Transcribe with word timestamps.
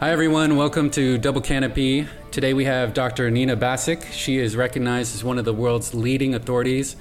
Hi, 0.00 0.12
everyone. 0.12 0.56
Welcome 0.56 0.90
to 0.92 1.18
Double 1.18 1.42
Canopy. 1.42 2.08
Today 2.30 2.54
we 2.54 2.64
have 2.64 2.94
Dr. 2.94 3.30
Nina 3.30 3.54
Bassuk. 3.54 4.02
She 4.12 4.38
is 4.38 4.56
recognized 4.56 5.14
as 5.14 5.22
one 5.22 5.38
of 5.38 5.44
the 5.44 5.52
world's 5.52 5.92
leading 5.92 6.34
authorities 6.34 6.96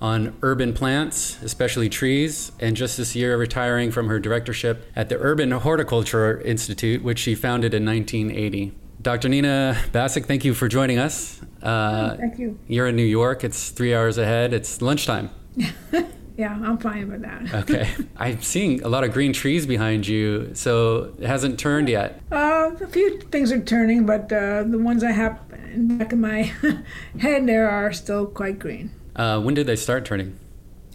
on 0.00 0.36
urban 0.42 0.72
plants, 0.72 1.40
especially 1.44 1.88
trees, 1.88 2.50
and 2.58 2.76
just 2.76 2.96
this 2.96 3.14
year 3.14 3.36
retiring 3.36 3.92
from 3.92 4.08
her 4.08 4.18
directorship 4.18 4.84
at 4.96 5.08
the 5.08 5.16
Urban 5.20 5.52
Horticulture 5.52 6.40
Institute, 6.40 7.04
which 7.04 7.20
she 7.20 7.36
founded 7.36 7.72
in 7.72 7.86
1980. 7.86 8.72
Dr. 9.00 9.28
Nina 9.28 9.76
Bassuk, 9.92 10.26
thank 10.26 10.44
you 10.44 10.52
for 10.52 10.66
joining 10.66 10.98
us. 10.98 11.40
Uh, 11.62 12.16
thank 12.16 12.36
you. 12.36 12.58
You're 12.66 12.88
in 12.88 12.96
New 12.96 13.04
York. 13.04 13.44
It's 13.44 13.70
three 13.70 13.94
hours 13.94 14.18
ahead. 14.18 14.52
It's 14.52 14.82
lunchtime. 14.82 15.30
yeah, 16.40 16.58
I'm 16.62 16.78
fine 16.78 17.10
with 17.10 17.20
that. 17.20 17.54
okay. 17.62 17.90
I'm 18.16 18.40
seeing 18.40 18.82
a 18.82 18.88
lot 18.88 19.04
of 19.04 19.12
green 19.12 19.34
trees 19.34 19.66
behind 19.66 20.06
you, 20.06 20.50
so 20.54 21.14
it 21.18 21.26
hasn't 21.26 21.60
turned 21.60 21.90
yet. 21.90 22.22
Uh, 22.32 22.70
a 22.80 22.86
few 22.86 23.20
things 23.30 23.52
are 23.52 23.60
turning, 23.60 24.06
but 24.06 24.32
uh, 24.32 24.62
the 24.62 24.78
ones 24.78 25.04
I 25.04 25.10
have 25.10 25.38
in 25.74 25.88
the 25.88 25.94
back 25.94 26.14
of 26.14 26.18
my 26.18 26.50
head 27.20 27.46
there 27.46 27.68
are 27.68 27.92
still 27.92 28.24
quite 28.24 28.58
green. 28.58 28.90
Uh, 29.14 29.38
when 29.42 29.52
did 29.52 29.66
they 29.66 29.76
start 29.76 30.06
turning? 30.06 30.38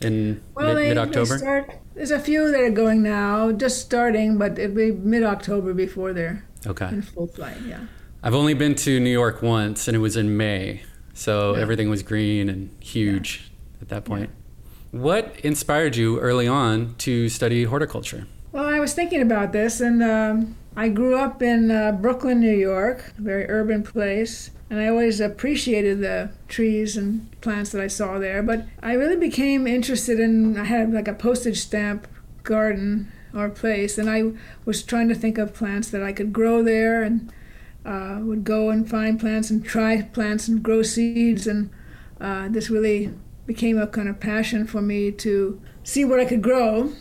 In 0.02 0.42
well, 0.56 0.74
mid 0.74 0.98
October? 0.98 1.68
There's 1.94 2.12
a 2.12 2.20
few 2.20 2.52
that 2.52 2.60
are 2.60 2.72
going 2.72 3.04
now, 3.04 3.52
just 3.52 3.80
starting, 3.80 4.40
but 4.40 4.58
it'll 4.58 4.76
be 4.76 4.92
mid 4.92 5.24
October 5.24 5.76
before 5.76 6.12
they're 6.12 6.44
okay. 6.66 6.88
in 6.88 7.04
full 7.04 7.28
flight, 7.28 7.58
yeah. 7.68 7.86
I've 8.24 8.34
only 8.34 8.56
been 8.56 8.74
to 8.76 9.00
New 9.00 9.12
York 9.12 9.44
once, 9.44 9.88
and 9.88 9.96
it 9.96 10.00
was 10.00 10.18
in 10.18 10.36
May. 10.36 10.82
So 11.14 11.56
yeah. 11.56 11.62
everything 11.62 11.88
was 11.88 12.02
green 12.02 12.50
and 12.50 12.76
huge 12.80 13.44
yeah. 13.44 13.82
at 13.84 13.90
that 13.90 14.06
point. 14.06 14.32
Yeah. 14.32 14.45
What 14.96 15.42
inspired 15.44 15.98
you 15.98 16.22
early 16.22 16.48
on 16.48 16.96
to 17.00 17.28
study 17.28 17.66
horticulture? 17.66 18.28
Well, 18.54 18.64
I 18.64 18.80
was 18.80 18.94
thinking 18.94 19.22
about 19.22 19.52
this, 19.52 19.82
and 19.82 20.02
um, 20.02 20.56
I 20.74 20.88
grew 20.88 21.18
up 21.18 21.42
in 21.42 21.70
uh, 21.70 21.92
Brooklyn, 21.92 22.40
New 22.40 22.56
York, 22.56 23.12
a 23.18 23.22
very 23.22 23.46
urban 23.50 23.84
place. 23.84 24.52
And 24.70 24.80
I 24.80 24.88
always 24.88 25.20
appreciated 25.20 26.00
the 26.00 26.32
trees 26.48 26.96
and 26.96 27.30
plants 27.42 27.74
that 27.74 27.82
I 27.82 27.88
saw 27.88 28.20
there. 28.20 28.42
But 28.42 28.68
I 28.82 28.94
really 28.94 29.18
became 29.18 29.68
interested 29.68 30.18
in, 30.18 30.58
I 30.58 30.64
had 30.64 30.94
like 30.94 31.10
a 31.10 31.14
postage 31.14 31.60
stamp 31.60 32.08
garden 32.44 33.12
or 33.34 33.50
place, 33.50 33.98
and 33.98 34.10
I 34.10 34.32
was 34.64 34.82
trying 34.82 35.10
to 35.10 35.16
think 35.16 35.38
of 35.38 35.54
plants 35.54 35.90
that 35.90 36.04
I 36.04 36.14
could 36.14 36.32
grow 36.32 36.64
there 36.64 37.04
and 37.04 37.34
uh, 37.86 38.20
would 38.22 38.46
go 38.46 38.70
and 38.70 38.90
find 38.90 39.20
plants 39.20 39.50
and 39.50 39.66
try 39.66 40.04
plants 40.04 40.48
and 40.48 40.64
grow 40.64 40.84
seeds. 40.84 41.48
And 41.48 41.70
uh, 42.22 42.48
this 42.48 42.70
really 42.70 43.12
became 43.46 43.78
a 43.78 43.88
kind 43.88 44.10
of 44.10 44.20
passion 44.20 44.66
for 44.66 44.82
me 44.82 45.12
to 45.12 45.62
see 45.84 46.04
what 46.06 46.20
I 46.20 46.26
could 46.26 46.42
grow. 46.42 46.92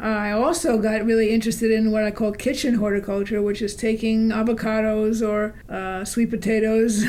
I 0.00 0.30
also 0.30 0.78
got 0.78 1.04
really 1.04 1.30
interested 1.30 1.70
in 1.70 1.90
what 1.90 2.04
I 2.04 2.10
call 2.10 2.32
kitchen 2.32 2.74
horticulture, 2.74 3.42
which 3.42 3.60
is 3.60 3.76
taking 3.76 4.30
avocados 4.30 5.26
or 5.26 5.54
uh, 5.68 6.04
sweet 6.04 6.30
potatoes, 6.30 7.04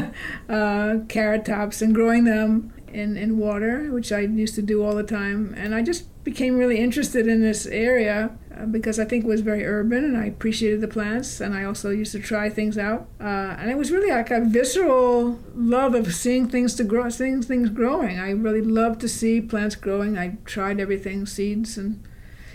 uh, 0.48 0.98
carrot 1.08 1.44
tops, 1.44 1.82
and 1.82 1.94
growing 1.94 2.24
them 2.24 2.72
in, 2.92 3.16
in 3.16 3.38
water, 3.38 3.92
which 3.92 4.12
I 4.12 4.20
used 4.20 4.54
to 4.54 4.62
do 4.62 4.84
all 4.84 4.94
the 4.94 5.02
time. 5.02 5.54
And 5.56 5.74
I 5.74 5.82
just 5.82 6.06
became 6.24 6.56
really 6.56 6.78
interested 6.78 7.26
in 7.26 7.42
this 7.42 7.66
area 7.66 8.36
because 8.66 8.98
I 8.98 9.04
think 9.04 9.24
it 9.24 9.28
was 9.28 9.40
very 9.40 9.64
urban 9.64 10.04
and 10.04 10.16
I 10.16 10.26
appreciated 10.26 10.80
the 10.80 10.88
plants 10.88 11.40
and 11.40 11.54
I 11.54 11.64
also 11.64 11.90
used 11.90 12.12
to 12.12 12.20
try 12.20 12.48
things 12.50 12.76
out. 12.76 13.08
Uh, 13.20 13.56
and 13.58 13.70
it 13.70 13.78
was 13.78 13.90
really 13.90 14.10
like 14.10 14.30
a 14.30 14.44
visceral 14.44 15.38
love 15.54 15.94
of 15.94 16.14
seeing 16.14 16.48
things 16.48 16.74
to 16.74 16.84
grow, 16.84 17.08
seeing 17.08 17.42
things 17.42 17.70
growing. 17.70 18.18
I 18.18 18.30
really 18.30 18.62
loved 18.62 19.00
to 19.00 19.08
see 19.08 19.40
plants 19.40 19.76
growing. 19.76 20.18
I 20.18 20.36
tried 20.44 20.80
everything, 20.80 21.26
seeds 21.26 21.78
and 21.78 22.02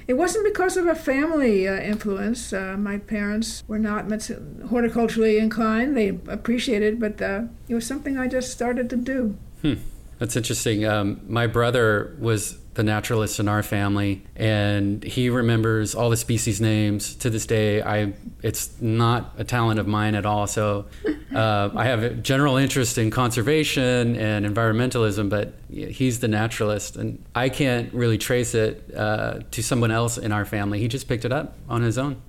it 0.08 0.16
wasn't 0.16 0.46
because 0.46 0.76
of 0.76 0.86
a 0.86 0.96
family 0.96 1.68
uh, 1.68 1.76
influence. 1.76 2.52
Uh, 2.52 2.76
my 2.78 2.98
parents 2.98 3.64
were 3.68 3.80
not 3.80 4.06
horticulturally 4.06 5.40
inclined. 5.40 5.96
They 5.96 6.10
appreciated, 6.28 7.00
but 7.00 7.22
uh, 7.22 7.44
it 7.70 7.76
was 7.76 7.88
something 7.88 8.18
I 8.18 8.28
just 8.28 8.52
started 8.52 8.90
to 8.90 8.98
do. 8.98 9.38
Hmm. 9.62 9.76
That's 10.20 10.36
interesting. 10.36 10.86
Um, 10.86 11.22
my 11.28 11.48
brother 11.48 12.16
was 12.20 12.60
the 12.76 12.84
naturalist 12.84 13.40
in 13.40 13.48
our 13.48 13.64
family, 13.64 14.24
and 14.36 15.04
he 15.04 15.30
remembers 15.30 15.94
all 15.96 16.10
the 16.10 16.18
species 16.18 16.60
names 16.60 17.16
to 17.16 17.30
this 17.30 17.46
day. 17.46 17.82
I 17.82 18.14
it's 18.42 18.80
not 18.82 19.34
a 19.38 19.44
talent 19.44 19.80
of 19.80 19.88
mine 19.88 20.16
at 20.16 20.26
all. 20.26 20.48
So 20.48 20.86
uh, 21.36 21.70
I 21.76 21.86
have 21.86 22.04
a 22.04 22.10
general 22.10 22.58
interest 22.58 22.98
in 22.98 23.12
conservation 23.12 24.16
and 24.16 24.46
environmentalism, 24.46 25.30
but 25.30 25.54
he's 25.70 26.20
the 26.20 26.28
naturalist, 26.28 26.96
and 26.96 27.24
I 27.36 27.50
can't 27.50 27.94
really 27.94 28.18
trace 28.18 28.56
it 28.56 28.94
uh, 28.96 29.40
to 29.52 29.64
someone 29.64 29.92
else 29.92 30.18
in 30.18 30.32
our 30.32 30.46
family. 30.46 30.80
He 30.80 30.88
just 30.88 31.08
picked 31.08 31.26
it 31.26 31.32
up 31.32 31.56
on 31.70 31.82
his 31.82 31.98
own. 31.98 32.22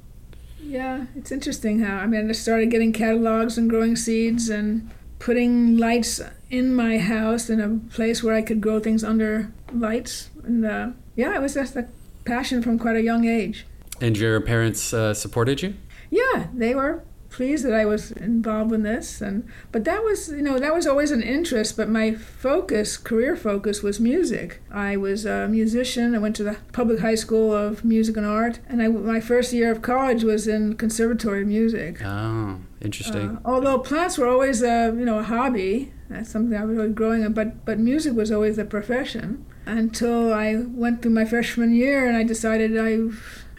Yeah, 0.60 1.06
it's 1.14 1.30
interesting 1.30 1.80
how 1.80 1.98
I 1.98 2.06
mean 2.06 2.28
I 2.28 2.32
started 2.32 2.70
getting 2.70 2.92
catalogs 2.92 3.58
and 3.58 3.70
growing 3.70 3.96
seeds 3.96 4.48
and 4.48 4.90
putting 5.18 5.76
lights 5.76 6.20
in 6.50 6.74
my 6.74 6.98
house 6.98 7.48
in 7.48 7.60
a 7.60 7.78
place 7.94 8.22
where 8.22 8.34
I 8.34 8.42
could 8.42 8.60
grow 8.60 8.80
things 8.80 9.02
under 9.04 9.52
lights. 9.72 10.30
And 10.46 10.64
uh, 10.64 10.88
yeah, 11.16 11.34
it 11.34 11.42
was 11.42 11.54
just 11.54 11.76
a 11.76 11.88
passion 12.24 12.62
from 12.62 12.78
quite 12.78 12.96
a 12.96 13.02
young 13.02 13.24
age. 13.24 13.66
And 14.00 14.16
your 14.16 14.40
parents 14.40 14.92
uh, 14.92 15.14
supported 15.14 15.62
you? 15.62 15.74
Yeah, 16.10 16.48
they 16.54 16.74
were 16.74 17.04
pleased 17.34 17.64
that 17.64 17.74
I 17.74 17.84
was 17.84 18.12
involved 18.12 18.72
in 18.72 18.84
this 18.84 19.20
and 19.20 19.44
but 19.72 19.84
that 19.84 20.04
was 20.04 20.28
you 20.28 20.40
know 20.40 20.56
that 20.60 20.72
was 20.72 20.86
always 20.86 21.10
an 21.10 21.20
interest 21.20 21.76
but 21.76 21.88
my 21.88 22.14
focus 22.14 22.96
career 22.96 23.34
focus 23.34 23.82
was 23.82 23.98
music. 23.98 24.62
I 24.70 24.96
was 24.96 25.26
a 25.26 25.48
musician. 25.48 26.14
I 26.14 26.18
went 26.18 26.36
to 26.36 26.44
the 26.44 26.58
public 26.72 27.00
high 27.00 27.16
school 27.16 27.52
of 27.52 27.84
music 27.84 28.16
and 28.16 28.24
art 28.24 28.60
and 28.68 28.80
I 28.80 28.86
my 28.86 29.18
first 29.18 29.52
year 29.52 29.72
of 29.72 29.82
college 29.82 30.22
was 30.22 30.46
in 30.46 30.76
conservatory 30.76 31.44
music. 31.44 32.00
Oh 32.04 32.60
interesting. 32.80 33.30
Uh, 33.30 33.40
although 33.44 33.80
plants 33.80 34.16
were 34.16 34.28
always 34.28 34.62
a 34.62 34.94
you 34.96 35.04
know 35.04 35.18
a 35.18 35.24
hobby 35.24 35.92
that's 36.08 36.30
something 36.30 36.56
I 36.56 36.64
was 36.64 36.76
really 36.76 36.92
growing 36.92 37.24
up 37.24 37.34
but 37.34 37.64
but 37.64 37.80
music 37.80 38.14
was 38.14 38.30
always 38.30 38.58
a 38.58 38.64
profession 38.64 39.44
until 39.66 40.32
I 40.32 40.56
went 40.56 41.02
through 41.02 41.12
my 41.12 41.24
freshman 41.24 41.74
year 41.74 42.06
and 42.06 42.16
I 42.16 42.22
decided 42.22 42.78
I 42.78 43.10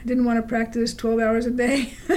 didn't 0.05 0.25
want 0.25 0.41
to 0.41 0.47
practice 0.47 0.93
12 0.93 1.19
hours 1.19 1.45
a 1.45 1.51
day. 1.51 1.93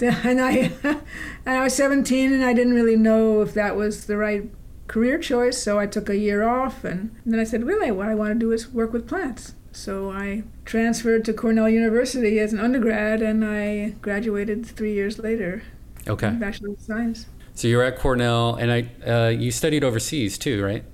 and 0.00 0.40
I, 0.40 0.72
and 0.82 1.02
I 1.46 1.64
was 1.64 1.74
17 1.74 2.32
and 2.32 2.44
I 2.44 2.52
didn't 2.52 2.74
really 2.74 2.96
know 2.96 3.42
if 3.42 3.54
that 3.54 3.76
was 3.76 4.06
the 4.06 4.16
right 4.16 4.48
career 4.86 5.18
choice. 5.18 5.62
So 5.62 5.78
I 5.78 5.86
took 5.86 6.08
a 6.08 6.16
year 6.16 6.44
off 6.44 6.84
and, 6.84 7.14
and 7.24 7.32
then 7.32 7.40
I 7.40 7.44
said, 7.44 7.64
really, 7.64 7.90
what 7.90 8.08
I 8.08 8.14
want 8.14 8.32
to 8.32 8.38
do 8.38 8.52
is 8.52 8.68
work 8.68 8.92
with 8.92 9.08
plants. 9.08 9.54
So 9.72 10.10
I 10.10 10.44
transferred 10.64 11.24
to 11.24 11.32
Cornell 11.32 11.68
University 11.68 12.38
as 12.38 12.52
an 12.52 12.60
undergrad 12.60 13.22
and 13.22 13.44
I 13.44 13.96
graduated 14.00 14.64
three 14.64 14.94
years 14.94 15.18
later. 15.18 15.64
Okay. 16.06 16.30
Bachelor 16.30 16.70
of 16.70 16.80
Science. 16.80 17.26
So 17.54 17.68
you're 17.68 17.82
at 17.82 17.98
Cornell 17.98 18.54
and 18.54 18.70
I, 18.70 19.08
uh, 19.08 19.28
you 19.28 19.50
studied 19.50 19.82
overseas 19.82 20.38
too, 20.38 20.62
right? 20.62 20.84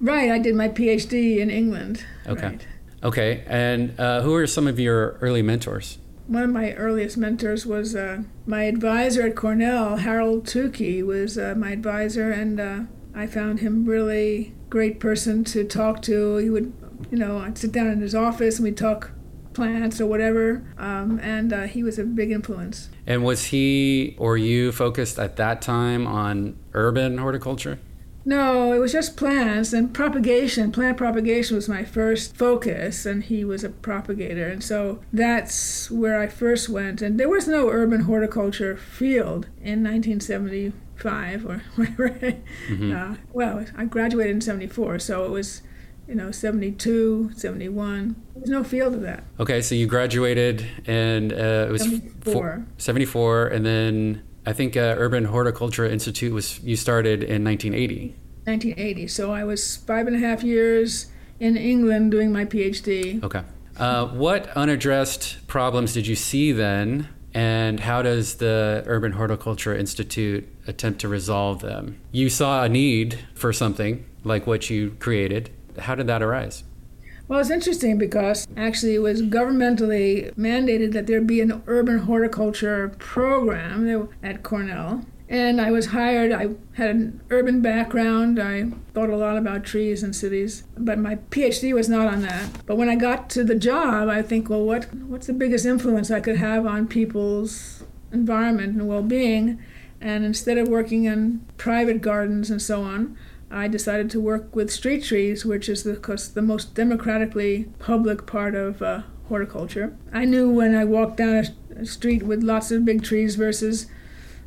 Right. 0.00 0.30
I 0.30 0.38
did 0.38 0.54
my 0.54 0.68
PhD 0.68 1.38
in 1.38 1.50
England. 1.50 2.04
Okay. 2.26 2.46
Right. 2.46 2.66
Okay, 3.02 3.44
and 3.46 3.98
uh, 3.98 4.20
who 4.20 4.34
are 4.34 4.46
some 4.46 4.66
of 4.66 4.78
your 4.78 5.16
early 5.22 5.40
mentors? 5.40 5.98
One 6.26 6.42
of 6.42 6.50
my 6.50 6.74
earliest 6.74 7.16
mentors 7.16 7.64
was 7.64 7.96
uh, 7.96 8.24
my 8.46 8.64
advisor 8.64 9.26
at 9.26 9.34
Cornell, 9.34 9.96
Harold 9.96 10.46
Tukey, 10.46 11.02
was 11.04 11.38
uh, 11.38 11.54
my 11.56 11.70
advisor, 11.70 12.30
and 12.30 12.60
uh, 12.60 12.80
I 13.14 13.26
found 13.26 13.60
him 13.60 13.86
really 13.86 14.52
great 14.68 15.00
person 15.00 15.44
to 15.44 15.64
talk 15.64 16.02
to. 16.02 16.36
He 16.36 16.50
would, 16.50 16.74
you 17.10 17.16
know, 17.16 17.38
I'd 17.38 17.56
sit 17.56 17.72
down 17.72 17.86
in 17.86 18.00
his 18.00 18.14
office 18.14 18.58
and 18.58 18.64
we'd 18.64 18.76
talk 18.76 19.12
plants 19.54 19.98
or 19.98 20.06
whatever, 20.06 20.62
um, 20.76 21.18
and 21.20 21.52
uh, 21.52 21.62
he 21.62 21.82
was 21.82 21.98
a 21.98 22.04
big 22.04 22.30
influence. 22.30 22.90
And 23.06 23.24
was 23.24 23.46
he 23.46 24.14
or 24.18 24.36
you 24.36 24.72
focused 24.72 25.18
at 25.18 25.36
that 25.36 25.62
time 25.62 26.06
on 26.06 26.56
urban 26.74 27.16
horticulture? 27.16 27.78
No, 28.24 28.72
it 28.72 28.78
was 28.78 28.92
just 28.92 29.16
plants 29.16 29.72
and 29.72 29.94
propagation. 29.94 30.72
Plant 30.72 30.98
propagation 30.98 31.56
was 31.56 31.68
my 31.68 31.84
first 31.84 32.36
focus, 32.36 33.06
and 33.06 33.24
he 33.24 33.44
was 33.44 33.64
a 33.64 33.70
propagator. 33.70 34.46
And 34.46 34.62
so 34.62 35.00
that's 35.12 35.90
where 35.90 36.20
I 36.20 36.26
first 36.26 36.68
went. 36.68 37.00
And 37.00 37.18
there 37.18 37.28
was 37.28 37.48
no 37.48 37.68
urban 37.70 38.02
horticulture 38.02 38.76
field 38.76 39.46
in 39.62 39.82
1975 39.82 41.46
or 41.46 41.62
whatever. 41.76 42.10
Mm-hmm. 42.68 42.94
Uh, 42.94 43.16
well, 43.32 43.64
I 43.76 43.84
graduated 43.86 44.36
in 44.36 44.40
74, 44.40 44.98
so 44.98 45.24
it 45.24 45.30
was 45.30 45.62
you 46.10 46.16
know, 46.16 46.32
72, 46.32 47.30
71. 47.36 48.20
There's 48.34 48.50
no 48.50 48.64
field 48.64 48.94
of 48.94 49.02
that. 49.02 49.22
Okay, 49.38 49.62
so 49.62 49.76
you 49.76 49.86
graduated 49.86 50.66
and 50.84 51.32
uh, 51.32 51.66
it 51.68 51.70
was 51.70 51.82
74. 51.82 52.32
Four, 52.32 52.66
74, 52.78 53.46
and 53.46 53.64
then 53.64 54.22
I 54.46 54.52
think 54.52 54.76
uh, 54.76 54.94
Urban 54.98 55.26
Horticulture 55.26 55.86
Institute 55.86 56.32
was 56.32 56.60
you 56.60 56.76
started 56.76 57.22
in 57.22 57.44
1980. 57.44 58.16
1980. 58.44 59.06
So 59.08 59.32
I 59.32 59.44
was 59.44 59.76
five 59.76 60.06
and 60.06 60.16
a 60.16 60.18
half 60.18 60.42
years 60.42 61.06
in 61.38 61.56
England 61.56 62.10
doing 62.10 62.32
my 62.32 62.44
PhD. 62.44 63.22
Okay. 63.22 63.42
Uh, 63.76 64.06
what 64.06 64.48
unaddressed 64.56 65.46
problems 65.46 65.94
did 65.94 66.06
you 66.06 66.16
see 66.16 66.52
then, 66.52 67.08
and 67.32 67.80
how 67.80 68.02
does 68.02 68.36
the 68.36 68.82
Urban 68.86 69.12
Horticulture 69.12 69.74
Institute 69.74 70.46
attempt 70.66 71.00
to 71.00 71.08
resolve 71.08 71.60
them? 71.60 72.00
You 72.12 72.28
saw 72.28 72.64
a 72.64 72.68
need 72.68 73.18
for 73.34 73.52
something 73.52 74.04
like 74.24 74.46
what 74.46 74.68
you 74.68 74.96
created. 74.98 75.50
How 75.78 75.94
did 75.94 76.06
that 76.08 76.22
arise? 76.22 76.64
Well, 77.30 77.38
it's 77.38 77.48
interesting 77.48 77.96
because 77.96 78.48
actually 78.56 78.96
it 78.96 79.02
was 79.02 79.22
governmentally 79.22 80.34
mandated 80.34 80.90
that 80.94 81.06
there 81.06 81.20
be 81.20 81.40
an 81.40 81.62
urban 81.68 81.98
horticulture 81.98 82.88
program 82.98 84.08
at 84.20 84.42
Cornell. 84.42 85.06
And 85.28 85.60
I 85.60 85.70
was 85.70 85.86
hired. 85.86 86.32
I 86.32 86.48
had 86.72 86.90
an 86.90 87.20
urban 87.30 87.62
background. 87.62 88.40
I 88.40 88.72
thought 88.94 89.10
a 89.10 89.16
lot 89.16 89.36
about 89.36 89.62
trees 89.62 90.02
and 90.02 90.14
cities, 90.14 90.64
but 90.76 90.98
my 90.98 91.18
PhD 91.30 91.72
was 91.72 91.88
not 91.88 92.12
on 92.12 92.22
that. 92.22 92.66
But 92.66 92.76
when 92.76 92.88
I 92.88 92.96
got 92.96 93.30
to 93.30 93.44
the 93.44 93.54
job, 93.54 94.08
I 94.08 94.22
think, 94.22 94.50
well, 94.50 94.64
what 94.64 94.92
what's 94.92 95.28
the 95.28 95.32
biggest 95.32 95.64
influence 95.64 96.10
I 96.10 96.18
could 96.18 96.38
have 96.38 96.66
on 96.66 96.88
people's 96.88 97.84
environment 98.10 98.72
and 98.76 98.88
well-being? 98.88 99.62
And 100.00 100.24
instead 100.24 100.58
of 100.58 100.66
working 100.66 101.04
in 101.04 101.46
private 101.58 102.00
gardens 102.00 102.50
and 102.50 102.60
so 102.60 102.82
on, 102.82 103.16
I 103.50 103.66
decided 103.66 104.10
to 104.10 104.20
work 104.20 104.54
with 104.54 104.70
street 104.70 105.04
trees, 105.04 105.44
which 105.44 105.68
is 105.68 105.82
the, 105.82 105.94
the 106.34 106.42
most 106.42 106.74
democratically 106.74 107.66
public 107.78 108.26
part 108.26 108.54
of 108.54 108.80
uh, 108.80 109.02
horticulture. 109.28 109.96
I 110.12 110.24
knew 110.24 110.48
when 110.50 110.74
I 110.74 110.84
walked 110.84 111.16
down 111.16 111.34
a, 111.34 111.80
a 111.80 111.86
street 111.86 112.22
with 112.22 112.42
lots 112.42 112.70
of 112.70 112.84
big 112.84 113.02
trees 113.02 113.34
versus 113.34 113.86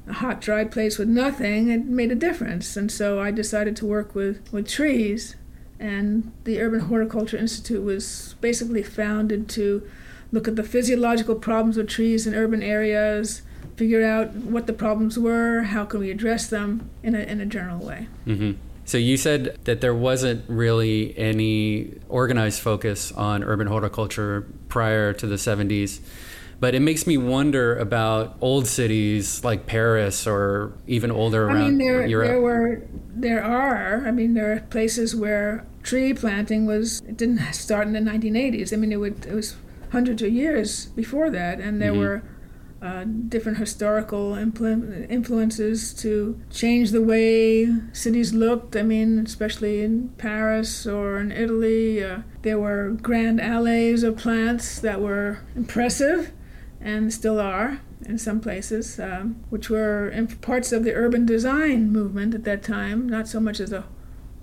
a 0.08 0.14
hot, 0.14 0.42
dry 0.42 0.66
place 0.66 0.98
with 0.98 1.10
nothing, 1.10 1.70
it 1.70 1.86
made 1.86 2.12
a 2.12 2.16
difference. 2.16 2.78
And 2.78 2.92
so 2.92 3.20
I 3.20 3.32
decided 3.32 3.76
to 3.78 3.86
work 3.86 4.16
with, 4.16 4.42
with 4.54 4.68
trees. 4.68 5.36
And 5.80 6.32
the 6.46 6.62
Urban 6.62 6.82
Horticulture 6.82 7.38
Institute 7.38 7.84
was 7.84 8.36
basically 8.40 8.84
founded 8.84 9.50
to 9.50 9.86
look 10.32 10.48
at 10.48 10.56
the 10.56 10.64
physiological 10.64 11.36
problems 11.36 11.78
of 11.78 11.88
trees 11.88 12.26
in 12.26 12.34
urban 12.34 12.64
areas, 12.64 13.42
figure 13.76 14.04
out 14.04 14.32
what 14.34 14.66
the 14.68 14.74
problems 14.74 15.18
were, 15.20 15.62
how 15.64 15.86
can 15.86 16.00
we 16.00 16.10
address 16.10 16.48
them 16.48 16.90
in 17.02 17.16
a, 17.16 17.20
in 17.20 17.42
a 17.42 17.46
general 17.46 17.80
way. 17.86 18.08
Mm-hmm. 18.26 18.54
So 18.86 18.98
you 18.98 19.18
said 19.18 19.58
that 19.64 19.82
there 19.82 19.96
wasn't 19.96 20.44
really 20.50 21.18
any 21.18 21.94
organized 22.10 22.62
focus 22.62 23.12
on 23.12 23.44
urban 23.44 23.68
horticulture 23.68 24.48
prior 24.68 25.14
to 25.14 25.28
the 25.28 25.36
70s. 25.36 26.02
But 26.60 26.76
it 26.76 26.80
makes 26.80 27.06
me 27.06 27.18
wonder 27.18 27.76
about 27.78 28.38
old 28.40 28.68
cities 28.68 29.44
like 29.44 29.66
Paris 29.66 30.26
or 30.26 30.74
even 30.88 31.12
older 31.12 31.46
around 31.46 31.58
I 31.58 31.70
mean, 31.70 31.78
there, 31.78 32.08
Europe. 32.08 32.28
There 32.28 32.42
were, 32.42 32.82
there 33.14 33.44
are. 33.44 34.08
I 34.08 34.12
mean, 34.12 34.34
there 34.34 34.54
are 34.54 34.60
places 34.62 35.16
where 35.16 35.66
tree 35.82 36.14
planting 36.14 36.66
was 36.66 37.02
it 37.02 37.18
didn't 37.18 37.54
start 37.54 37.88
in 37.88 37.94
the 37.94 38.00
1980s. 38.00 38.72
I 38.72 38.78
mean, 38.78 38.92
it 38.92 38.98
would 38.98 39.26
it 39.26 39.34
was 39.34 39.58
hundreds 39.92 40.22
of 40.22 40.32
years 40.32 40.86
before 40.88 41.30
that, 41.32 41.60
and 41.60 41.82
there 41.82 41.92
mm-hmm. 41.92 42.00
were 42.00 42.24
uh, 42.84 43.06
different 43.06 43.58
historical 43.58 44.32
impl- 44.34 45.10
influences 45.10 45.94
to 45.94 46.38
change 46.52 46.92
the 46.92 47.02
way 47.02 47.66
cities 47.94 48.34
looked. 48.34 48.76
I 48.76 48.84
mean, 48.84 49.20
especially 49.20 49.82
in 49.82 50.10
Paris 50.18 50.86
or 50.86 51.18
in 51.18 51.32
Italy, 51.32 52.04
uh, 52.04 52.24
there 52.42 52.60
were 52.60 52.90
grand 53.02 53.40
alleys 53.40 54.04
of 54.04 54.18
plants 54.18 54.80
that 54.82 55.00
were 55.00 55.40
impressive 55.56 56.34
and 56.82 57.14
still 57.14 57.40
are 57.40 57.80
in 58.06 58.18
some 58.18 58.42
places, 58.42 59.00
um, 59.00 59.42
which 59.50 59.70
were 59.70 60.12
parts 60.42 60.74
of 60.74 60.84
the 60.84 60.94
urban 60.94 61.26
design 61.26 61.90
movement 61.90 62.36
at 62.36 62.44
that 62.44 62.64
time, 62.64 63.08
not 63.08 63.30
so 63.30 63.40
much 63.40 63.62
as 63.62 63.72
a 63.72 63.86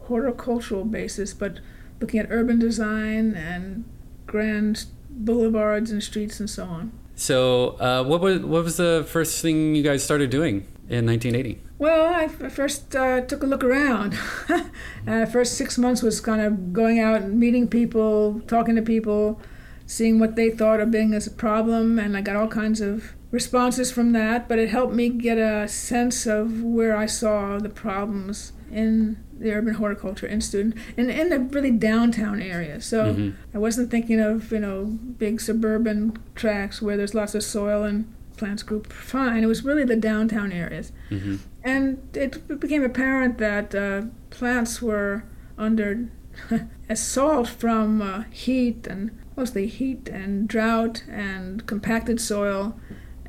horticultural 0.05 0.87
basis, 0.87 1.35
but 1.35 1.61
looking 2.01 2.19
at 2.19 2.27
urban 2.31 2.59
design 2.59 3.35
and 3.35 3.85
grand 4.27 4.87
boulevards 5.11 5.91
and 5.91 6.03
streets 6.03 6.41
and 6.41 6.49
so 6.49 6.65
on. 6.65 7.00
So, 7.21 7.77
uh, 7.79 8.03
what 8.03 8.23
was 8.23 8.41
what 8.41 8.65
was 8.65 8.79
the 8.79 9.05
first 9.07 9.43
thing 9.43 9.75
you 9.75 9.83
guys 9.83 10.03
started 10.03 10.31
doing 10.31 10.67
in 10.89 11.05
1980? 11.05 11.61
Well, 11.77 12.15
I 12.15 12.29
first 12.29 12.97
uh, 12.97 13.21
took 13.21 13.43
a 13.43 13.47
look 13.47 13.63
around. 13.63 14.19
uh, 15.07 15.27
first 15.27 15.59
six 15.59 15.77
months 15.77 16.01
was 16.01 16.19
kind 16.19 16.41
of 16.41 16.73
going 16.73 16.99
out 16.99 17.21
and 17.21 17.39
meeting 17.39 17.69
people, 17.69 18.41
talking 18.47 18.75
to 18.75 18.81
people, 18.81 19.39
seeing 19.85 20.19
what 20.19 20.35
they 20.35 20.49
thought 20.49 20.81
of 20.81 20.91
being 20.91 21.13
as 21.13 21.27
a 21.27 21.31
problem, 21.31 21.99
and 21.99 22.17
I 22.17 22.23
got 22.23 22.37
all 22.37 22.49
kinds 22.49 22.81
of 22.81 23.13
responses 23.31 23.91
from 23.93 24.13
that. 24.13 24.49
But 24.49 24.59
it 24.59 24.71
helped 24.71 24.95
me 24.95 25.09
get 25.09 25.39
a 25.39 25.69
sense 25.69 26.27
of 26.27 26.63
where 26.63 26.97
I 26.97 27.07
saw 27.07 27.59
the 27.59 27.69
problems 27.69 28.53
in 28.71 29.23
the 29.39 29.53
Urban 29.53 29.75
Horticulture 29.75 30.27
Institute 30.27 30.77
and 30.97 31.11
in 31.11 31.29
the 31.31 31.39
really 31.39 31.71
downtown 31.71 32.41
area. 32.41 32.81
So 32.81 33.15
mm-hmm. 33.15 33.31
I 33.55 33.59
wasn't 33.59 33.91
thinking 33.91 34.21
of, 34.21 34.53
you 34.53 34.61
know, 34.61 34.85
big 34.85 35.41
suburban 35.41 36.19
tracts 36.35 36.81
where 36.83 36.97
there's 36.97 37.15
lots 37.15 37.35
of 37.35 37.43
soil 37.43 37.85
and 37.85 38.13
plants 38.37 38.63
grew 38.63 38.83
fine. 38.85 39.43
It 39.43 39.47
was 39.47 39.65
really 39.65 39.85
the 39.85 39.97
downtown 39.97 40.53
areas. 40.53 40.93
Mm-hmm. 41.11 41.37
And 41.63 42.17
it 42.17 42.61
became 42.61 42.85
apparent 42.85 43.39
that 43.39 43.75
uh, 43.75 44.03
plants 44.31 44.81
were 44.81 45.25
under 45.59 46.09
assault 46.89 47.49
from 47.49 48.01
uh, 48.01 48.25
heat 48.31 48.87
and 48.87 49.11
mostly 49.37 49.67
heat 49.67 50.09
and 50.09 50.49
drought 50.49 51.05
and 51.09 51.67
compacted 51.67 52.21
soil 52.21 52.79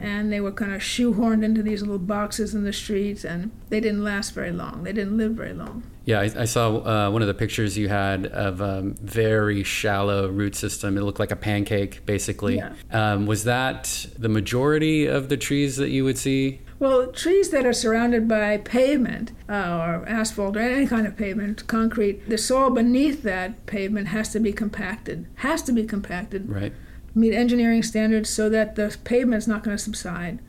and 0.02 0.32
they 0.32 0.42
were 0.42 0.52
kind 0.52 0.74
of 0.74 0.82
shoehorned 0.82 1.44
into 1.44 1.62
these 1.62 1.82
little 1.82 2.00
boxes 2.00 2.56
in 2.56 2.64
the 2.64 2.74
streets, 2.74 3.24
and 3.24 3.52
they 3.70 3.80
didn't 3.80 4.04
last 4.04 4.32
very 4.34 4.52
long. 4.52 4.84
They 4.84 4.94
didn't 4.94 5.16
live 5.16 5.34
very 5.34 5.54
long. 5.54 5.84
Yeah, 6.06 6.22
I, 6.22 6.32
I 6.36 6.46
saw 6.46 6.78
uh, 6.78 7.12
one 7.12 7.22
of 7.22 7.28
the 7.28 7.34
pictures 7.36 7.78
you 7.78 7.88
had 7.88 8.26
of 8.26 8.60
a 8.60 8.80
um, 8.80 8.96
very 8.96 9.64
shallow 9.64 10.28
root 10.30 10.56
system. 10.56 10.98
It 10.98 11.02
looked 11.02 11.20
like 11.20 11.32
a 11.32 11.36
pancake, 11.36 12.04
basically. 12.08 12.58
Yeah. 12.58 12.74
Um, 12.92 13.28
was 13.28 13.44
that 13.44 14.08
the 14.18 14.30
majority 14.30 15.06
of 15.06 15.30
the 15.30 15.38
trees 15.38 15.78
that 15.78 15.90
you 15.90 16.04
would 16.04 16.18
see? 16.18 16.62
Well, 16.80 17.12
trees 17.12 17.52
that 17.52 17.68
are 17.68 17.74
surrounded 17.74 18.28
by 18.28 18.58
pavement 18.58 19.34
uh, 19.48 19.54
or 19.54 20.10
asphalt 20.10 20.58
or 20.58 20.62
any 20.62 20.88
kind 20.88 21.06
of 21.06 21.16
pavement, 21.16 21.68
concrete, 21.68 22.28
the 22.28 22.40
soil 22.40 22.72
beneath 22.72 23.22
that 23.22 23.68
pavement 23.68 24.08
has 24.08 24.32
to 24.34 24.40
be 24.40 24.52
compacted. 24.52 25.28
Has 25.36 25.62
to 25.64 25.72
be 25.72 25.86
compacted. 25.86 26.50
Right 26.50 26.74
meet 27.14 27.34
engineering 27.34 27.84
standards 27.84 28.30
so 28.30 28.50
that 28.50 28.76
the 28.76 28.98
pavement 29.04 29.40
is 29.40 29.48
not 29.48 29.64
going 29.64 29.76
to 29.76 29.84
subside 29.84 30.40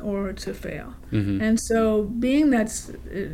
or 0.00 0.32
to 0.32 0.54
fail. 0.54 0.94
Mm-hmm. 1.12 1.40
And 1.40 1.60
so, 1.60 2.04
being 2.04 2.50
that 2.50 2.90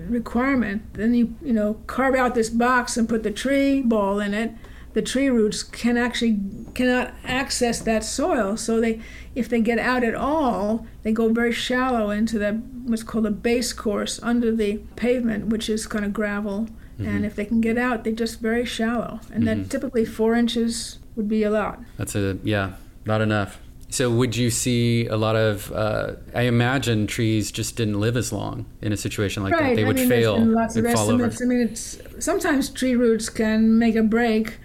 requirement, 0.08 0.94
then 0.94 1.14
you 1.14 1.34
you 1.42 1.52
know 1.52 1.74
carve 1.86 2.14
out 2.14 2.34
this 2.34 2.50
box 2.50 2.96
and 2.96 3.08
put 3.08 3.22
the 3.22 3.30
tree 3.30 3.82
ball 3.82 4.20
in 4.20 4.34
it. 4.34 4.52
The 4.94 5.02
tree 5.02 5.30
roots 5.30 5.62
can 5.62 5.96
actually 5.96 6.38
cannot 6.74 7.14
access 7.24 7.80
that 7.80 8.04
soil, 8.04 8.56
so 8.56 8.80
they 8.80 9.00
if 9.34 9.48
they 9.48 9.60
get 9.60 9.78
out 9.78 10.04
at 10.04 10.14
all, 10.14 10.86
they 11.02 11.12
go 11.12 11.32
very 11.32 11.52
shallow 11.52 12.10
into 12.10 12.38
the 12.38 12.52
what's 12.84 13.02
called 13.02 13.26
a 13.26 13.30
base 13.30 13.72
course 13.72 14.20
under 14.22 14.54
the 14.54 14.78
pavement, 14.96 15.46
which 15.46 15.68
is 15.68 15.86
kind 15.86 16.04
of 16.04 16.12
gravel. 16.12 16.68
Mm-hmm. 16.98 17.08
And 17.08 17.24
if 17.24 17.34
they 17.34 17.46
can 17.46 17.62
get 17.62 17.78
out, 17.78 18.04
they're 18.04 18.12
just 18.12 18.40
very 18.40 18.66
shallow, 18.66 19.20
and 19.32 19.44
mm-hmm. 19.44 19.62
that 19.62 19.70
typically 19.70 20.04
four 20.04 20.34
inches 20.34 20.98
would 21.16 21.28
be 21.28 21.42
a 21.42 21.50
lot. 21.50 21.80
That's 21.96 22.14
a 22.14 22.38
yeah, 22.42 22.74
not 23.04 23.20
enough. 23.20 23.58
So 23.92 24.10
would 24.10 24.34
you 24.36 24.50
see 24.50 25.06
a 25.06 25.16
lot 25.16 25.36
of? 25.36 25.70
Uh, 25.70 26.14
I 26.34 26.42
imagine 26.42 27.06
trees 27.06 27.52
just 27.52 27.76
didn't 27.76 28.00
live 28.00 28.16
as 28.16 28.32
long 28.32 28.64
in 28.80 28.92
a 28.92 28.96
situation 28.96 29.42
like 29.42 29.52
right. 29.52 29.70
that. 29.70 29.76
They 29.76 29.84
I 29.84 29.86
would 29.86 29.96
mean, 29.96 30.08
fail. 30.08 30.42
lots 30.42 30.76
of 30.76 30.86
estimates. 30.86 31.42
I 31.42 31.44
mean, 31.44 31.60
it's 31.60 31.98
sometimes 32.18 32.70
tree 32.70 32.96
roots 32.96 33.28
can 33.28 33.78
make 33.78 33.94
a 33.94 34.02
break, 34.02 34.58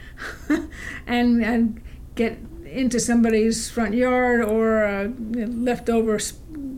and 1.07 1.43
and 1.43 1.81
get 2.15 2.37
into 2.65 2.99
somebody's 2.99 3.69
front 3.69 3.95
yard 3.95 4.41
or 4.41 4.85
uh, 4.85 5.09
leftover 5.19 6.19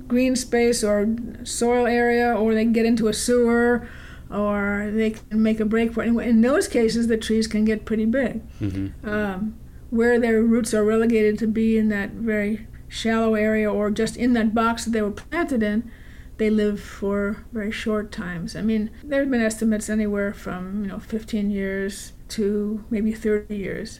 green 0.08 0.36
space 0.36 0.84
or 0.84 1.08
soil 1.44 1.86
area, 1.86 2.34
or 2.34 2.56
they 2.56 2.66
get 2.66 2.86
into 2.86 3.08
a 3.08 3.14
sewer 3.14 3.88
or 4.32 4.90
they 4.94 5.12
can 5.12 5.42
make 5.42 5.60
a 5.60 5.66
break 5.66 5.94
for 5.94 6.04
it. 6.04 6.08
In 6.08 6.42
those 6.42 6.68
cases, 6.68 7.08
the 7.08 7.18
trees 7.18 7.48
can 7.48 7.66
get 7.66 7.86
pretty 7.86 8.06
big. 8.06 8.48
Mm-hmm. 8.60 9.08
Um, 9.10 9.56
where 9.90 10.20
their 10.20 10.42
roots 10.44 10.74
are 10.74 10.86
relegated 10.86 11.40
to 11.40 11.48
be 11.48 11.78
in 11.78 11.90
that 11.90 12.12
very 12.12 12.68
shallow 12.88 13.36
area 13.36 13.72
or 13.72 13.90
just 13.90 14.18
in 14.18 14.34
that 14.34 14.54
box 14.54 14.86
that 14.86 14.92
they 14.92 15.02
were 15.02 15.12
planted 15.12 15.64
in, 15.64 15.90
they 16.38 16.50
live 16.50 16.80
for 16.80 17.46
very 17.52 17.72
short 17.72 18.12
times. 18.12 18.56
I 18.56 18.62
mean, 18.62 18.92
there 19.04 19.22
have 19.22 19.32
been 19.32 19.42
estimates 19.42 19.90
anywhere 19.90 20.34
from 20.34 20.84
you 20.84 20.90
know 20.90 21.00
15 21.00 21.50
years 21.50 22.14
to 22.30 22.84
maybe 22.90 23.12
30 23.12 23.56
years. 23.56 24.00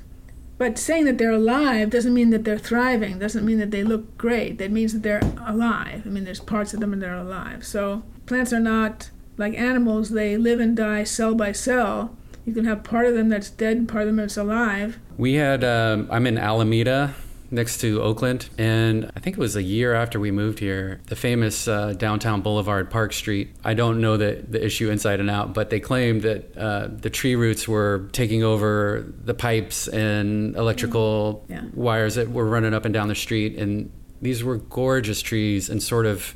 But 0.58 0.78
saying 0.78 1.06
that 1.06 1.18
they're 1.18 1.32
alive 1.32 1.90
doesn't 1.90 2.14
mean 2.14 2.32
that 2.32 2.44
they're 2.44 2.58
thriving. 2.58 3.18
Doesn't 3.18 3.46
mean 3.46 3.60
that 3.60 3.72
they 3.72 3.84
look 3.84 4.18
great. 4.18 4.58
That 4.58 4.72
means 4.72 4.92
that 4.92 5.04
they're 5.04 5.22
alive. 5.46 6.04
I 6.06 6.10
mean, 6.10 6.26
there's 6.26 6.42
parts 6.42 6.74
of 6.74 6.82
them 6.82 7.00
that 7.00 7.10
are 7.10 7.16
alive. 7.16 7.66
So 7.66 8.04
plants 8.26 8.52
are 8.52 8.60
not 8.60 9.10
like 9.39 9.58
animals, 9.58 10.10
they 10.10 10.38
live 10.38 10.60
and 10.60 10.75
die 10.75 11.03
cell 11.03 11.34
by 11.34 11.51
cell. 11.51 12.15
You 12.46 12.53
can 12.53 12.65
have 12.65 12.84
part 12.84 13.05
of 13.05 13.13
them 13.15 13.29
that's 13.29 13.50
dead 13.50 13.77
and 13.77 13.88
part 13.88 14.03
of 14.03 14.08
them 14.08 14.17
that's 14.17 14.38
alive. 14.38 15.00
We 15.17 15.36
had, 15.36 15.63
um, 15.63 16.08
I'm 16.12 16.27
in 16.27 16.38
Alameda, 16.38 17.13
next 17.51 17.79
to 17.79 18.01
Oakland. 18.01 18.50
And 18.58 19.12
I 19.15 19.19
think 19.19 19.38
it 19.38 19.39
was 19.39 19.55
a 19.55 19.63
year 19.63 19.93
after 19.93 20.19
we 20.19 20.31
moved 20.31 20.60
here, 20.60 21.01
the 21.08 21.15
famous 21.15 21.67
uh, 21.67 21.93
downtown 21.93 22.41
boulevard, 22.41 22.89
Park 22.89 23.13
Street. 23.13 23.55
I 23.63 23.74
don't 23.74 24.01
know 24.01 24.17
the, 24.17 24.43
the 24.48 24.63
issue 24.63 24.89
inside 24.89 25.19
and 25.19 25.29
out, 25.29 25.53
but 25.53 25.69
they 25.69 25.79
claimed 25.79 26.22
that 26.24 26.58
uh, 26.58 26.88
the 26.91 27.10
tree 27.10 27.36
roots 27.36 27.67
were 27.67 28.10
taking 28.12 28.43
over 28.43 29.05
the 29.24 29.34
pipes 29.34 29.88
and 29.88 30.55
electrical 30.55 31.46
yeah. 31.50 31.63
wires 31.74 32.15
that 32.15 32.29
were 32.29 32.46
running 32.46 32.74
up 32.74 32.86
and 32.86 32.93
down 32.93 33.08
the 33.08 33.15
street. 33.15 33.58
And 33.58 33.91
these 34.22 34.43
were 34.43 34.58
gorgeous 34.58 35.22
trees 35.22 35.69
and 35.69 35.81
sort 35.81 36.05
of 36.05 36.36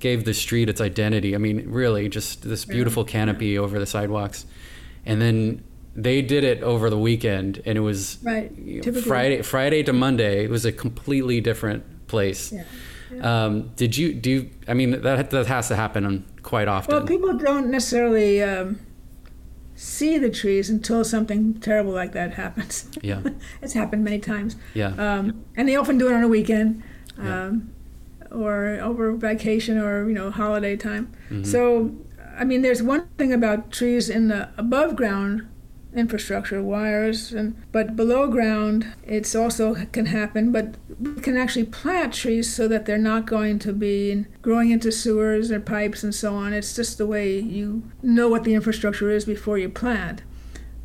gave 0.00 0.24
the 0.24 0.34
street 0.34 0.68
its 0.68 0.80
identity. 0.80 1.34
I 1.34 1.38
mean, 1.38 1.64
really, 1.70 2.08
just 2.08 2.42
this 2.42 2.64
beautiful 2.64 3.04
canopy 3.04 3.58
over 3.58 3.78
the 3.78 3.86
sidewalks. 3.86 4.46
And 5.04 5.20
then 5.20 5.64
they 5.96 6.22
did 6.22 6.44
it 6.44 6.62
over 6.62 6.90
the 6.90 6.98
weekend, 6.98 7.60
and 7.66 7.76
it 7.76 7.80
was 7.80 8.18
Right. 8.22 8.52
you 8.56 8.76
know, 8.76 8.82
Typically- 8.82 9.08
Friday 9.08 9.42
Friday 9.42 9.82
to 9.84 9.92
Monday. 9.92 10.44
It 10.44 10.50
was 10.50 10.64
a 10.64 10.72
completely 10.72 11.40
different 11.40 11.82
place. 12.06 12.52
Yeah. 12.52 12.64
Um, 13.22 13.70
did 13.76 13.96
you 13.96 14.12
do? 14.14 14.30
You, 14.30 14.50
I 14.68 14.74
mean, 14.74 14.90
that 15.02 15.30
that 15.30 15.46
has 15.46 15.68
to 15.68 15.76
happen 15.76 16.24
quite 16.42 16.68
often. 16.68 16.94
Well, 16.94 17.06
people 17.06 17.32
don't 17.38 17.70
necessarily 17.70 18.42
um, 18.42 18.78
see 19.74 20.18
the 20.18 20.28
trees 20.30 20.68
until 20.70 21.04
something 21.04 21.54
terrible 21.54 21.92
like 21.92 22.12
that 22.12 22.34
happens. 22.34 22.86
yeah, 23.02 23.22
it's 23.62 23.72
happened 23.72 24.04
many 24.04 24.18
times. 24.18 24.56
yeah, 24.74 24.88
Um, 24.98 25.44
and 25.56 25.68
they 25.68 25.76
often 25.76 25.98
do 25.98 26.08
it 26.08 26.12
on 26.14 26.22
a 26.22 26.28
weekend 26.28 26.82
Yeah. 27.16 27.46
um, 27.46 27.70
or 28.30 28.78
over 28.80 29.12
vacation 29.12 29.78
or, 29.78 30.08
you 30.08 30.14
know, 30.14 30.30
holiday 30.30 30.76
time. 30.76 31.08
Mhm. 31.30 31.46
So, 31.46 31.92
I 32.38 32.44
mean, 32.44 32.62
there's 32.62 32.82
one 32.82 33.04
thing 33.16 33.32
about 33.32 33.70
trees 33.70 34.08
in 34.08 34.28
the 34.28 34.48
above 34.56 34.96
ground 34.96 35.42
infrastructure, 35.94 36.62
wires, 36.62 37.32
and 37.32 37.56
but 37.72 37.96
below 37.96 38.28
ground, 38.28 38.86
it's 39.06 39.34
also 39.34 39.74
can 39.92 40.06
happen. 40.06 40.52
But 40.52 40.74
we 41.00 41.20
can 41.20 41.36
actually 41.36 41.64
plant 41.64 42.12
trees 42.12 42.52
so 42.52 42.68
that 42.68 42.86
they're 42.86 42.98
not 42.98 43.26
going 43.26 43.58
to 43.60 43.72
be 43.72 44.26
growing 44.42 44.70
into 44.70 44.92
sewers 44.92 45.50
or 45.50 45.60
pipes 45.60 46.02
and 46.04 46.14
so 46.14 46.34
on. 46.34 46.52
It's 46.52 46.74
just 46.76 46.98
the 46.98 47.06
way 47.06 47.38
you 47.38 47.82
know 48.02 48.28
what 48.28 48.44
the 48.44 48.54
infrastructure 48.54 49.10
is 49.10 49.24
before 49.24 49.58
you 49.58 49.68
plant. 49.68 50.22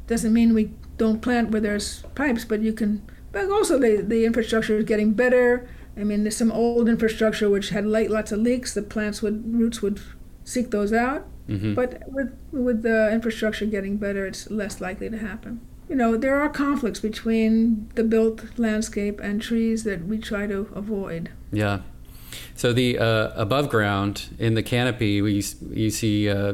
Doesn't 0.07 0.33
mean 0.33 0.53
we 0.53 0.71
don't 0.97 1.21
plant 1.21 1.51
where 1.51 1.61
there's 1.61 2.03
pipes, 2.15 2.45
but 2.45 2.61
you 2.61 2.73
can. 2.73 3.01
But 3.31 3.49
also, 3.49 3.77
the 3.79 4.03
the 4.07 4.25
infrastructure 4.25 4.77
is 4.77 4.85
getting 4.85 5.13
better. 5.13 5.67
I 5.97 6.03
mean, 6.03 6.23
there's 6.23 6.37
some 6.37 6.51
old 6.51 6.89
infrastructure 6.89 7.49
which 7.49 7.69
had 7.69 7.85
light, 7.85 8.09
lots 8.09 8.31
of 8.31 8.39
leaks. 8.39 8.73
The 8.73 8.81
plants 8.81 9.21
would 9.21 9.53
roots 9.53 9.81
would 9.81 9.99
seek 10.43 10.71
those 10.71 10.91
out. 10.93 11.25
hmm 11.47 11.73
But 11.73 12.01
with 12.07 12.31
with 12.51 12.81
the 12.83 13.11
infrastructure 13.11 13.65
getting 13.65 13.97
better, 13.97 14.25
it's 14.25 14.49
less 14.49 14.81
likely 14.81 15.09
to 15.09 15.17
happen. 15.17 15.59
You 15.89 15.95
know, 15.95 16.17
there 16.17 16.39
are 16.41 16.49
conflicts 16.49 16.99
between 17.01 17.89
the 17.95 18.03
built 18.03 18.57
landscape 18.57 19.19
and 19.21 19.41
trees 19.41 19.83
that 19.83 20.05
we 20.07 20.17
try 20.17 20.47
to 20.47 20.67
avoid. 20.73 21.29
yeah. 21.51 21.79
So 22.55 22.73
the 22.73 22.97
uh, 22.97 23.29
above 23.35 23.69
ground 23.69 24.29
in 24.39 24.55
the 24.55 24.63
canopy, 24.63 25.21
we 25.21 25.43
you 25.71 25.89
see 25.91 26.29
uh, 26.29 26.35
uh, 26.35 26.53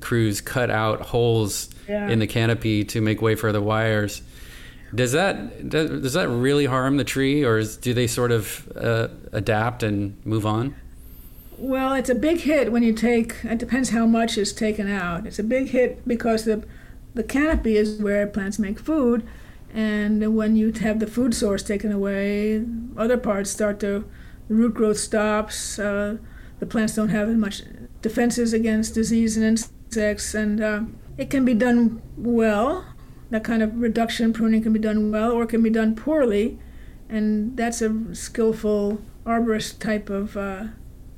crews 0.00 0.40
cut 0.42 0.70
out 0.70 1.00
holes 1.00 1.70
Yeah. 1.88 2.08
in 2.12 2.18
the 2.18 2.26
canopy 2.26 2.84
to 2.84 3.00
make 3.00 3.22
way 3.22 3.34
for 3.34 3.50
the 3.52 3.62
wires. 3.62 4.22
Does 4.94 5.12
that 5.12 5.68
does, 5.68 6.12
that 6.12 6.28
really 6.28 6.66
harm 6.66 6.96
the 6.96 7.04
tree, 7.04 7.44
or 7.44 7.58
is, 7.58 7.76
do 7.76 7.94
they 7.94 8.06
sort 8.06 8.30
of 8.30 8.70
uh, 8.76 9.08
adapt 9.32 9.82
and 9.82 10.16
move 10.24 10.46
on? 10.46 10.74
Well, 11.56 11.94
it's 11.94 12.10
a 12.10 12.14
big 12.14 12.40
hit 12.40 12.70
when 12.72 12.82
you 12.82 12.92
take. 12.92 13.36
It 13.44 13.58
depends 13.58 13.90
how 13.90 14.06
much 14.06 14.36
is 14.36 14.52
taken 14.52 14.90
out. 14.90 15.26
It's 15.26 15.38
a 15.38 15.44
big 15.44 15.68
hit 15.68 16.06
because 16.06 16.44
the 16.44 16.64
the 17.14 17.22
canopy 17.22 17.76
is 17.76 18.00
where 18.00 18.26
plants 18.26 18.58
make 18.58 18.78
food, 18.78 19.26
and 19.72 20.36
when 20.36 20.56
you 20.56 20.72
have 20.72 21.00
the 21.00 21.06
food 21.06 21.34
source 21.34 21.62
taken 21.62 21.92
away, 21.92 22.64
other 22.96 23.16
parts 23.16 23.50
start 23.50 23.80
to 23.80 24.04
the 24.48 24.54
root 24.54 24.74
growth 24.74 24.98
stops. 24.98 25.78
Uh, 25.78 26.18
the 26.58 26.66
plants 26.66 26.94
don't 26.94 27.08
have 27.08 27.28
as 27.28 27.36
much 27.36 27.62
defenses 28.02 28.52
against 28.52 28.94
disease 28.94 29.36
and 29.36 29.44
insects, 29.46 30.34
and 30.34 30.60
uh, 30.60 30.82
it 31.16 31.30
can 31.30 31.44
be 31.44 31.54
done 31.54 32.02
well. 32.16 32.84
That 33.30 33.44
kind 33.44 33.62
of 33.62 33.80
reduction 33.80 34.32
pruning 34.32 34.62
can 34.62 34.72
be 34.72 34.78
done 34.78 35.10
well, 35.10 35.32
or 35.32 35.44
it 35.44 35.48
can 35.48 35.62
be 35.62 35.70
done 35.70 35.96
poorly, 35.96 36.58
and 37.08 37.56
that's 37.56 37.82
a 37.82 38.14
skillful 38.14 39.00
arborist 39.24 39.78
type 39.78 40.10
of. 40.10 40.36
Uh, 40.36 40.64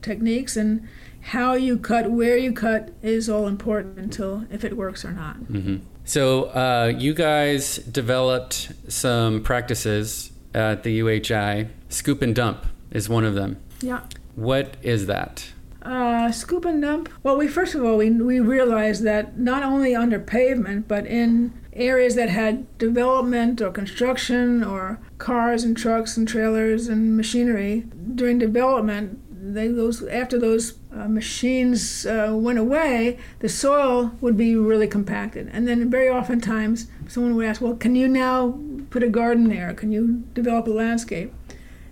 techniques 0.07 0.57
and 0.57 0.89
how 1.21 1.55
you 1.55 1.77
cut, 1.77 2.11
where 2.11 2.37
you 2.37 2.53
cut 2.53 2.93
is 3.03 3.29
all 3.29 3.49
important 3.49 3.99
until 3.99 4.47
if 4.51 4.65
it 4.65 4.77
works 4.77 5.05
or 5.05 5.11
not. 5.13 5.37
hmm 5.37 5.79
So 6.05 6.45
uh, 6.45 6.93
you 6.97 7.13
guys 7.13 7.77
developed 7.79 8.73
some 8.89 9.43
practices 9.43 10.31
at 10.55 10.85
the 10.85 11.01
UHI. 11.01 11.69
Scoop 11.89 12.23
and 12.23 12.35
dump 12.35 12.65
is 12.93 13.09
one 13.09 13.25
of 13.25 13.35
them. 13.35 13.57
Yeah. 13.81 14.03
What 14.37 14.77
is 14.83 15.07
that? 15.07 15.51
Uh, 15.83 16.31
scoop 16.33 16.65
and 16.65 16.81
dump. 16.83 17.09
Well, 17.23 17.37
we 17.37 17.49
first 17.49 17.75
of 17.75 17.85
all 17.85 17.97
we 17.97 18.11
we 18.11 18.41
realized 18.41 19.03
that 19.05 19.39
not 19.39 19.63
only 19.63 19.95
under 19.95 20.19
pavement, 20.19 20.89
but 20.89 21.07
in 21.07 21.53
areas 21.77 22.15
that 22.15 22.29
had 22.29 22.79
development 22.79 23.61
or 23.61 23.71
construction 23.71 24.65
or 24.65 24.99
cars 25.19 25.65
and 25.65 25.77
trucks 25.77 26.17
and 26.17 26.27
trailers 26.27 26.89
and 26.89 27.17
machinery 27.17 27.85
during 28.15 28.39
development, 28.39 29.21
they 29.55 29.69
those 29.69 30.03
after 30.09 30.39
those 30.39 30.79
uh, 30.93 31.09
machines 31.09 32.07
uh, 32.07 32.33
went 32.35 32.59
away, 32.59 33.19
the 33.41 33.49
soil 33.49 34.13
would 34.21 34.37
be 34.37 34.57
really 34.57 34.89
compacted, 34.89 35.49
and 35.53 35.69
then 35.69 35.91
very 35.91 36.09
oftentimes 36.09 36.89
someone 37.07 37.37
would 37.37 37.47
ask, 37.47 37.61
"Well, 37.61 37.77
can 37.77 37.95
you 37.95 38.09
now 38.09 38.59
put 38.91 39.03
a 39.03 39.09
garden 39.09 39.49
there? 39.49 39.73
Can 39.75 39.93
you 39.93 40.25
develop 40.35 40.67
a 40.67 40.71
landscape?" 40.71 41.33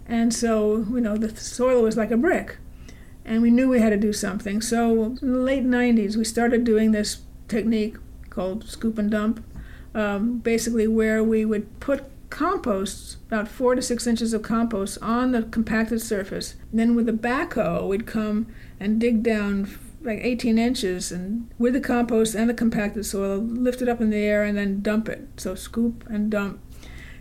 And 0.07 0.35
so 0.35 0.87
you 0.91 1.01
know 1.01 1.17
the 1.17 1.35
soil 1.37 1.83
was 1.83 1.97
like 1.97 2.11
a 2.11 2.17
brick 2.17 2.57
and 3.25 3.41
we 3.41 3.51
knew 3.51 3.69
we 3.69 3.81
had 3.81 3.91
to 3.91 3.97
do 3.97 4.13
something. 4.13 4.61
So 4.61 5.05
in 5.05 5.33
the 5.33 5.39
late 5.39 5.65
90s, 5.65 6.17
we 6.17 6.25
started 6.25 6.65
doing 6.65 6.93
this 6.93 7.23
technique 7.49 7.97
called 8.31 8.69
scoop 8.69 8.99
and 8.99 9.11
dump, 9.11 9.45
um, 9.95 10.39
basically 10.39 10.87
where 10.89 11.23
we 11.23 11.45
would 11.45 11.79
put 11.81 12.05
compost, 12.31 13.17
about 13.29 13.47
four 13.49 13.75
to 13.75 13.83
six 13.83 14.07
inches 14.07 14.33
of 14.33 14.43
compost, 14.43 14.99
on 15.01 15.33
the 15.33 15.43
compacted 15.43 16.01
surface. 16.01 16.55
And 16.71 16.81
then 16.81 16.95
with 16.97 17.09
a 17.09 17.13
backhoe, 17.13 17.87
we'd 17.89 18.07
come 18.07 18.47
and 18.81 19.01
dig 19.01 19.23
down 19.23 19.79
like 20.03 20.19
18 20.23 20.59
inches 20.59 21.11
and 21.11 21.49
with 21.59 21.73
the 21.73 21.81
compost 21.81 22.35
and 22.35 22.51
the 22.51 22.55
compacted 22.55 23.07
soil, 23.07 23.39
lift 23.39 23.81
it 23.81 23.89
up 23.89 24.01
in 24.01 24.11
the 24.11 24.19
air 24.19 24.43
and 24.45 24.57
then 24.59 24.81
dump 24.83 25.09
it. 25.09 25.29
So 25.39 25.55
scoop 25.55 26.05
and 26.09 26.31
dump. 26.31 26.61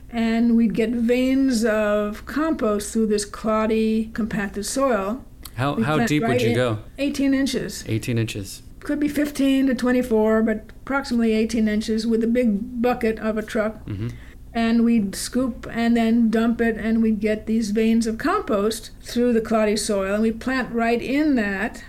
And 0.09 0.55
we'd 0.57 0.73
get 0.73 0.89
veins 0.89 1.63
of 1.65 2.25
compost 2.25 2.91
through 2.91 3.07
this 3.07 3.25
cloddy 3.25 4.13
compacted 4.13 4.65
soil. 4.65 5.23
How, 5.55 5.75
We 5.75 5.83
how 5.83 6.05
deep 6.05 6.23
would 6.23 6.41
you 6.41 6.49
in- 6.49 6.55
go? 6.55 6.79
18 6.97 7.33
inches. 7.33 7.83
18 7.87 8.17
inches. 8.17 8.63
Could 8.83 8.99
be 8.99 9.07
15 9.07 9.67
to 9.67 9.75
24, 9.75 10.41
but 10.43 10.65
approximately 10.81 11.31
18 11.33 11.67
inches 11.67 12.05
with 12.05 12.23
a 12.23 12.27
big 12.27 12.81
bucket 12.81 13.17
of 13.19 13.37
a 13.37 13.41
truck. 13.41 13.81
hmm 13.87 14.09
And 14.53 14.83
we'd 14.83 15.15
scoop 15.15 15.65
and 15.71 15.95
then 15.97 16.29
dump 16.29 16.59
it, 16.61 16.77
and 16.77 17.01
we'd 17.01 17.19
get 17.21 17.45
these 17.47 17.71
veins 17.71 18.05
of 18.07 18.17
compost 18.17 18.91
through 19.01 19.33
the 19.33 19.41
cloddy 19.41 19.79
soil. 19.79 20.13
And 20.15 20.21
we 20.23 20.31
plant 20.31 20.71
right 20.73 21.01
in 21.01 21.35
that, 21.35 21.83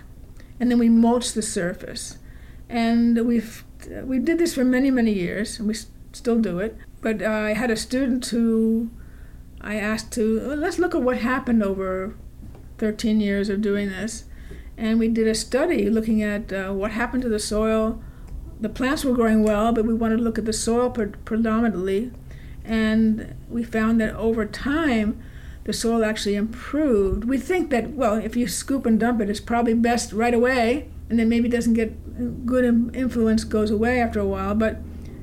and 0.59 0.71
then 0.71 0.79
we 0.79 0.89
mulch 0.89 1.33
the 1.33 1.41
surface. 1.41 2.17
And 2.69 3.25
we've 3.27 3.63
we 4.03 4.17
did 4.17 4.39
this 4.39 4.55
for 4.55 4.63
many, 4.65 4.89
many 4.89 5.11
years, 5.13 5.59
and 5.59 5.67
we 5.67 5.73
s- 5.75 5.87
still 6.13 6.39
do 6.39 6.57
it. 6.59 6.75
But 7.01 7.21
uh, 7.21 7.29
I 7.29 7.53
had 7.53 7.69
a 7.69 7.75
student 7.75 8.25
who 8.27 8.89
I 9.61 9.75
asked 9.75 10.11
to 10.13 10.47
"Well, 10.47 10.57
let's 10.57 10.79
look 10.79 10.95
at 10.95 11.03
what 11.03 11.17
happened 11.17 11.61
over 11.61 12.15
13 12.79 13.19
years 13.21 13.49
of 13.49 13.61
doing 13.61 13.89
this. 13.89 14.23
And 14.77 14.99
we 14.99 15.07
did 15.07 15.27
a 15.27 15.35
study 15.35 15.89
looking 15.89 16.21
at 16.21 16.51
uh, 16.51 16.71
what 16.71 16.91
happened 16.91 17.23
to 17.23 17.29
the 17.29 17.39
soil. 17.39 18.01
The 18.59 18.69
plants 18.69 19.05
were 19.05 19.13
growing 19.13 19.43
well, 19.43 19.71
but 19.71 19.85
we 19.85 19.93
wanted 19.93 20.17
to 20.17 20.23
look 20.23 20.37
at 20.37 20.45
the 20.45 20.53
soil 20.53 20.89
pre- 20.89 21.07
predominantly. 21.07 22.11
And 22.63 23.35
we 23.49 23.63
found 23.63 24.01
that 24.01 24.15
over 24.15 24.45
time, 24.45 25.21
the 25.65 25.73
soil 25.73 26.05
actually 26.05 26.35
improved. 26.35 27.25
We 27.25 27.37
think 27.37 27.69
that, 27.71 27.91
well, 27.91 28.15
if 28.15 28.35
you 28.35 28.47
scoop 28.47 28.85
and 28.85 28.99
dump 28.99 29.19
it, 29.21 29.29
it's 29.29 29.39
probably 29.39 29.73
best 29.73 30.13
right 30.13 30.33
away, 30.33 30.89
and 31.09 31.19
then 31.19 31.27
maybe 31.27 31.47
it 31.47 31.51
doesn't 31.51 31.73
get 31.73 32.45
good 32.45 32.63
influence 32.95 33.43
goes 33.43 33.71
away 33.71 33.99
after 33.99 34.19
a 34.19 34.25
while. 34.25 34.55
But 34.55 34.77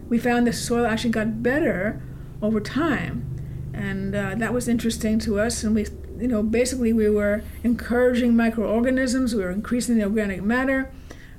we 0.08 0.18
found 0.18 0.46
the 0.46 0.52
soil 0.52 0.84
actually 0.84 1.10
got 1.10 1.42
better 1.42 2.02
over 2.40 2.60
time, 2.60 3.70
and 3.72 4.14
uh, 4.14 4.34
that 4.36 4.52
was 4.52 4.68
interesting 4.68 5.18
to 5.20 5.38
us. 5.40 5.62
And 5.62 5.74
we, 5.74 5.86
you 6.22 6.28
know, 6.28 6.42
basically 6.42 6.92
we 6.92 7.10
were 7.10 7.42
encouraging 7.64 8.36
microorganisms. 8.36 9.34
We 9.34 9.42
were 9.42 9.50
increasing 9.50 9.96
the 9.98 10.04
organic 10.04 10.40
matter. 10.42 10.88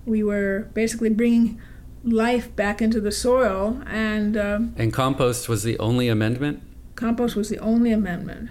We 0.06 0.22
were 0.24 0.68
basically 0.74 1.10
bringing 1.10 1.60
life 2.04 2.54
back 2.58 2.82
into 2.82 3.00
the 3.00 3.12
soil, 3.14 3.82
and 3.88 4.36
um, 4.36 4.76
And 4.78 4.92
compost 4.92 5.48
was 5.48 5.64
the 5.64 5.80
only 5.80 6.10
amendment? 6.10 6.62
compost 6.96 7.36
was 7.36 7.50
the 7.50 7.58
only 7.60 7.92
amendment. 7.92 8.50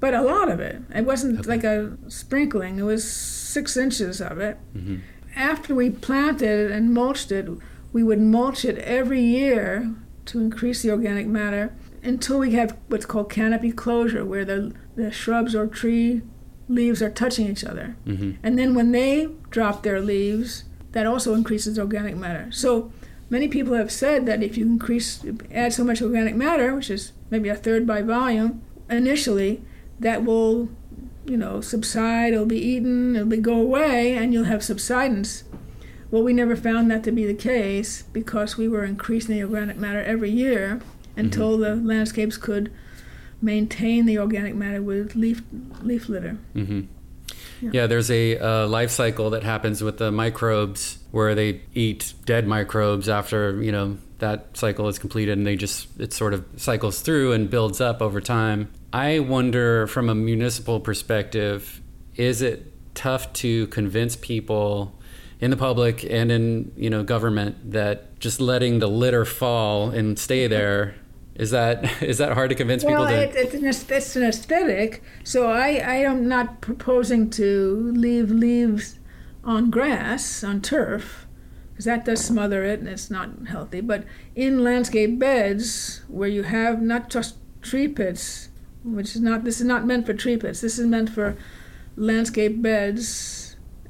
But 0.00 0.12
a 0.12 0.22
lot 0.22 0.48
of 0.50 0.58
it. 0.60 0.82
It 0.94 1.04
wasn't 1.06 1.38
Okay. 1.40 1.48
like 1.48 1.64
a 1.64 1.96
sprinkling. 2.08 2.78
It 2.78 2.82
was 2.82 3.08
six 3.08 3.76
inches 3.76 4.20
of 4.20 4.38
it. 4.38 4.56
hmm 4.72 4.96
After 5.36 5.74
we 5.74 5.88
planted 5.90 6.66
it 6.66 6.70
and 6.72 6.92
mulched 6.92 7.30
it, 7.30 7.48
we 7.92 8.02
would 8.02 8.20
mulch 8.20 8.64
it 8.64 8.76
every 8.78 9.22
year 9.22 9.90
to 10.26 10.40
increase 10.40 10.82
the 10.82 10.90
organic 10.90 11.26
matter 11.28 11.72
until 12.02 12.38
we 12.38 12.52
have 12.52 12.76
what's 12.88 13.06
called 13.06 13.30
canopy 13.30 13.72
closure, 13.72 14.24
where 14.24 14.44
the, 14.44 14.72
the 14.96 15.10
shrubs 15.10 15.54
or 15.54 15.66
tree 15.66 16.22
leaves 16.68 17.02
are 17.02 17.10
touching 17.10 17.48
each 17.48 17.64
other. 17.64 17.96
hmm 18.04 18.32
And 18.42 18.58
then 18.58 18.74
when 18.74 18.92
they 18.92 19.28
drop 19.50 19.82
their 19.82 20.00
leaves, 20.00 20.64
that 20.92 21.06
also 21.06 21.34
increases 21.34 21.78
organic 21.78 22.16
matter. 22.16 22.50
So 22.50 22.92
many 23.28 23.48
people 23.48 23.74
have 23.74 23.92
said 23.92 24.26
that 24.26 24.42
if 24.42 24.56
you 24.56 24.64
increase, 24.66 25.24
add 25.52 25.72
so 25.72 25.84
much 25.84 26.00
organic 26.02 26.34
matter, 26.34 26.74
which 26.74 26.90
is 26.90 27.12
maybe 27.30 27.48
a 27.48 27.54
third 27.54 27.86
by 27.86 28.02
volume, 28.02 28.62
initially, 28.88 29.62
that 30.00 30.24
will, 30.24 30.68
you 31.26 31.36
know, 31.36 31.60
subside. 31.60 32.32
It'll 32.32 32.46
be 32.46 32.58
eaten. 32.58 33.14
It'll 33.14 33.28
be, 33.28 33.36
go 33.36 33.60
away, 33.60 34.16
and 34.16 34.32
you'll 34.32 34.44
have 34.44 34.64
subsidence. 34.64 35.44
Well, 36.10 36.24
we 36.24 36.32
never 36.32 36.56
found 36.56 36.90
that 36.90 37.04
to 37.04 37.12
be 37.12 37.24
the 37.24 37.34
case 37.34 38.02
because 38.02 38.56
we 38.56 38.66
were 38.66 38.84
increasing 38.84 39.36
the 39.36 39.44
organic 39.44 39.76
matter 39.76 40.02
every 40.02 40.30
year 40.30 40.80
until 41.16 41.58
the 41.58 41.76
landscapes 41.76 42.36
could 42.36 42.72
maintain 43.42 44.06
the 44.06 44.18
organic 44.18 44.54
matter 44.54 44.82
with 44.82 45.14
leaf 45.14 45.42
leaf 45.82 46.08
litter. 46.08 46.36
hmm 46.52 46.82
Yeah. 47.60 47.70
Yeah. 47.72 47.86
there's 47.86 48.10
a 48.10 48.38
uh, 48.38 48.66
life 48.66 48.90
cycle 48.90 49.30
that 49.30 49.42
happens 49.42 49.82
with 49.82 49.98
the 49.98 50.10
microbes 50.10 50.98
where 51.10 51.34
they 51.34 51.62
eat 51.74 52.14
dead 52.24 52.46
microbes 52.46 53.08
after 53.08 53.62
you 53.62 53.72
know 53.72 53.98
that 54.18 54.54
cycle 54.56 54.86
is 54.88 54.98
completed, 54.98 55.38
and 55.38 55.46
they 55.46 55.56
just 55.56 55.88
it 55.98 56.12
sort 56.12 56.34
of 56.34 56.44
cycles 56.56 57.00
through 57.00 57.32
and 57.32 57.48
builds 57.50 57.80
up 57.80 58.02
over 58.02 58.20
time. 58.20 58.70
I 58.92 59.20
wonder, 59.20 59.86
from 59.86 60.08
a 60.10 60.14
municipal 60.14 60.78
perspective, 60.80 61.80
is 62.16 62.42
it 62.42 62.70
tough 62.94 63.32
to 63.34 63.66
convince 63.68 64.16
people 64.16 64.99
in 65.40 65.50
the 65.50 65.56
public 65.56 66.04
and 66.04 66.30
in 66.30 66.72
you 66.76 66.90
know 66.90 67.02
government 67.02 67.72
that 67.72 68.18
just 68.20 68.40
letting 68.40 68.78
the 68.78 68.86
litter 68.86 69.24
fall 69.24 69.90
and 69.90 70.18
stay 70.18 70.44
mm-hmm. 70.44 70.52
there 70.52 70.94
is 71.40 71.50
that 71.50 72.02
is 72.02 72.18
that 72.18 72.32
hard 72.32 72.50
to 72.50 72.54
convince 72.54 72.84
Well, 72.84 73.06
people 73.06 73.16
to? 73.16 73.22
it, 73.22 73.54
it's, 73.54 73.54
an, 73.54 73.96
it's 73.96 74.16
an 74.16 74.22
aesthetic, 74.24 75.02
so 75.24 75.50
I, 75.50 75.76
I 75.76 75.94
am 75.96 76.28
not 76.28 76.60
proposing 76.60 77.30
to 77.30 77.92
leave 77.96 78.30
leaves 78.30 78.98
on 79.42 79.70
grass, 79.70 80.44
on 80.44 80.60
turf, 80.60 81.26
because 81.72 81.86
that 81.86 82.04
does 82.04 82.22
smother 82.22 82.62
it 82.64 82.80
and 82.80 82.88
it's 82.88 83.10
not 83.10 83.30
healthy. 83.48 83.80
But 83.80 84.04
in 84.36 84.62
landscape 84.62 85.18
beds 85.18 86.02
where 86.08 86.28
you 86.28 86.42
have 86.42 86.82
not 86.82 87.08
just 87.08 87.36
tree 87.62 87.88
pits, 87.88 88.50
which 88.84 89.16
is 89.16 89.22
not, 89.22 89.44
this 89.44 89.60
is 89.60 89.66
not 89.66 89.86
meant 89.86 90.04
for 90.04 90.12
tree 90.12 90.36
pits, 90.36 90.60
this 90.60 90.78
is 90.78 90.86
meant 90.86 91.08
for 91.08 91.38
landscape 91.96 92.60
beds 92.60 93.39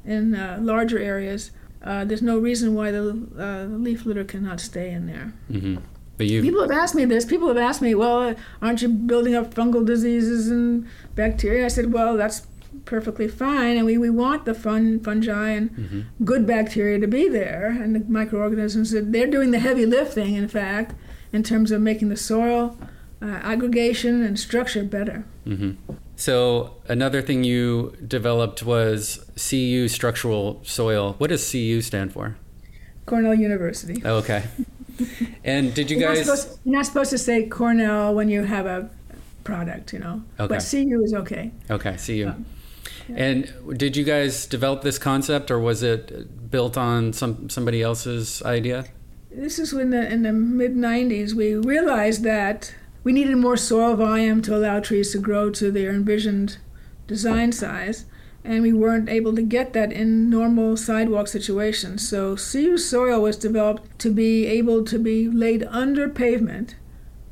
in 0.05 0.35
uh, 0.35 0.57
larger 0.61 0.99
areas. 0.99 1.51
Uh, 1.83 2.05
there's 2.05 2.21
no 2.21 2.37
reason 2.37 2.75
why 2.75 2.91
the 2.91 3.03
uh, 3.39 3.63
leaf 3.75 4.05
litter 4.05 4.23
cannot 4.23 4.59
stay 4.59 4.91
in 4.91 5.07
there. 5.07 5.33
hmm 5.49 5.75
But 6.17 6.27
you 6.27 6.41
People 6.41 6.61
have 6.61 6.71
asked 6.71 6.93
me 6.95 7.05
this. 7.05 7.25
People 7.25 7.47
have 7.47 7.57
asked 7.57 7.81
me, 7.81 7.95
well, 7.95 8.35
aren't 8.61 8.81
you 8.83 8.89
building 8.89 9.33
up 9.35 9.53
fungal 9.53 9.83
diseases 9.85 10.49
and 10.49 10.85
bacteria? 11.15 11.65
I 11.65 11.69
said, 11.69 11.91
well, 11.93 12.17
that's 12.17 12.45
perfectly 12.85 13.27
fine, 13.27 13.77
and 13.77 13.85
we, 13.85 13.97
we 13.97 14.09
want 14.09 14.45
the 14.45 14.53
fun 14.53 14.99
fungi 14.99 15.49
and 15.49 16.05
good 16.23 16.45
bacteria 16.47 16.99
to 16.99 17.07
be 17.07 17.27
there, 17.27 17.67
and 17.81 17.95
the 17.95 17.99
microorganisms. 18.07 18.91
that 18.91 19.11
They're 19.11 19.27
doing 19.27 19.51
the 19.51 19.59
heavy 19.59 19.85
lifting, 19.85 20.35
in 20.35 20.47
fact, 20.47 20.93
in 21.33 21.43
terms 21.43 21.71
of 21.71 21.81
making 21.81 22.09
the 22.09 22.17
soil 22.17 22.77
uh, 23.21 23.25
aggregation 23.25 24.23
and 24.23 24.39
structure 24.39 24.83
better. 24.83 25.25
hmm 25.45 25.71
So 26.21 26.75
another 26.87 27.19
thing 27.23 27.43
you 27.43 27.97
developed 28.07 28.61
was 28.61 29.25
CU 29.35 29.87
structural 29.87 30.61
soil. 30.63 31.15
What 31.17 31.31
does 31.31 31.51
CU 31.51 31.81
stand 31.81 32.13
for? 32.13 32.37
Cornell 33.07 33.33
University. 33.33 34.03
Oh, 34.05 34.17
okay. 34.17 34.43
And 35.43 35.73
did 35.73 35.89
you 35.89 35.97
You're 35.97 36.09
not, 36.09 36.17
guys? 36.17 36.25
supposed, 36.25 36.59
you're 36.63 36.75
not 36.75 36.85
supposed 36.85 37.09
to 37.09 37.17
say 37.17 37.47
Cornell 37.47 38.13
when 38.13 38.29
you 38.29 38.43
have 38.43 38.67
a 38.67 38.87
product, 39.43 39.93
you 39.93 39.97
know. 39.97 40.21
Okay. 40.39 40.55
But 40.55 40.67
CU 40.69 41.01
is 41.03 41.15
okay. 41.15 41.49
Okay, 41.71 41.97
CU. 41.97 42.27
Um, 42.27 42.45
yeah. 43.09 43.15
And 43.15 43.79
did 43.79 43.97
you 43.97 44.03
guys 44.03 44.45
develop 44.45 44.83
this 44.83 44.99
concept, 44.99 45.49
or 45.49 45.57
was 45.57 45.81
it 45.81 46.51
built 46.51 46.77
on 46.77 47.13
some 47.13 47.49
somebody 47.49 47.81
else's 47.81 48.43
idea? 48.43 48.85
This 49.31 49.57
is 49.57 49.73
when 49.73 49.89
the, 49.89 50.07
in 50.07 50.21
the 50.21 50.33
mid 50.33 50.75
90s 50.75 51.33
we 51.33 51.55
realized 51.55 52.21
that 52.25 52.75
we 53.03 53.11
needed 53.11 53.37
more 53.37 53.57
soil 53.57 53.95
volume 53.95 54.41
to 54.43 54.55
allow 54.55 54.79
trees 54.79 55.11
to 55.11 55.17
grow 55.17 55.49
to 55.51 55.71
their 55.71 55.91
envisioned 55.91 56.57
design 57.07 57.51
size, 57.51 58.05
and 58.43 58.61
we 58.61 58.73
weren't 58.73 59.09
able 59.09 59.35
to 59.35 59.41
get 59.41 59.73
that 59.73 59.91
in 59.91 60.29
normal 60.29 60.77
sidewalk 60.77 61.27
situations. 61.27 62.07
So 62.07 62.35
CU 62.35 62.77
soil 62.77 63.21
was 63.21 63.37
developed 63.37 63.99
to 63.99 64.09
be 64.11 64.45
able 64.45 64.83
to 64.85 64.99
be 64.99 65.27
laid 65.27 65.63
under 65.69 66.09
pavement 66.09 66.75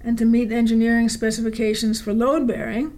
and 0.01 0.17
to 0.17 0.25
meet 0.25 0.51
engineering 0.51 1.09
specifications 1.09 2.01
for 2.01 2.13
load 2.13 2.47
bearing, 2.47 2.97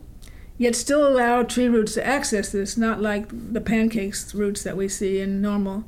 yet 0.57 0.75
still 0.75 1.07
allow 1.07 1.43
tree 1.43 1.67
roots 1.67 1.95
to 1.95 2.05
access 2.05 2.51
this, 2.51 2.77
not 2.77 3.01
like 3.01 3.27
the 3.53 3.61
pancakes 3.61 4.33
roots 4.35 4.63
that 4.63 4.77
we 4.77 4.87
see 4.87 5.19
in 5.19 5.41
normal 5.41 5.83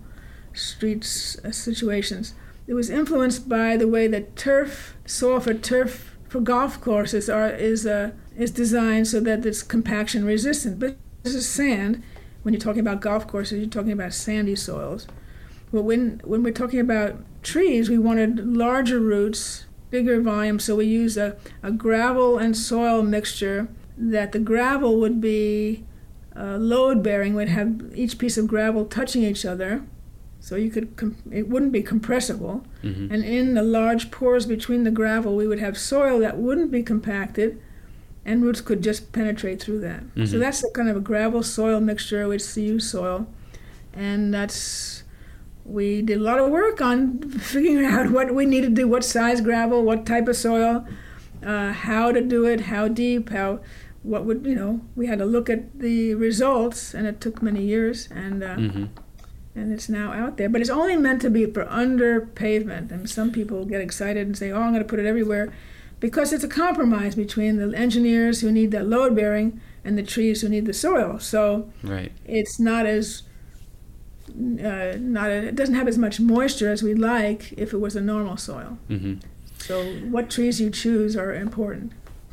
streets 0.54 1.38
uh, 1.44 1.52
situations. 1.52 2.34
It 2.66 2.74
was 2.74 2.90
influenced 2.90 3.50
by 3.50 3.78
the 3.78 3.88
way 3.88 4.08
that 4.08 4.36
turf 4.36 4.96
soil 5.06 5.40
for 5.40 5.54
turf 5.54 6.13
for 6.34 6.42
golf 6.42 6.82
courses 6.82 7.30
are 7.30 7.48
is 7.48 7.86
uh, 7.86 8.10
is 8.36 8.50
designed 8.50 9.08
so 9.08 9.20
that 9.20 9.46
it's 9.46 9.62
compaction 9.62 10.26
resistant. 10.26 10.80
But 10.80 10.98
this 11.22 11.36
is 11.36 11.48
sand. 11.48 12.02
When 12.42 12.56
you're 12.56 12.60
talking 12.60 12.80
about 12.80 13.02
golf 13.02 13.28
courses, 13.28 13.60
you're 13.60 13.70
talking 13.70 13.92
about 13.92 14.16
sandy 14.16 14.56
soils. 14.56 15.06
But 15.72 15.84
when 15.84 16.22
when 16.24 16.42
we're 16.42 16.52
talking 16.52 16.80
about 16.80 17.18
trees, 17.44 17.88
we 17.88 18.00
wanted 18.00 18.48
larger 18.48 19.00
roots, 19.00 19.66
bigger 19.92 20.20
volume, 20.22 20.58
so 20.58 20.78
we 20.78 20.86
used 20.86 21.18
a, 21.18 21.38
a 21.62 21.72
gravel 21.72 22.40
and 22.40 22.58
soil 22.58 23.04
mixture 23.04 23.68
that 23.96 24.32
the 24.32 24.40
gravel 24.40 25.00
would 25.00 25.22
be 25.22 25.86
uh, 26.36 26.58
load 26.58 27.04
bearing, 27.04 27.36
We'd 27.36 27.50
have 27.50 27.92
each 27.94 28.18
piece 28.18 28.40
of 28.40 28.48
gravel 28.48 28.86
touching 28.86 29.22
each 29.22 29.46
other, 29.46 29.84
so 30.46 30.52
you 30.64 30.70
could 30.76 30.88
com- 31.00 31.16
it 31.40 31.46
wouldn't 31.52 31.72
be 31.72 31.82
compressible. 31.94 32.56
hmm 32.82 33.08
And 33.14 33.22
in 33.38 33.46
the 33.60 33.64
large 33.80 34.04
pores 34.18 34.46
between 34.56 34.82
the 34.84 34.92
gravel, 35.02 35.32
we 35.42 35.48
would 35.48 35.62
have 35.68 35.76
soil 35.78 36.16
that 36.26 36.36
wouldn't 36.46 36.70
be 36.78 36.84
compacted, 36.94 37.50
and 38.26 38.44
roots 38.46 38.62
could 38.68 38.82
just 38.90 39.02
penetrate 39.18 39.60
through 39.64 39.80
that. 39.88 40.02
So 40.32 40.36
Mhm. 40.36 40.40
that's 40.44 40.62
a 40.64 40.70
kind 40.78 40.90
of 40.92 40.98
a 40.98 41.06
gravel 41.12 41.44
soil 41.44 41.80
mixture 41.92 42.28
with 42.28 42.42
CU 42.52 42.78
soil, 42.80 43.20
and 44.08 44.34
that's 44.34 45.04
we 45.66 46.02
did 46.02 46.18
a 46.18 46.26
lot 46.30 46.40
of 46.44 46.52
work 46.52 46.82
on 46.82 46.98
figuring 47.54 47.86
out 47.96 48.12
what 48.12 48.28
we 48.38 48.44
needed 48.46 48.76
to 48.76 48.82
do, 48.82 48.88
what 48.96 49.04
size 49.18 49.40
gravel, 49.50 49.80
what 49.90 50.06
type 50.14 50.28
of 50.28 50.36
soil, 50.36 50.86
uh, 51.52 51.72
how 51.72 52.12
to 52.12 52.22
do 52.36 52.42
it, 52.54 52.60
how 52.74 52.84
deep, 52.90 53.30
how 53.30 53.50
what 54.12 54.22
would 54.26 54.40
you 54.46 54.56
know. 54.62 54.74
We 55.00 55.06
had 55.12 55.20
to 55.20 55.26
look 55.36 55.48
at 55.50 55.62
the 55.80 56.16
results, 56.16 56.94
and 56.94 57.08
it 57.12 57.16
took 57.22 57.42
many 57.42 57.64
years, 57.74 58.10
and. 58.24 58.44
Uh, 58.44 58.56
hmm 58.58 58.86
and 59.56 59.72
it's 59.72 59.88
now 59.90 60.12
out 60.14 60.38
there. 60.38 60.50
But 60.50 60.62
it's 60.62 60.70
only 60.70 60.96
meant 60.98 61.22
to 61.22 61.30
be 61.30 61.46
for 61.46 61.68
under 61.70 62.22
pavement. 62.22 62.92
And 62.92 63.10
some 63.10 63.32
people 63.32 63.66
get 63.66 63.82
excited 63.82 64.26
and 64.28 64.38
say, 64.38 64.52
"Oh, 64.52 64.62
I'm 64.62 64.72
going 64.72 64.84
to 64.84 64.88
put 64.90 65.00
it 65.00 65.06
everywhere," 65.06 65.54
because 66.00 66.34
it's 66.34 66.44
a 66.44 66.48
compromise 66.48 67.16
between 67.16 67.58
the 67.58 67.78
engineers 67.78 68.42
who 68.42 68.52
need 68.52 68.72
that 68.72 68.88
load 68.88 69.16
bearing 69.16 69.62
and 69.86 69.98
the 69.98 70.04
trees 70.04 70.42
who 70.42 70.50
need 70.50 70.66
the 70.66 70.74
soil. 70.74 71.20
So 71.20 71.70
Right. 71.84 72.12
it's 72.26 72.60
not 72.60 72.86
as 72.86 73.24
uh, 74.30 74.96
not 75.00 75.30
a, 75.30 75.48
it 75.50 75.56
doesn't 75.56 75.76
have 75.76 75.88
as 75.88 75.98
much 75.98 76.20
moisture 76.20 76.72
as 76.72 76.82
we'd 76.82 76.98
like 77.00 77.54
if 77.58 77.74
it 77.74 77.78
was 77.78 77.96
a 77.96 78.02
normal 78.02 78.38
soil. 78.38 78.78
hmm 78.88 79.16
So 79.60 79.84
what 80.10 80.30
trees 80.30 80.60
you 80.62 80.70
choose 80.70 81.16
are 81.16 81.34
important. 81.34 81.92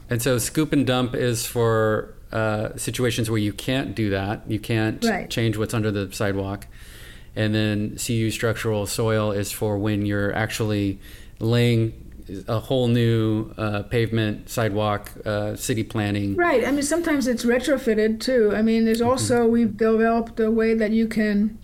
And 0.09 0.23
so 0.23 0.39
scoop 0.39 0.73
and 0.73 0.87
dump 0.87 1.15
is 1.15 1.47
for 1.47 2.15
uh, 2.33 2.77
situations 2.77 3.29
where 3.29 3.39
you 3.41 3.53
can't 3.53 3.95
do 3.95 4.11
that. 4.11 4.43
You 4.49 4.59
can't 4.61 5.05
Right. 5.05 5.29
change 5.29 5.57
what's 5.57 5.75
under 5.75 5.91
the 5.91 6.13
sidewalk. 6.13 6.67
And 7.37 7.55
then 7.55 7.97
CU 7.97 8.31
structural 8.31 8.87
soil 8.87 9.33
is 9.33 9.53
for 9.53 9.79
when 9.79 10.05
you're 10.05 10.35
actually 10.35 10.99
laying 11.39 12.11
a 12.47 12.61
whole 12.61 12.89
new 12.89 13.53
uh, 13.57 13.83
pavement, 13.85 14.49
sidewalk, 14.49 15.13
uh, 15.25 15.57
city 15.57 15.83
planning. 15.83 16.37
Right. 16.37 16.65
I 16.67 16.71
mean, 16.71 16.83
sometimes 16.83 17.27
it's 17.27 17.45
retrofitted 17.45 18.21
too. 18.21 18.53
I 18.55 18.63
mean, 18.63 18.85
there's 18.85 19.01
also 19.01 19.47
we've 19.47 19.77
developed 19.77 20.39
a 20.41 20.51
way 20.51 20.75
that 20.75 20.93
you 20.93 21.09
can 21.09 21.59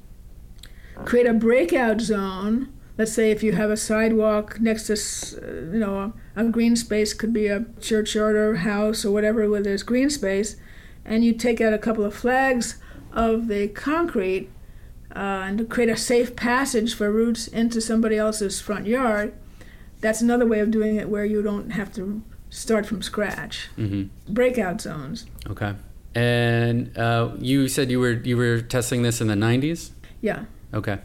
create 1.04 1.26
a 1.26 1.34
breakout 1.34 2.00
zone. 2.00 2.72
Let's 2.98 3.12
say 3.12 3.30
if 3.30 3.42
you 3.42 3.52
have 3.52 3.70
a 3.70 3.76
sidewalk 3.76 4.58
next 4.60 4.86
to, 4.86 5.70
you 5.72 5.78
know, 5.78 6.12
a, 6.34 6.44
a 6.44 6.44
green 6.48 6.76
space 6.76 7.12
could 7.12 7.32
be 7.32 7.46
a 7.46 7.66
churchyard 7.80 8.34
or 8.34 8.56
house 8.56 9.04
or 9.04 9.12
whatever 9.12 9.48
where 9.50 9.62
there's 9.62 9.82
green 9.82 10.08
space, 10.08 10.56
and 11.04 11.24
you 11.24 11.32
take 11.34 11.60
out 11.60 11.74
a 11.74 11.78
couple 11.78 12.04
of 12.04 12.14
flags 12.14 12.80
of 13.12 13.48
the 13.48 13.68
concrete 13.68 14.50
uh, 15.16 15.44
and 15.46 15.58
to 15.58 15.64
create 15.64 15.88
a 15.88 15.96
safe 15.96 16.36
passage 16.36 16.94
for 16.94 17.10
roots 17.10 17.48
into 17.48 17.80
somebody 17.80 18.18
else's 18.18 18.60
front 18.60 18.86
yard. 18.86 19.32
That's 20.00 20.20
another 20.20 20.46
way 20.46 20.60
of 20.60 20.70
doing 20.70 20.96
it 20.96 21.08
where 21.08 21.24
you 21.24 21.42
don't 21.42 21.70
have 21.70 21.92
to 21.94 22.22
start 22.50 22.86
from 22.86 23.02
scratch 23.02 23.68
hmm 23.76 24.04
breakout 24.28 24.80
zones. 24.80 25.26
Okay. 25.48 25.74
And 26.14 26.96
uh, 26.96 27.32
you 27.38 27.68
said 27.68 27.90
you 27.90 28.00
were 28.00 28.12
you 28.12 28.36
were 28.36 28.60
testing 28.60 29.02
this 29.02 29.20
in 29.20 29.26
the 29.26 29.34
90s. 29.34 29.90
Yeah. 30.20 30.44
Okay. 30.74 30.98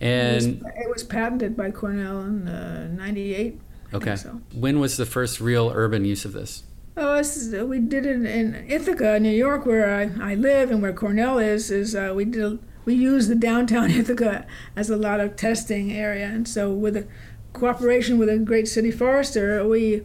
it, 0.00 0.34
was, 0.34 0.44
And 0.44 0.62
it 0.76 0.88
was 0.90 1.04
patented 1.04 1.56
by 1.56 1.70
Cornell 1.70 2.22
in 2.22 2.48
uh, 2.48 2.88
98. 2.88 3.60
I 3.92 3.96
okay, 3.96 4.16
so. 4.16 4.40
when 4.52 4.80
was 4.80 4.96
the 4.96 5.06
first 5.06 5.40
real 5.40 5.70
urban 5.74 6.04
use 6.04 6.24
of 6.24 6.32
this? 6.32 6.64
Oh, 6.96 7.16
this 7.16 7.36
is, 7.36 7.62
we 7.64 7.78
did 7.78 8.06
it 8.06 8.24
in 8.24 8.66
Ithaca, 8.68 9.20
New 9.20 9.30
York, 9.30 9.64
where 9.64 9.94
I, 9.94 10.32
I 10.32 10.34
live 10.34 10.70
and 10.70 10.82
where 10.82 10.92
Cornell 10.92 11.38
is. 11.38 11.70
Is 11.70 11.94
uh, 11.94 12.12
we 12.14 12.24
did 12.24 12.42
a, 12.42 12.58
we 12.88 12.94
use 12.94 13.28
the 13.28 13.34
downtown 13.34 13.90
Ithaca 14.00 14.46
as 14.74 14.88
a 14.88 14.96
lot 14.96 15.20
of 15.20 15.36
testing 15.36 15.92
area, 15.92 16.24
and 16.26 16.48
so 16.48 16.72
with 16.72 16.96
a 16.96 17.06
cooperation 17.52 18.16
with 18.16 18.30
a 18.30 18.38
great 18.38 18.66
city 18.66 18.90
forester, 18.90 19.62
we 19.68 20.04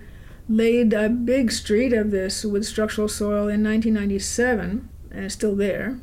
laid 0.50 0.92
a 0.92 1.08
big 1.08 1.50
street 1.50 1.94
of 1.94 2.12
this 2.12 2.44
with 2.44 2.66
structural 2.66 3.08
soil 3.08 3.48
in 3.48 3.64
1997, 3.64 4.90
and 5.12 5.24
it's 5.24 5.34
still 5.34 5.56
there. 5.56 5.98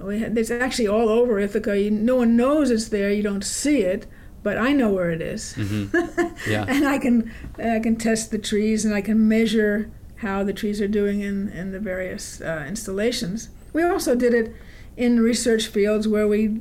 We 0.00 0.20
had, 0.20 0.38
it's 0.38 0.50
actually 0.50 0.88
all 0.88 1.10
over 1.10 1.38
Ithaca. 1.38 1.78
You, 1.78 1.90
no 1.90 2.16
one 2.16 2.34
knows 2.34 2.70
it's 2.70 2.88
there. 2.88 3.12
You 3.12 3.22
don't 3.22 3.44
see 3.44 3.80
it, 3.80 4.06
but 4.42 4.56
I 4.56 4.72
know 4.72 4.88
where 4.88 5.10
it 5.10 5.20
is. 5.20 5.52
Mm-hmm. 5.54 6.50
Yeah. 6.50 6.64
and 6.68 6.86
I 6.86 6.98
can 6.98 7.32
I 7.58 7.80
can 7.80 7.96
test 7.96 8.30
the 8.30 8.38
trees 8.38 8.84
and 8.84 8.94
I 8.94 9.02
can 9.02 9.26
measure 9.28 9.90
how 10.16 10.44
the 10.44 10.52
trees 10.52 10.80
are 10.80 10.88
doing 10.88 11.20
in, 11.20 11.48
in 11.48 11.72
the 11.72 11.80
various 11.80 12.40
uh, 12.40 12.64
installations. 12.66 13.50
We 13.74 13.82
also 13.82 14.14
did 14.14 14.32
it 14.32 14.54
in 14.96 15.20
research 15.20 15.66
fields 15.66 16.08
where 16.08 16.26
we 16.26 16.60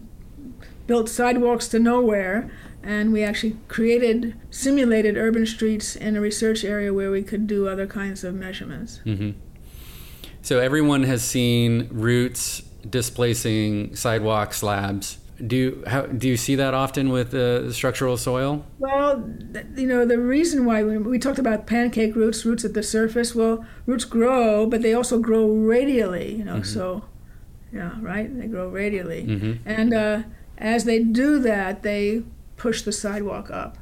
built 0.87 1.09
sidewalks 1.09 1.67
to 1.69 1.79
nowhere 1.79 2.51
and 2.83 3.11
we 3.11 3.23
actually 3.23 3.57
created 3.67 4.35
simulated 4.51 5.17
urban 5.17 5.45
streets 5.45 5.95
in 5.95 6.15
a 6.15 6.21
research 6.21 6.63
area 6.63 6.93
where 6.93 7.09
we 7.09 7.23
could 7.23 7.47
do 7.47 7.67
other 7.67 7.87
kinds 7.87 8.23
of 8.23 8.35
measurements. 8.35 8.99
hmm 9.03 9.31
So 10.41 10.59
everyone 10.59 11.03
has 11.03 11.23
seen 11.23 11.89
roots 11.91 12.61
displacing 12.87 13.95
sidewalk 13.95 14.53
slabs. 14.53 15.17
Do 15.45 15.55
you, 15.55 15.83
how, 15.87 16.03
do 16.03 16.29
you 16.29 16.37
see 16.37 16.55
that 16.55 16.73
often 16.73 17.09
with 17.09 17.33
uh, 17.33 17.71
structural 17.73 18.15
soil? 18.15 18.63
Well, 18.79 19.21
th- 19.51 19.65
you 19.75 19.87
know, 19.87 20.05
the 20.05 20.19
reason 20.19 20.63
why 20.65 20.83
we, 20.83 20.97
we 20.97 21.19
talked 21.19 21.39
about 21.39 21.67
pancake 21.67 22.15
roots, 22.15 22.45
roots 22.45 22.63
at 22.63 22.73
the 22.73 22.83
surface, 22.83 23.35
well, 23.35 23.65
roots 23.85 24.05
grow, 24.05 24.65
but 24.65 24.81
they 24.81 24.93
also 24.93 25.19
grow 25.19 25.47
radially, 25.47 26.35
you 26.35 26.45
know, 26.45 26.61
so, 26.61 27.03
yeah, 27.75 27.91
right? 28.01 28.27
They 28.39 28.47
grow 28.47 28.69
radially. 28.69 29.23
hmm 29.25 29.53
And 29.65 29.93
uh, 29.93 30.23
as 30.57 30.85
they 30.85 30.99
do 31.03 31.39
that, 31.39 31.83
they 31.83 32.23
push 32.57 32.81
the 32.83 32.91
sidewalk 32.91 33.49
up. 33.51 33.77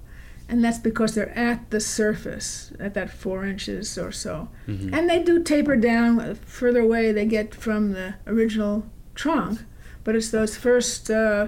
And 0.50 0.64
that's 0.64 0.80
because 0.80 1.16
they're 1.16 1.38
at 1.38 1.70
the 1.70 1.80
surface, 1.80 2.74
at 2.80 2.94
that 2.96 3.10
four 3.10 3.46
inches 3.46 3.98
or 3.98 4.12
so. 4.12 4.50
hmm 4.66 4.94
And 4.94 5.10
they 5.10 5.22
do 5.24 5.42
taper 5.44 5.76
down 5.76 6.36
further 6.36 6.82
away 6.82 7.12
they 7.12 7.26
get 7.26 7.56
from 7.56 7.94
the 7.94 8.16
original 8.28 8.86
trunk, 9.16 9.62
but 10.04 10.16
it's 10.16 10.32
those 10.32 10.58
first 10.58 11.10
uh, 11.10 11.48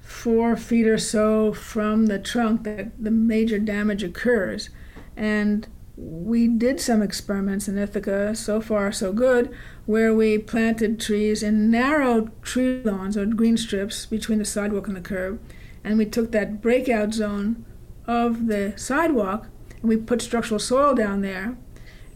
four 0.00 0.56
feet 0.56 0.86
or 0.86 0.98
so 0.98 1.52
from 1.52 2.06
the 2.06 2.18
trunk 2.18 2.64
that 2.64 3.02
the 3.02 3.10
major 3.10 3.58
damage 3.58 4.02
occurs. 4.02 4.70
And 5.16 5.66
we 5.96 6.48
did 6.48 6.80
some 6.80 7.02
experiments 7.02 7.68
in 7.68 7.76
Ithaca, 7.78 8.34
so 8.34 8.60
far 8.60 8.92
so 8.92 9.12
good, 9.12 9.50
where 9.88 10.14
we 10.14 10.36
planted 10.36 11.00
trees 11.00 11.42
in 11.42 11.70
narrow 11.70 12.28
tree 12.42 12.82
lawns 12.84 13.16
or 13.16 13.24
green 13.24 13.56
strips 13.56 14.04
between 14.04 14.38
the 14.38 14.44
sidewalk 14.44 14.86
and 14.86 14.94
the 14.94 15.00
curb. 15.00 15.40
And 15.82 15.96
we 15.96 16.04
took 16.04 16.30
that 16.32 16.60
breakout 16.60 17.14
zone 17.14 17.64
of 18.06 18.48
the 18.48 18.74
sidewalk 18.76 19.46
and 19.80 19.88
we 19.88 19.96
put 19.96 20.20
structural 20.20 20.60
soil 20.60 20.94
down 20.94 21.22
there. 21.22 21.56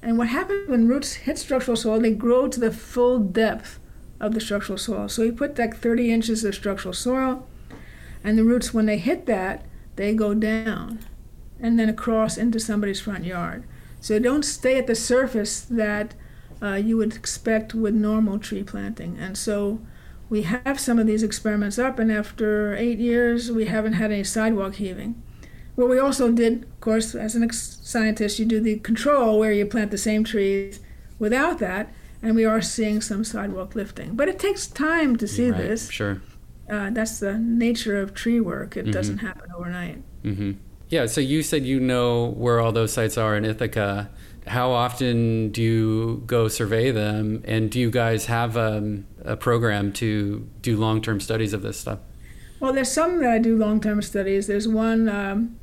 And 0.02 0.18
what 0.18 0.28
happens 0.28 0.68
when 0.68 0.87
roots 0.87 1.14
hit 1.14 1.38
structural 1.38 1.78
soil, 1.78 1.98
they 1.98 2.12
grow 2.12 2.46
to 2.46 2.61
the 2.61 2.70
full 2.70 3.18
depth 3.18 3.80
of 4.20 4.35
the 4.35 4.40
structural 4.42 4.76
soil. 4.76 5.08
So 5.08 5.22
we 5.22 5.30
put 5.30 5.58
like 5.58 5.74
30 5.74 6.12
inches 6.12 6.44
of 6.44 6.54
structural 6.54 6.92
soil, 6.92 7.48
and 8.22 8.37
the 8.37 8.44
roots, 8.44 8.74
when 8.74 8.85
they 8.85 8.98
hit 8.98 9.24
that, 9.24 9.64
they 9.96 10.12
go 10.12 10.35
down 10.35 10.98
and 11.58 11.78
then 11.78 11.88
across 11.88 12.37
into 12.37 12.61
somebody's 12.61 13.00
front 13.00 13.24
yard. 13.24 13.64
So 13.98 14.18
don't 14.18 14.44
stay 14.44 14.76
at 14.76 14.87
the 14.87 14.94
surface 14.94 15.62
that 15.62 16.14
uh, 16.62 16.75
you 16.75 16.96
would 16.96 17.14
expect 17.14 17.75
with 17.75 17.94
normal 17.94 18.38
tree 18.38 18.62
planting. 18.62 19.16
And 19.18 19.37
so 19.37 19.81
we 20.31 20.42
have 20.42 20.79
some 20.81 20.98
of 20.98 21.07
these 21.07 21.22
experiments 21.22 21.79
up, 21.79 21.98
and 21.98 22.11
after 22.11 22.75
eight 22.77 22.98
years, 22.98 23.51
we 23.51 23.66
haven't 23.66 23.94
had 23.94 24.11
any 24.12 24.25
sidewalk 24.25 24.77
heaving. 24.77 25.20
What 25.75 25.88
we 25.88 25.98
also 25.98 26.31
did, 26.31 26.64
of 26.64 26.81
course, 26.81 27.14
as 27.14 27.35
an 27.35 27.42
ex- 27.42 27.79
scientist, 27.83 28.38
you 28.38 28.44
do 28.44 28.61
the 28.61 28.79
control 28.79 29.38
where 29.38 29.53
you 29.53 29.66
plant 29.66 29.90
the 29.90 29.98
same 29.98 30.22
trees 30.25 30.81
without 31.18 31.59
that, 31.59 31.92
and 32.22 32.35
we 32.37 32.44
are 32.44 32.62
seeing 32.62 33.01
some 33.01 33.25
sidewalk 33.25 33.75
lifting. 33.75 34.14
But 34.14 34.29
it 34.29 34.38
takes 34.38 34.66
time 34.66 35.16
to 35.16 35.27
see 35.27 35.51
Right, 35.51 35.61
this. 35.61 35.90
Sure. 35.90 36.20
Uh, 36.70 36.90
that's 36.90 37.18
the 37.20 37.38
nature 37.38 37.98
of 38.01 38.14
tree 38.14 38.40
work. 38.40 38.77
It 38.77 38.87
Mhm. 38.87 38.92
doesn't 38.92 39.18
happen 39.18 39.51
overnight. 39.57 40.03
hmm 40.22 40.53
Yeah. 40.88 41.07
So 41.07 41.20
you 41.20 41.42
said 41.42 41.64
you 41.66 41.81
know 41.81 42.27
where 42.37 42.61
all 42.61 42.70
those 42.72 42.92
sites 42.92 43.18
are 43.18 43.37
in 43.37 43.44
Ithaca. 43.44 44.09
How 44.46 44.70
often 44.70 45.50
do 45.50 45.62
you 45.62 46.22
go 46.26 46.48
survey 46.48 46.90
them? 46.90 47.42
And 47.46 47.70
do 47.70 47.78
you 47.78 47.90
guys 47.90 48.26
have 48.26 48.57
um, 48.57 49.07
a 49.24 49.37
program 49.37 49.92
to 49.94 50.48
do 50.61 50.76
long 50.76 51.00
term 51.00 51.20
studies 51.20 51.52
of 51.52 51.62
this 51.62 51.78
stuff? 51.78 52.00
Well, 52.62 52.72
there's 52.72 52.92
some 52.92 53.18
that 53.18 53.28
I 53.28 53.38
do 53.40 53.57
long-term 53.57 54.02
studies. 54.02 54.46
There's 54.46 54.68
one 54.68 55.09
um, 55.09 55.59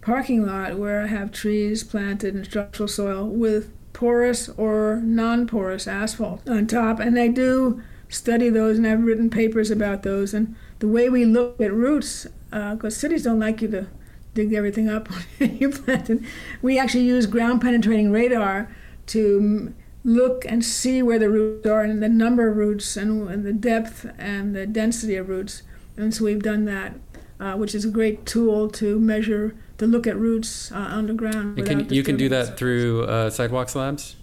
parking 0.00 0.44
lot 0.44 0.80
where 0.80 1.02
I 1.02 1.06
have 1.06 1.30
trees 1.30 1.84
planted 1.84 2.34
in 2.34 2.44
structural 2.44 2.88
soil 2.88 3.24
with 3.24 3.70
porous 3.92 4.48
or 4.48 5.00
non-porous 5.04 5.86
asphalt 5.86 6.48
on 6.48 6.66
top, 6.66 6.98
and 6.98 7.16
I 7.20 7.28
do 7.28 7.80
study 8.08 8.48
those, 8.48 8.78
and 8.78 8.86
I've 8.88 9.04
written 9.04 9.30
papers 9.30 9.70
about 9.70 10.02
those. 10.02 10.34
And 10.34 10.56
the 10.80 10.88
way 10.88 11.08
we 11.08 11.24
look 11.24 11.60
at 11.60 11.72
roots, 11.72 12.26
because 12.50 12.96
cities 12.96 13.22
don't 13.22 13.38
like 13.38 13.62
you 13.62 13.68
to 13.68 13.86
dig 14.34 14.52
everything 14.52 14.88
up 14.88 15.08
when 15.38 15.56
you 15.58 15.70
plant 15.70 16.10
it, 16.10 16.20
we 16.62 16.78
actually 16.78 17.04
use 17.04 17.26
ground-penetrating 17.26 18.10
radar 18.10 18.74
to 19.06 19.74
look 20.04 20.44
and 20.46 20.64
see 20.64 21.02
where 21.02 21.18
the 21.18 21.28
roots 21.28 21.66
are 21.66 21.82
and 21.82 22.02
the 22.02 22.08
number 22.08 22.48
of 22.48 22.56
roots 22.56 22.96
and, 22.96 23.28
and 23.28 23.44
the 23.44 23.52
depth 23.52 24.06
and 24.18 24.54
the 24.56 24.66
density 24.66 25.16
of 25.16 25.28
roots. 25.28 25.62
And 25.96 26.14
so 26.14 26.24
we've 26.24 26.42
done 26.42 26.64
that, 26.64 26.94
uh, 27.38 27.54
which 27.54 27.74
is 27.74 27.84
a 27.84 27.90
great 27.90 28.24
tool 28.24 28.70
to 28.70 28.98
measure, 28.98 29.54
to 29.78 29.86
look 29.86 30.06
at 30.06 30.16
roots 30.16 30.72
uh, 30.72 30.76
underground. 30.76 31.58
And 31.58 31.66
can, 31.66 31.88
you 31.92 32.02
can 32.02 32.16
do 32.16 32.28
that 32.30 32.56
through 32.56 33.04
uh, 33.04 33.30
sidewalk 33.30 33.68
slabs? 33.68 34.16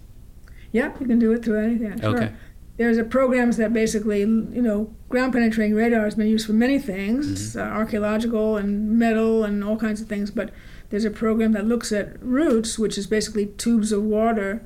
Yep, 0.71 0.99
you 0.99 1.07
can 1.07 1.19
do 1.19 1.31
it 1.31 1.45
through 1.45 1.63
anything. 1.63 1.99
Sure. 1.99 2.17
Okay. 2.17 2.33
There's 2.77 2.97
a 2.97 3.03
programs 3.03 3.57
that 3.57 3.73
basically, 3.73 4.19
you 4.19 4.61
know, 4.61 4.93
ground 5.09 5.33
penetrating 5.33 5.73
radar 5.75 6.03
has 6.05 6.15
been 6.15 6.27
used 6.27 6.45
for 6.45 6.53
many 6.53 6.77
things, 6.79 7.55
Mm-hmm. 7.55 7.59
uh, 7.59 7.63
archaeological 7.77 8.55
and 8.57 8.97
metal 8.99 9.43
and 9.43 9.63
all 9.63 9.77
kinds 9.77 9.99
of 10.01 10.07
things. 10.07 10.29
But 10.31 10.51
there's 10.89 11.05
a 11.05 11.09
program 11.11 11.53
that 11.53 11.65
looks 11.65 11.91
at 11.91 12.21
roots, 12.21 12.77
which 12.77 12.97
is 12.97 13.07
basically 13.07 13.47
tubes 13.47 13.91
of 13.91 14.03
water, 14.03 14.61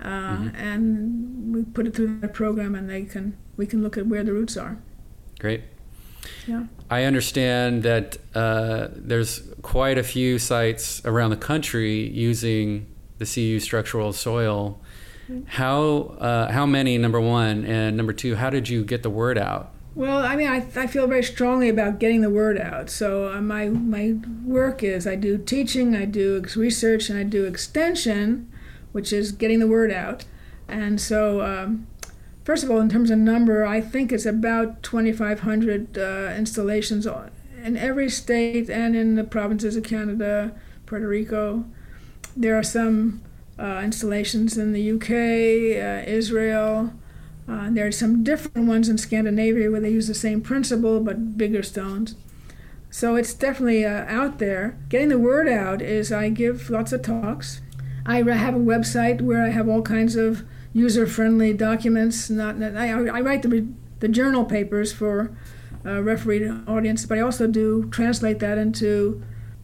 uh, 0.00 0.36
Mhm. 0.38 0.52
and 0.56 1.54
we 1.54 1.62
put 1.62 1.86
it 1.86 1.94
through 1.94 2.18
that 2.20 2.34
program, 2.34 2.74
and 2.74 2.90
they 2.90 3.02
can 3.02 3.34
we 3.56 3.66
can 3.66 3.82
look 3.82 3.96
at 3.98 4.06
where 4.06 4.24
the 4.24 4.32
roots 4.32 4.56
are. 4.56 4.78
Great. 5.38 5.60
Yeah. 6.48 6.64
I 6.90 7.04
understand 7.04 7.82
that 7.82 8.16
uh, 8.34 8.88
there's 8.96 9.42
quite 9.60 9.98
a 9.98 10.02
few 10.02 10.38
sites 10.38 11.02
around 11.04 11.30
the 11.30 11.36
country 11.36 12.08
using 12.08 12.86
the 13.18 13.26
CU 13.26 13.60
structural 13.60 14.12
soil. 14.12 14.80
How 15.46 16.16
uh, 16.18 16.52
how 16.52 16.66
many? 16.66 16.98
Number 16.98 17.20
one, 17.20 17.64
and 17.64 17.96
number 17.96 18.12
two, 18.12 18.36
how 18.36 18.50
did 18.50 18.68
you 18.68 18.84
get 18.84 19.02
the 19.02 19.10
word 19.10 19.38
out? 19.38 19.72
Well, 19.94 20.24
I 20.24 20.36
mean, 20.36 20.48
I, 20.48 20.66
I 20.74 20.86
feel 20.86 21.06
very 21.06 21.22
strongly 21.22 21.68
about 21.68 21.98
getting 21.98 22.22
the 22.22 22.30
word 22.30 22.58
out. 22.58 22.88
So 22.88 23.32
uh, 23.32 23.40
my 23.40 23.68
my 23.68 24.16
work 24.44 24.82
is 24.82 25.06
I 25.06 25.16
do 25.16 25.38
teaching, 25.38 25.94
I 25.94 26.06
do 26.06 26.42
research, 26.56 27.10
and 27.10 27.18
I 27.18 27.24
do 27.24 27.44
extension, 27.44 28.50
which 28.92 29.12
is 29.12 29.32
getting 29.32 29.58
the 29.58 29.66
word 29.66 29.92
out. 29.92 30.24
And 30.66 31.00
so, 31.00 31.42
um, 31.42 31.86
first 32.44 32.64
of 32.64 32.70
all, 32.70 32.80
in 32.80 32.88
terms 32.88 33.10
of 33.10 33.18
number, 33.18 33.66
I 33.66 33.80
think 33.80 34.12
it's 34.12 34.24
about 34.24 34.82
2,500 34.82 35.98
uh, 35.98 36.34
installations 36.36 37.06
in 37.62 37.76
every 37.76 38.08
state 38.08 38.70
and 38.70 38.96
in 38.96 39.14
the 39.16 39.24
provinces 39.24 39.76
of 39.76 39.84
Canada, 39.84 40.54
Puerto 40.86 41.06
Rico. 41.06 41.66
There 42.34 42.58
are 42.58 42.62
some 42.62 43.20
installations 43.82 44.58
in 44.58 44.72
the 44.72 44.90
UK, 44.92 45.10
uh, 45.10 46.10
Israel. 46.10 46.92
Uh, 47.48 47.68
there 47.70 47.86
are 47.86 47.92
some 47.92 48.24
different 48.24 48.66
ones 48.66 48.88
in 48.88 48.98
Scandinavia 48.98 49.70
where 49.70 49.80
they 49.80 49.90
use 49.90 50.08
the 50.08 50.14
same 50.14 50.40
principle 50.40 51.00
but 51.00 51.36
bigger 51.36 51.62
stones. 51.62 52.14
So 52.90 53.16
it's 53.16 53.32
definitely 53.32 53.84
uh, 53.84 54.04
out 54.06 54.38
there. 54.38 54.78
Getting 54.88 55.08
the 55.08 55.18
word 55.18 55.48
out 55.48 55.80
is 55.80 56.12
I 56.12 56.28
give 56.28 56.70
lots 56.70 56.92
of 56.92 57.02
talks. 57.02 57.60
I 58.04 58.16
have 58.16 58.54
a 58.54 58.58
website 58.58 59.20
where 59.20 59.44
I 59.44 59.50
have 59.50 59.68
all 59.68 59.82
kinds 59.82 60.16
of 60.16 60.44
user-friendly 60.72 61.54
documents. 61.54 62.28
Not 62.28 62.62
I, 62.62 62.90
I 62.90 63.20
write 63.20 63.42
the, 63.42 63.66
the 64.00 64.08
journal 64.08 64.44
papers 64.44 64.92
for 64.92 65.36
uh, 65.86 66.02
refereed 66.02 66.50
audience, 66.66 67.06
but 67.06 67.18
I 67.18 67.20
also 67.20 67.46
do 67.46 67.88
translate 67.90 68.40
that 68.40 68.58
into 68.58 69.22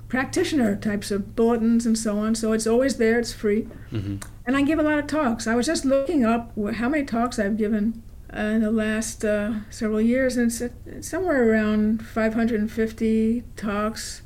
practitioner 0.08 0.74
types 0.76 1.10
of 1.10 1.36
bulletins 1.36 1.84
and 1.86 1.96
so 1.98 2.18
on. 2.18 2.34
So 2.34 2.52
it's 2.52 2.66
always 2.66 2.96
there. 2.96 3.18
It's 3.18 3.32
free. 3.32 3.62
hmm 3.90 4.16
And 4.46 4.56
I 4.56 4.62
give 4.62 4.78
a 4.78 4.82
lot 4.82 4.98
of 4.98 5.06
talks. 5.06 5.46
I 5.46 5.54
was 5.54 5.66
just 5.66 5.84
looking 5.84 6.24
up 6.24 6.52
how 6.74 6.88
many 6.88 7.04
talks 7.04 7.38
I've 7.38 7.56
given 7.58 8.02
uh, 8.34 8.40
in 8.40 8.62
the 8.62 8.70
last 8.70 9.24
uh, 9.24 9.52
several 9.70 10.00
years, 10.00 10.36
and 10.36 10.46
it's, 10.50 10.60
it's 10.86 11.08
somewhere 11.08 11.50
around 11.50 12.04
550 12.06 13.42
talks. 13.56 14.22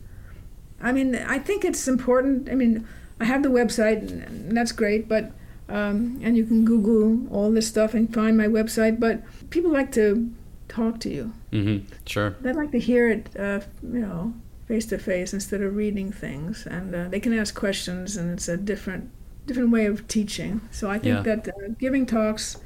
I 0.80 0.92
mean, 0.92 1.14
I 1.16 1.38
think 1.38 1.64
it's 1.64 1.86
important. 1.88 2.48
I 2.48 2.54
mean, 2.54 2.86
I 3.20 3.24
have 3.24 3.42
the 3.42 3.48
website, 3.50 3.98
and- 4.10 4.56
that's 4.56 4.72
great, 4.72 5.08
but 5.08 5.32
um, 5.68 6.20
and 6.22 6.36
you 6.36 6.44
can 6.44 6.64
Google 6.64 7.26
all 7.34 7.50
this 7.50 7.66
stuff 7.68 7.94
and 7.94 8.12
find 8.12 8.36
my 8.36 8.46
website. 8.46 9.00
But 9.00 9.22
people 9.50 9.70
like 9.70 9.90
to 9.92 10.30
talk 10.68 11.00
to 11.00 11.08
you. 11.10 11.32
hmm 11.50 11.78
Sure. 12.06 12.30
They 12.40 12.52
like 12.52 12.72
to 12.72 12.78
hear 12.80 13.08
it, 13.08 13.28
uh, 13.38 13.60
you 13.82 14.00
know, 14.00 14.34
face 14.72 14.86
to 14.86 14.96
face 14.98 15.34
instead 15.34 15.60
of 15.60 15.76
reading 15.76 16.10
things, 16.10 16.66
and 16.66 16.94
uh, 16.94 17.08
they 17.12 17.20
can 17.20 17.32
ask 17.38 17.54
questions, 17.54 18.16
and 18.16 18.30
it's 18.32 18.48
a 18.48 18.56
different, 18.56 19.10
different 19.46 19.70
way 19.70 19.84
of 19.86 19.96
teaching. 20.08 20.60
So 20.70 20.88
I 20.88 20.98
think 20.98 21.14
Yeah. 21.14 21.22
that 21.36 21.48
uh, 21.48 21.52
giving 21.78 22.06
talks, 22.06 22.56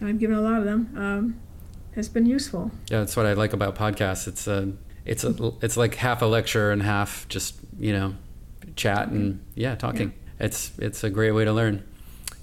and 0.00 0.08
I've 0.08 0.18
given 0.18 0.36
a 0.36 0.40
lot 0.40 0.58
of 0.60 0.64
them, 0.64 0.80
um, 0.96 1.24
has 1.94 2.08
been 2.08 2.24
useful. 2.24 2.70
Yeah, 2.90 3.00
that's 3.00 3.16
what 3.16 3.26
I 3.26 3.34
like 3.34 3.52
about 3.52 3.76
podcasts. 3.76 4.26
It's 4.26 4.46
a 4.46 4.72
it's 5.04 5.24
a 5.24 5.52
it's 5.60 5.76
like 5.76 5.94
half 5.96 6.22
a 6.22 6.26
lecture 6.26 6.70
and 6.72 6.82
half 6.82 7.26
just 7.28 7.56
you 7.78 7.92
know 7.92 8.14
chat 8.76 9.08
and 9.08 9.38
yeah 9.54 9.74
talking. 9.74 10.08
Yeah. 10.08 10.46
It's 10.46 10.72
it's 10.78 11.04
a 11.04 11.10
great 11.10 11.32
way 11.32 11.44
to 11.44 11.52
learn. 11.52 11.82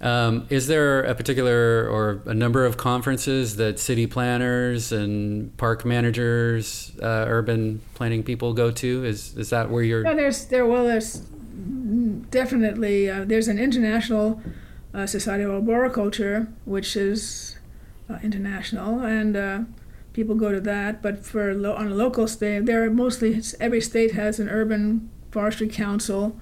Um, 0.02 0.48
is 0.50 0.68
there 0.68 1.02
a 1.02 1.14
particular 1.14 1.88
or 1.90 2.22
a 2.26 2.34
number 2.34 2.66
of 2.66 2.78
conferences 2.78 3.58
that 3.58 3.80
city 3.80 4.08
planners 4.08 4.94
and 4.94 5.56
park 5.58 5.84
managers, 5.84 6.94
uh, 7.02 7.26
urban 7.28 7.82
planning 7.96 8.24
people 8.24 8.54
go 8.54 8.72
to? 8.72 9.04
Is 9.04 9.36
is 9.36 9.50
that 9.50 9.70
where 9.70 9.84
you're? 9.84 10.06
Yeah, 10.06 10.14
there's 10.14 10.46
there. 10.46 10.66
Well, 10.66 10.86
there's 10.86 11.18
definitely 12.30 13.10
uh, 13.10 13.26
there's 13.26 13.50
an 13.50 13.60
international 13.60 14.42
uh, 14.94 15.06
society 15.06 15.44
of 15.44 15.52
arboriculture, 15.52 16.48
which 16.64 16.96
is 16.96 17.58
uh, 18.10 18.20
international, 18.24 19.02
and 19.02 19.36
uh, 19.36 19.60
people 20.14 20.36
go 20.36 20.54
to 20.54 20.62
that. 20.62 21.02
But 21.02 21.26
for 21.26 21.54
lo- 21.54 21.76
on 21.76 21.88
a 21.88 21.96
local 21.96 22.26
state, 22.28 22.66
there 22.66 22.84
are 22.86 22.90
mostly 22.90 23.42
every 23.60 23.82
state 23.82 24.14
has 24.14 24.40
an 24.40 24.48
urban 24.48 25.10
forestry 25.32 25.68
council. 25.68 26.40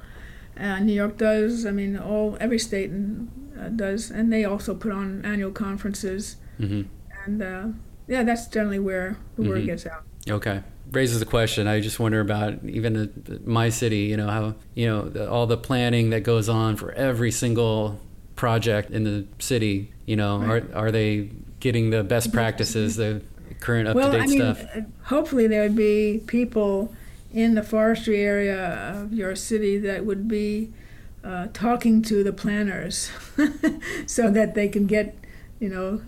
And 0.59 0.87
New 0.87 0.93
York 0.93 1.17
does. 1.17 1.67
I 1.67 1.71
mean, 1.71 1.95
all 1.95 2.35
every 2.39 2.57
state 2.57 2.89
in, 2.89 3.29
uh, 3.59 3.69
does, 3.69 4.11
and 4.11 4.31
they 4.31 4.45
also 4.45 4.75
put 4.75 4.91
on 4.91 5.23
annual 5.25 5.51
conferences. 5.51 6.37
Mm-hmm. 6.59 6.83
And 7.25 7.41
uh, 7.41 7.67
yeah, 8.07 8.23
that's 8.23 8.47
generally 8.47 8.79
where 8.79 9.17
the 9.35 9.43
mm-hmm. 9.43 9.51
word 9.51 9.65
gets 9.65 9.85
out. 9.85 10.03
Okay, 10.29 10.61
raises 10.91 11.21
a 11.21 11.25
question. 11.25 11.67
I 11.67 11.79
just 11.79 11.99
wonder 11.99 12.19
about 12.19 12.63
even 12.63 13.41
my 13.45 13.69
city. 13.69 13.99
You 13.99 14.17
know 14.17 14.29
how 14.29 14.55
you 14.75 14.87
know 14.87 15.09
the, 15.09 15.29
all 15.29 15.47
the 15.47 15.57
planning 15.57 16.09
that 16.11 16.21
goes 16.21 16.49
on 16.49 16.75
for 16.75 16.91
every 16.93 17.31
single 17.31 17.99
project 18.35 18.91
in 18.91 19.03
the 19.03 19.25
city. 19.39 19.91
You 20.05 20.15
know, 20.15 20.39
right. 20.39 20.63
are 20.73 20.87
are 20.87 20.91
they 20.91 21.31
getting 21.59 21.89
the 21.89 22.03
best 22.03 22.31
practices, 22.31 22.95
the 22.95 23.21
current 23.59 23.87
up 23.87 23.95
to 23.95 24.01
date 24.01 24.11
well, 24.11 24.21
I 24.21 24.25
mean, 24.25 24.39
stuff? 24.39 24.85
Hopefully, 25.03 25.47
there 25.47 25.63
would 25.63 25.75
be 25.75 26.21
people 26.27 26.93
in 27.33 27.55
the 27.55 27.63
forestry 27.63 28.21
area 28.21 28.93
of 28.95 29.13
your 29.13 29.35
city 29.35 29.77
that 29.77 30.05
would 30.05 30.27
be 30.27 30.71
uh, 31.27 31.47
talking 31.51 32.01
to 32.01 32.23
the 32.23 32.31
planners 32.31 33.11
so 34.05 34.31
that 34.31 34.55
they 34.55 34.69
can 34.69 34.87
get, 34.87 35.17
you 35.59 35.67
know, 35.67 36.01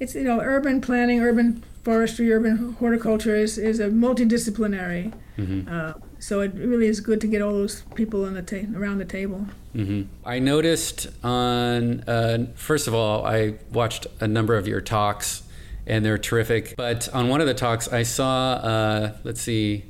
it's, 0.00 0.16
you 0.16 0.24
know, 0.24 0.40
urban 0.40 0.80
planning, 0.80 1.20
urban 1.20 1.62
forestry, 1.84 2.32
urban 2.32 2.72
horticulture 2.80 3.36
is, 3.36 3.56
is 3.56 3.78
a 3.78 3.88
multidisciplinary. 3.88 5.12
Mm-hmm. 5.38 5.72
Uh, 5.72 5.92
so 6.18 6.40
it 6.40 6.52
really 6.54 6.88
is 6.88 7.00
good 7.00 7.20
to 7.20 7.28
get 7.28 7.40
all 7.40 7.52
those 7.52 7.82
people 7.94 8.24
on 8.24 8.34
the 8.34 8.42
ta- 8.42 8.76
around 8.76 8.98
the 8.98 9.04
table. 9.04 9.46
Mm-hmm. 9.76 10.02
I 10.26 10.40
noticed 10.40 11.06
on, 11.22 12.00
uh, 12.08 12.46
first 12.56 12.88
of 12.88 12.94
all, 12.94 13.24
I 13.24 13.54
watched 13.70 14.08
a 14.18 14.26
number 14.26 14.56
of 14.56 14.66
your 14.66 14.80
talks 14.80 15.44
and 15.86 16.04
they're 16.04 16.18
terrific. 16.18 16.74
But 16.76 17.08
on 17.10 17.28
one 17.28 17.40
of 17.40 17.46
the 17.46 17.54
talks, 17.54 17.86
I 17.92 18.02
saw, 18.02 18.54
uh, 18.54 19.12
let's 19.22 19.40
see, 19.40 19.84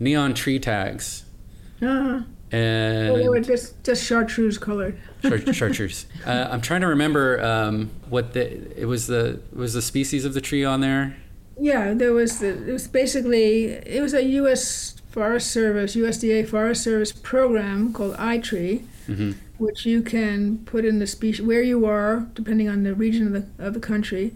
neon 0.00 0.34
tree 0.34 0.58
tags. 0.58 1.24
Uh-huh 1.80 2.22
and 2.52 3.28
were 3.28 3.40
just 3.40 3.82
just 3.82 4.04
chartreuse 4.04 4.58
colored. 4.58 4.98
chartreuse. 5.52 6.06
Uh, 6.26 6.48
I'm 6.50 6.60
trying 6.60 6.82
to 6.82 6.86
remember 6.86 7.42
um, 7.42 7.90
what 8.08 8.34
the 8.34 8.80
it 8.80 8.86
was 8.86 9.06
the 9.06 9.40
was 9.54 9.72
the 9.74 9.82
species 9.82 10.24
of 10.24 10.34
the 10.34 10.40
tree 10.40 10.64
on 10.64 10.80
there. 10.80 11.16
Yeah, 11.58 11.94
there 11.94 12.12
was 12.12 12.40
the, 12.40 12.48
it 12.68 12.72
was 12.72 12.88
basically 12.88 13.64
it 13.66 14.02
was 14.02 14.14
a 14.14 14.22
U.S. 14.24 15.00
Forest 15.10 15.50
Service 15.50 15.96
USDA 15.96 16.48
Forest 16.48 16.82
Service 16.82 17.12
program 17.12 17.92
called 17.92 18.16
iTree, 18.16 18.84
mm-hmm. 19.06 19.32
which 19.58 19.86
you 19.86 20.02
can 20.02 20.58
put 20.58 20.84
in 20.84 20.98
the 20.98 21.06
species 21.06 21.44
where 21.44 21.62
you 21.62 21.86
are, 21.86 22.28
depending 22.34 22.68
on 22.68 22.82
the 22.82 22.94
region 22.94 23.28
of 23.28 23.32
the 23.32 23.66
of 23.66 23.74
the 23.74 23.80
country. 23.80 24.34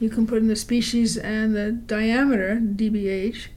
You 0.00 0.08
can 0.08 0.26
put 0.26 0.38
in 0.38 0.46
the 0.46 0.56
species 0.56 1.16
and 1.16 1.56
the 1.56 1.72
diameter 1.72 2.60
DBH, 2.62 3.48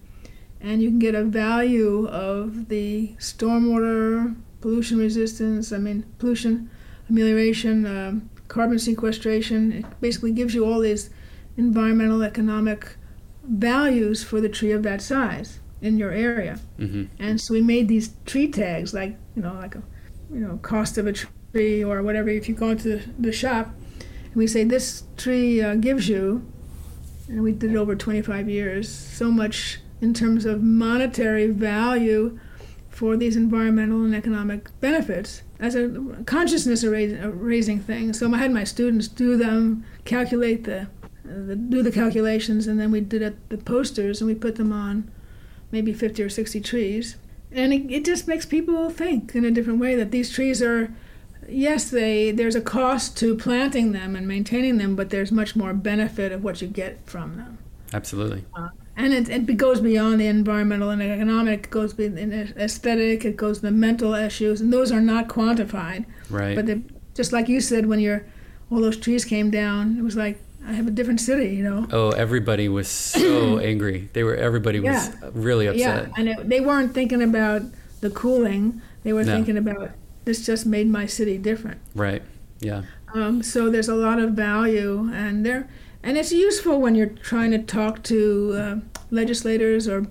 and 0.62 0.82
you 0.82 0.89
can 0.89 1.00
get 1.00 1.15
a 1.15 1.24
value 1.24 2.08
of 2.08 2.69
the 2.69 3.15
stormwater 3.17 4.36
pollution 4.62 5.00
resistance, 5.00 5.71
I 5.71 5.78
mean, 5.78 6.06
pollution 6.19 6.69
amelioration, 7.10 7.86
um, 7.86 8.30
carbon 8.47 8.80
sequestration. 8.80 9.71
It 9.71 9.86
basically 10.02 10.32
gives 10.32 10.54
you 10.54 10.65
all 10.65 10.80
these 10.80 11.10
environmental, 11.58 12.24
economic 12.24 12.95
values 13.43 14.24
for 14.24 14.39
the 14.39 14.50
tree 14.50 14.71
of 14.71 14.84
that 14.84 15.02
size 15.02 15.60
in 15.82 15.97
your 15.97 16.12
area. 16.12 16.60
Mm-hmm. 16.80 17.06
And 17.19 17.41
so 17.41 17.54
we 17.54 17.62
made 17.62 17.88
these 17.88 18.12
tree 18.26 18.50
tags, 18.50 18.93
like, 18.93 19.17
you 19.36 19.41
know, 19.41 19.54
like 19.54 19.76
a, 19.76 19.84
you 20.32 20.39
know, 20.39 20.58
cost 20.62 20.97
of 20.97 21.08
a 21.08 21.13
tree 21.13 21.84
or 21.84 22.04
whatever. 22.04 22.30
If 22.30 22.47
you 22.47 22.56
go 22.56 22.69
into 22.69 23.02
the 23.19 23.32
shop, 23.32 23.74
and 24.26 24.36
we 24.36 24.47
say 24.47 24.63
this 24.63 25.04
tree 25.17 25.62
uh, 25.62 25.76
gives 25.76 26.08
you, 26.08 26.45
and 27.28 27.41
we 27.41 27.52
did 27.52 27.71
it 27.71 27.78
over 27.78 27.95
25 27.95 28.47
years, 28.47 28.88
so 28.89 29.32
much 29.32 29.80
in 30.02 30.14
terms 30.14 30.46
of 30.46 30.62
monetary 30.62 31.48
value 31.48 32.40
for 32.90 33.16
these 33.16 33.36
environmental 33.36 34.04
and 34.04 34.14
economic 34.14 34.68
benefits 34.82 35.44
as 35.60 35.76
a 35.76 35.90
consciousness 36.26 36.84
raising 36.84 37.80
thing. 37.80 38.14
So 38.14 38.34
I 38.34 38.38
had 38.38 38.52
my 38.52 38.64
students 38.64 39.08
do 39.08 39.38
them, 39.38 39.86
calculate 40.04 40.66
the, 40.66 40.88
the 41.24 41.56
do 41.56 41.82
the 41.82 41.92
calculations, 41.92 42.68
and 42.68 42.80
then 42.80 42.92
we 42.92 43.00
did 43.00 43.22
it, 43.22 43.50
the 43.50 43.58
posters 43.58 44.20
and 44.20 44.28
we 44.28 44.36
put 44.36 44.56
them 44.56 44.74
on 44.74 45.10
maybe 45.72 45.94
50 45.94 46.22
or 46.24 46.30
60 46.30 46.60
trees. 46.62 47.16
And 47.52 47.74
it, 47.74 47.92
it 47.92 48.06
just 48.06 48.28
makes 48.28 48.46
people 48.46 48.90
think 48.90 49.36
in 49.36 49.46
a 49.46 49.52
different 49.52 49.80
way 49.80 49.96
that 49.96 50.12
these 50.12 50.32
trees 50.32 50.62
are 50.62 50.94
yes, 51.48 51.90
they 51.90 52.32
there's 52.32 52.56
a 52.56 52.62
cost 52.62 53.18
to 53.18 53.36
planting 53.36 53.92
them 53.92 54.16
and 54.16 54.28
maintaining 54.28 54.78
them, 54.78 54.96
but 54.96 55.10
there's 55.10 55.32
much 55.32 55.56
more 55.56 55.74
benefit 55.74 56.32
of 56.32 56.44
what 56.44 56.62
you 56.62 56.68
get 56.68 57.00
from 57.06 57.36
them. 57.36 57.58
Absolutely. 57.94 58.46
Uh, 58.56 58.70
and 58.97 59.13
it, 59.13 59.30
it 59.30 59.58
goes 59.58 59.80
beyond 59.80 60.19
the 60.19 60.27
environmental 60.27 60.89
and 60.89 61.01
economic. 61.01 61.65
It 61.65 61.69
goes 61.69 61.97
in 61.97 62.34
aesthetic. 62.58 63.25
It 63.25 63.38
goes 63.38 63.62
the 63.62 63.71
mental 63.71 64.13
issues, 64.13 64.62
and 64.62 64.71
those 64.71 64.91
are 64.91 65.01
not 65.01 65.27
quantified. 65.27 66.06
Right. 66.30 66.56
But 66.56 66.80
just 67.15 67.32
like 67.32 67.47
you 67.47 67.62
said, 67.62 67.86
when 67.86 67.99
you're 67.99 68.25
all 68.69 68.82
those 68.82 68.97
trees 68.97 69.25
came 69.25 69.49
down, 69.49 69.97
it 69.97 70.01
was 70.01 70.15
like 70.15 70.39
I 70.65 70.73
have 70.73 70.88
a 70.88 70.91
different 70.91 71.19
city, 71.19 71.56
you 71.56 71.63
know. 71.63 71.88
Oh, 71.91 72.10
everybody 72.12 72.69
was 72.69 72.88
so 72.88 73.58
angry. 73.71 74.10
They 74.13 74.23
were 74.23 74.36
everybody 74.36 74.80
was 74.80 75.08
yeah. 75.08 75.30
really 75.34 75.67
upset. 75.67 76.08
Yeah, 76.08 76.13
and 76.17 76.30
it, 76.30 76.49
they 76.49 76.60
weren't 76.60 76.93
thinking 76.93 77.21
about 77.21 77.63
the 78.01 78.10
cooling. 78.10 78.82
They 79.04 79.13
were 79.13 79.23
no. 79.23 79.34
thinking 79.34 79.58
about 79.58 79.91
this 80.25 80.45
just 80.45 80.65
made 80.65 80.88
my 80.88 81.06
city 81.06 81.38
different. 81.38 81.82
Right. 81.95 82.21
Yeah. 82.60 82.84
Um, 83.13 83.41
so 83.43 83.69
there's 83.69 83.89
a 83.89 83.95
lot 83.95 84.19
of 84.19 84.32
value, 84.32 85.10
and 85.13 85.45
there 85.45 85.67
and 86.04 86.18
it's 86.18 86.32
useful 86.32 86.80
when 86.82 86.96
you're 86.96 87.08
trying 87.08 87.52
to 87.52 87.60
talk 87.60 88.04
to 88.04 88.54
uh, 88.54 88.76
legislators 89.10 89.88
or 89.88 90.08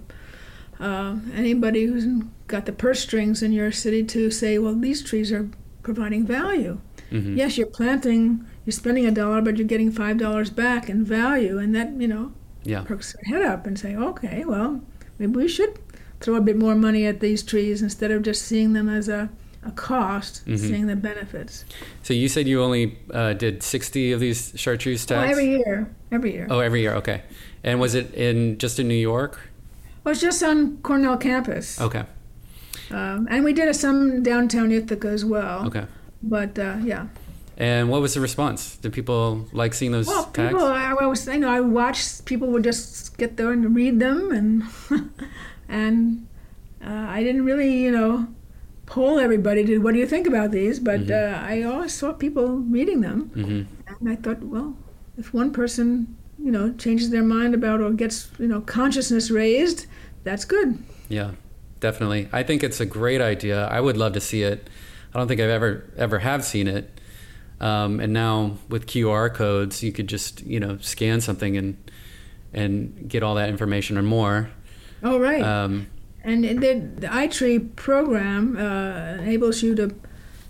uh, 0.79 1.16
anybody 1.35 1.85
who's 1.85 2.07
got 2.46 2.66
the 2.66 2.72
purse 2.72 3.00
strings 3.00 3.42
in 3.42 3.53
your 3.53 3.70
city 3.70 4.03
to 4.05 4.31
say, 4.31 4.59
well, 4.59 4.74
these 4.74 5.03
trees 5.03 5.31
are 5.33 5.48
providing 5.83 6.26
value. 6.26 6.81
Mm-hmm. 7.11 7.37
Yes, 7.37 7.59
you're 7.59 7.66
planting, 7.66 8.46
you're 8.64 8.72
spending 8.72 9.07
a 9.07 9.11
dollar, 9.11 9.42
but 9.42 9.57
you're 9.57 9.66
getting 9.66 9.90
five 9.90 10.18
dollars 10.18 10.50
back 10.50 10.88
in 10.88 11.05
value, 11.05 11.59
and 11.59 11.74
that 11.74 11.92
you 12.00 12.07
know 12.07 12.33
yeah. 12.62 12.83
perks 12.83 13.14
their 13.14 13.40
head 13.40 13.46
up 13.46 13.66
and 13.66 13.79
say, 13.79 13.96
okay, 13.96 14.44
well, 14.44 14.81
maybe 15.18 15.33
we 15.33 15.48
should 15.48 15.79
throw 16.20 16.37
a 16.37 16.40
bit 16.40 16.57
more 16.57 16.74
money 16.74 17.07
at 17.07 17.20
these 17.20 17.42
trees 17.42 17.83
instead 17.83 18.11
of 18.11 18.22
just 18.22 18.42
seeing 18.42 18.74
them 18.74 18.88
as 18.88 19.09
a 19.09 19.31
a 19.62 19.70
cost, 19.73 20.46
mm-hmm. 20.46 20.57
seeing 20.57 20.87
the 20.87 20.96
benefits. 20.96 21.64
So 22.03 22.14
you 22.14 22.29
said 22.29 22.49
you 22.49 22.62
only 22.62 22.99
uh, 23.12 23.35
did 23.35 23.62
60 23.62 24.12
of 24.12 24.20
these 24.20 24.53
chartreuse 24.57 25.05
tags? 25.05 25.29
Oh, 25.29 25.31
every 25.31 25.51
year. 25.51 25.94
Every 26.11 26.33
year. 26.33 26.46
Oh, 26.51 26.61
every 26.61 26.81
year. 26.81 26.94
Okay. 26.94 27.23
And 27.62 27.79
was 27.79 27.94
it 27.94 28.14
in 28.14 28.59
just 28.59 28.79
in 28.79 28.88
New 28.88 28.94
York? 28.94 29.38
Well, 30.03 30.12
it's 30.12 30.20
just 30.20 30.42
on 30.42 30.79
Cornell 30.79 31.18
campus. 31.18 31.81
Okay. 31.81 32.05
Um, 32.90 33.29
and 33.31 33.44
we 33.44 33.53
did 33.53 33.75
some 33.77 34.23
downtown 34.23 34.73
Ithaca 34.73 35.09
as 35.09 35.25
well. 35.25 35.66
Okay. 35.66 35.85
But 36.23 36.59
uh, 36.59 36.79
yeah. 36.83 37.09
And 37.57 37.90
what 37.90 38.01
was 38.01 38.14
the 38.14 38.20
response? 38.20 38.77
Did 38.79 38.94
people 38.94 39.46
like 39.53 39.75
seeing 39.75 39.92
those 39.92 40.07
well, 40.07 40.25
tags? 40.33 40.55
People, 40.55 40.66
I, 40.66 40.94
I 40.99 41.07
was, 41.07 41.27
you 41.27 41.38
know, 41.38 41.51
I 41.51 41.61
watched 41.61 42.25
people 42.25 42.49
would 42.49 42.64
just 42.64 43.18
get 43.18 43.37
there 43.37 43.53
and 43.53 43.77
read 43.77 44.01
them, 44.01 44.33
and 44.33 44.62
and 45.68 46.27
uh, 46.83 46.88
I 46.88 47.23
didn't 47.23 47.44
really, 47.44 47.83
you 47.83 47.90
know, 47.90 48.27
poll 48.90 49.20
everybody 49.20 49.64
to 49.64 49.79
what 49.79 49.94
do 49.94 50.00
you 50.00 50.07
think 50.07 50.26
about 50.26 50.50
these, 50.50 50.81
but 50.81 51.00
mm-hmm. 51.00 51.12
uh, 51.12 51.48
I 51.48 51.62
always 51.62 51.94
saw 51.94 52.12
people 52.12 52.59
reading 52.59 53.00
them, 53.00 53.31
mm-hmm. 53.35 53.94
and 53.94 54.09
I 54.09 54.16
thought, 54.16 54.42
well, 54.42 54.76
if 55.16 55.33
one 55.33 55.53
person, 55.53 56.18
you 56.38 56.50
know, 56.50 56.72
changes 56.72 57.11
their 57.11 57.22
mind 57.22 57.55
about 57.55 57.81
or 57.81 57.92
gets, 57.92 58.31
you 58.38 58.48
know, 58.48 58.61
consciousness 58.61 59.31
raised, 59.31 59.87
that's 60.24 60.44
good. 60.44 60.83
Yeah, 61.09 61.33
definitely. 61.79 62.29
I 62.33 62.42
think 62.42 62.64
it's 62.64 62.81
a 62.81 62.87
great 62.87 63.20
idea. 63.20 63.68
I 63.68 63.81
would 63.81 63.96
love 63.96 64.12
to 64.14 64.20
see 64.20 64.42
it. 64.42 64.68
I 65.14 65.18
don't 65.18 65.29
think 65.29 65.40
I've 65.40 65.50
ever 65.50 65.88
ever 65.96 66.18
have 66.18 66.44
seen 66.44 66.66
it. 66.66 67.00
Um, 67.61 68.00
and 68.00 68.12
now 68.12 68.57
with 68.68 68.87
QR 68.87 69.33
codes, 69.33 69.83
you 69.85 69.92
could 69.92 70.09
just 70.09 70.42
you 70.42 70.59
know 70.59 70.79
scan 70.79 71.20
something 71.20 71.57
and 71.57 71.76
and 72.53 73.09
get 73.09 73.22
all 73.22 73.37
that 73.37 73.50
information 73.50 73.96
or 73.96 74.03
more. 74.03 74.50
Oh 75.05 75.18
right. 75.20 75.42
Um, 75.42 75.87
and 76.22 76.44
the, 76.44 76.74
the 76.98 77.06
iTree 77.06 77.74
program 77.76 78.56
uh, 78.56 79.22
enables 79.22 79.62
you 79.62 79.74
to, 79.76 79.94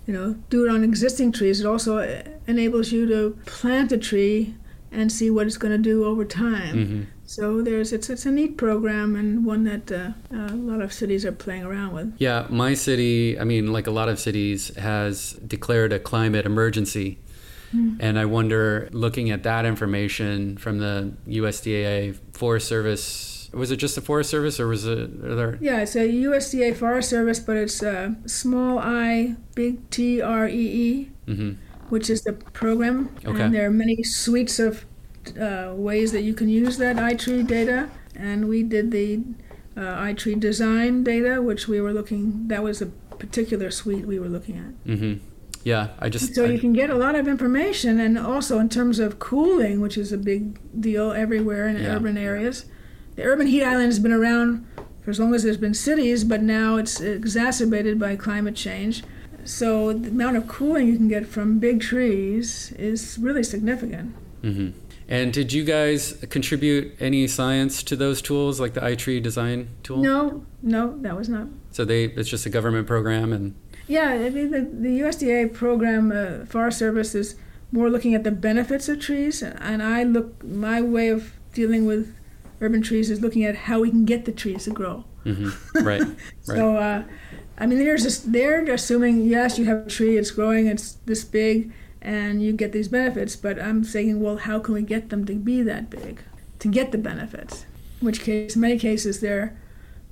you 0.05 0.13
know, 0.13 0.33
do 0.49 0.65
it 0.65 0.69
on 0.69 0.83
existing 0.83 1.31
trees. 1.31 1.61
It 1.61 1.65
also 1.65 1.99
enables 2.47 2.91
you 2.91 3.07
to 3.07 3.37
plant 3.45 3.91
a 3.91 3.97
tree 3.97 4.55
and 4.91 5.11
see 5.11 5.29
what 5.29 5.47
it's 5.47 5.57
going 5.57 5.71
to 5.71 5.77
do 5.77 6.03
over 6.03 6.25
time. 6.25 6.75
Mm-hmm. 6.75 7.03
So 7.25 7.61
there's 7.61 7.93
it's 7.93 8.09
it's 8.09 8.25
a 8.25 8.31
neat 8.31 8.57
program 8.57 9.15
and 9.15 9.45
one 9.45 9.63
that 9.63 9.89
uh, 9.89 10.11
a 10.31 10.53
lot 10.53 10.81
of 10.81 10.91
cities 10.91 11.25
are 11.25 11.31
playing 11.31 11.63
around 11.63 11.93
with. 11.93 12.13
Yeah, 12.17 12.45
my 12.49 12.73
city, 12.73 13.39
I 13.39 13.45
mean, 13.45 13.71
like 13.71 13.87
a 13.87 13.91
lot 13.91 14.09
of 14.09 14.19
cities, 14.19 14.75
has 14.75 15.31
declared 15.47 15.93
a 15.93 15.99
climate 15.99 16.45
emergency. 16.45 17.19
Hmm. 17.71 17.95
And 18.01 18.19
I 18.19 18.25
wonder, 18.25 18.89
looking 18.91 19.31
at 19.31 19.43
that 19.43 19.65
information 19.65 20.57
from 20.57 20.79
the 20.79 21.13
USDA 21.25 22.17
Forest 22.33 22.67
Service, 22.67 23.30
was 23.53 23.71
it 23.71 23.77
just 23.77 23.95
the 23.95 24.01
Forest 24.01 24.29
Service 24.29 24.59
or 24.59 24.67
was 24.67 24.85
it 24.85 25.09
other? 25.23 25.57
Yeah, 25.61 25.79
it's 25.81 25.95
a 25.95 26.07
USDA 26.07 26.75
Forest 26.75 27.09
Service, 27.09 27.39
but 27.39 27.57
it's 27.57 27.81
uh, 27.83 28.11
small 28.25 28.79
I, 28.79 29.35
big 29.55 29.89
T 29.89 30.21
R 30.21 30.47
E 30.47 30.53
E, 30.53 31.11
Mm-hmm. 31.27 31.51
which 31.89 32.09
is 32.09 32.23
the 32.23 32.33
program. 32.33 33.09
Okay. 33.25 33.41
And 33.43 33.53
there 33.53 33.65
are 33.67 33.71
many 33.71 34.03
suites 34.03 34.59
of 34.59 34.85
uh, 35.39 35.73
ways 35.75 36.11
that 36.13 36.21
you 36.21 36.33
can 36.33 36.49
use 36.49 36.77
that 36.77 36.95
iTree 36.97 37.45
data. 37.45 37.89
And 38.15 38.49
we 38.49 38.63
did 38.63 38.91
the 38.91 39.21
uh, 39.77 39.81
iTree 39.81 40.39
design 40.39 41.03
data, 41.03 41.41
which 41.41 41.67
we 41.67 41.79
were 41.79 41.93
looking, 41.93 42.47
that 42.49 42.63
was 42.63 42.81
a 42.81 42.87
particular 42.87 43.71
suite 43.71 44.05
we 44.05 44.19
were 44.19 44.27
looking 44.29 44.57
at. 44.57 44.85
Mm-hmm. 44.91 45.25
Yeah, 45.63 45.89
I 45.99 46.09
just. 46.09 46.33
So 46.35 46.45
I- 46.45 46.47
you 46.49 46.59
can 46.59 46.73
get 46.73 46.89
a 46.89 46.95
lot 46.95 47.15
of 47.15 47.27
information, 47.27 47.99
and 47.99 48.17
also 48.17 48.57
in 48.59 48.67
terms 48.67 48.97
of 48.99 49.19
cooling, 49.19 49.79
which 49.79 49.97
is 49.97 50.11
a 50.11 50.17
big 50.17 50.59
deal 50.81 51.11
everywhere 51.11 51.67
in 51.67 51.77
Yeah. 51.77 51.95
urban 51.95 52.17
areas. 52.17 52.65
The 53.15 53.23
urban 53.23 53.47
heat 53.47 53.63
island 53.63 53.85
has 53.85 53.99
been 53.99 54.13
around 54.13 54.65
for 55.01 55.11
as 55.11 55.19
long 55.19 55.33
as 55.33 55.43
there's 55.43 55.57
been 55.57 55.73
cities, 55.73 56.23
but 56.23 56.41
now 56.41 56.77
it's 56.77 56.99
exacerbated 57.01 57.99
by 57.99 58.15
climate 58.15 58.55
change. 58.55 59.03
So 59.43 59.91
the 59.93 60.09
amount 60.09 60.37
of 60.37 60.47
cooling 60.47 60.87
you 60.87 60.95
can 60.95 61.07
get 61.07 61.25
from 61.25 61.59
big 61.59 61.81
trees 61.81 62.71
is 62.77 63.17
really 63.19 63.43
significant. 63.43 64.15
hmm 64.41 64.69
And 65.09 65.33
did 65.33 65.51
you 65.51 65.63
guys 65.65 66.13
contribute 66.29 66.95
any 66.99 67.27
science 67.27 67.83
to 67.83 67.95
those 67.95 68.21
tools, 68.21 68.59
like 68.59 68.73
the 68.73 68.81
iTree 68.81 69.21
design 69.21 69.69
tool? 69.83 69.97
No, 69.97 70.45
no, 70.61 70.97
that 71.01 71.17
was 71.17 71.27
not. 71.27 71.47
So 71.71 71.83
they 71.85 72.05
it's 72.05 72.29
just 72.29 72.45
a 72.45 72.49
government 72.49 72.85
program, 72.87 73.33
and 73.33 73.55
Yeah, 73.87 74.09
I 74.09 74.29
mean, 74.29 74.51
the, 74.51 74.61
the 74.61 74.99
USDA 75.01 75.51
program, 75.53 76.11
uh, 76.11 76.45
Forest 76.45 76.77
Service, 76.77 77.15
is 77.15 77.35
more 77.71 77.89
looking 77.89 78.13
at 78.15 78.23
the 78.23 78.31
benefits 78.31 78.87
of 78.87 78.99
trees, 78.99 79.41
and 79.41 79.81
I 79.81 80.03
look, 80.03 80.43
my 80.43 80.81
way 80.81 81.09
of 81.09 81.33
dealing 81.53 81.85
with 81.85 82.13
urban 82.61 82.81
trees 82.81 83.09
is 83.09 83.21
looking 83.21 83.43
at 83.43 83.55
how 83.55 83.81
we 83.81 83.89
can 83.89 84.05
get 84.05 84.25
the 84.25 84.31
trees 84.31 84.63
to 84.65 84.69
grow. 84.71 85.03
hmm 85.23 85.49
right, 85.75 86.01
right. 86.01 86.15
So, 86.45 86.77
uh, 86.77 87.03
I 87.57 87.65
mean, 87.65 87.79
they're 87.79 87.97
just 87.97 88.31
they're 88.31 88.63
assuming 88.71 89.25
yes, 89.25 89.59
you 89.59 89.65
have 89.65 89.87
a 89.87 89.89
tree, 89.89 90.17
it's 90.17 90.31
growing, 90.31 90.67
it's 90.67 90.93
this 91.05 91.23
big, 91.23 91.71
and 92.01 92.41
you 92.41 92.53
get 92.53 92.71
these 92.71 92.87
benefits. 92.87 93.35
But 93.35 93.61
I'm 93.61 93.83
saying, 93.83 94.19
well, 94.19 94.37
how 94.37 94.59
can 94.59 94.73
we 94.73 94.81
get 94.83 95.09
them 95.09 95.25
to 95.25 95.33
be 95.33 95.61
that 95.63 95.89
big, 95.89 96.21
to 96.59 96.67
get 96.67 96.91
the 96.91 96.97
benefits? 96.97 97.65
In 97.99 98.05
which 98.05 98.21
case, 98.21 98.55
in 98.55 98.61
many 98.61 98.79
cases, 98.79 99.19
they're 99.19 99.57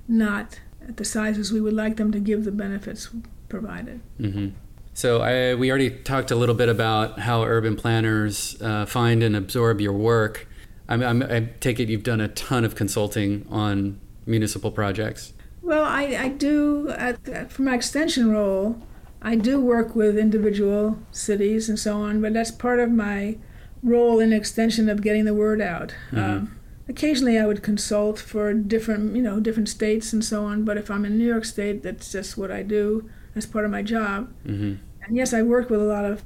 not 0.06 0.60
at 0.86 0.96
the 0.96 1.04
sizes 1.04 1.52
we 1.52 1.60
would 1.60 1.74
like 1.74 1.96
them 1.96 2.12
to 2.12 2.20
give 2.20 2.44
the 2.44 2.52
benefits 2.52 3.08
provided. 3.48 4.00
Mm-hmm. 4.20 4.48
So 4.94 5.22
I, 5.22 5.54
we 5.54 5.70
already 5.70 5.90
talked 5.90 6.30
a 6.30 6.36
little 6.36 6.54
bit 6.54 6.68
about 6.68 7.20
how 7.20 7.42
urban 7.42 7.76
planners 7.76 8.60
uh, 8.60 8.86
find 8.86 9.22
and 9.22 9.36
absorb 9.36 9.80
your 9.80 9.92
work. 9.92 10.46
I'm, 10.90 11.02
I'm, 11.02 11.22
I 11.22 11.48
take 11.60 11.80
it 11.80 11.88
you've 11.88 12.02
done 12.02 12.20
a 12.20 12.28
ton 12.28 12.64
of 12.64 12.74
consulting 12.74 13.46
on 13.48 13.98
municipal 14.26 14.70
projects. 14.70 15.32
Well, 15.62 15.84
I, 15.84 16.02
I 16.16 16.28
do, 16.28 16.90
at, 16.90 17.50
for 17.50 17.62
my 17.62 17.74
extension 17.74 18.30
role, 18.30 18.82
I 19.22 19.36
do 19.36 19.60
work 19.60 19.94
with 19.94 20.18
individual 20.18 20.98
cities 21.12 21.68
and 21.68 21.78
so 21.78 21.96
on, 21.98 22.20
but 22.20 22.32
that's 22.32 22.50
part 22.50 22.80
of 22.80 22.90
my 22.90 23.38
role 23.82 24.18
in 24.18 24.32
extension 24.32 24.88
of 24.88 25.02
getting 25.02 25.24
the 25.24 25.34
word 25.34 25.60
out. 25.60 25.94
Um, 26.12 26.58
occasionally 26.88 27.38
I 27.38 27.46
would 27.46 27.62
consult 27.62 28.18
for 28.18 28.52
different, 28.52 29.14
you 29.14 29.22
know, 29.22 29.40
different 29.40 29.68
states 29.68 30.12
and 30.12 30.24
so 30.24 30.44
on, 30.44 30.64
but 30.64 30.76
if 30.76 30.90
I'm 30.90 31.04
in 31.04 31.16
New 31.16 31.26
York 31.26 31.44
State, 31.44 31.82
that's 31.82 32.10
just 32.10 32.36
what 32.36 32.50
I 32.50 32.62
do 32.62 33.08
as 33.34 33.46
part 33.46 33.64
of 33.64 33.70
my 33.70 33.82
job. 33.82 34.32
hmm 34.44 34.74
And 35.02 35.16
yes, 35.16 35.32
I 35.32 35.42
work 35.42 35.70
with 35.70 35.80
a 35.80 35.84
lot 35.84 36.04
of 36.04 36.24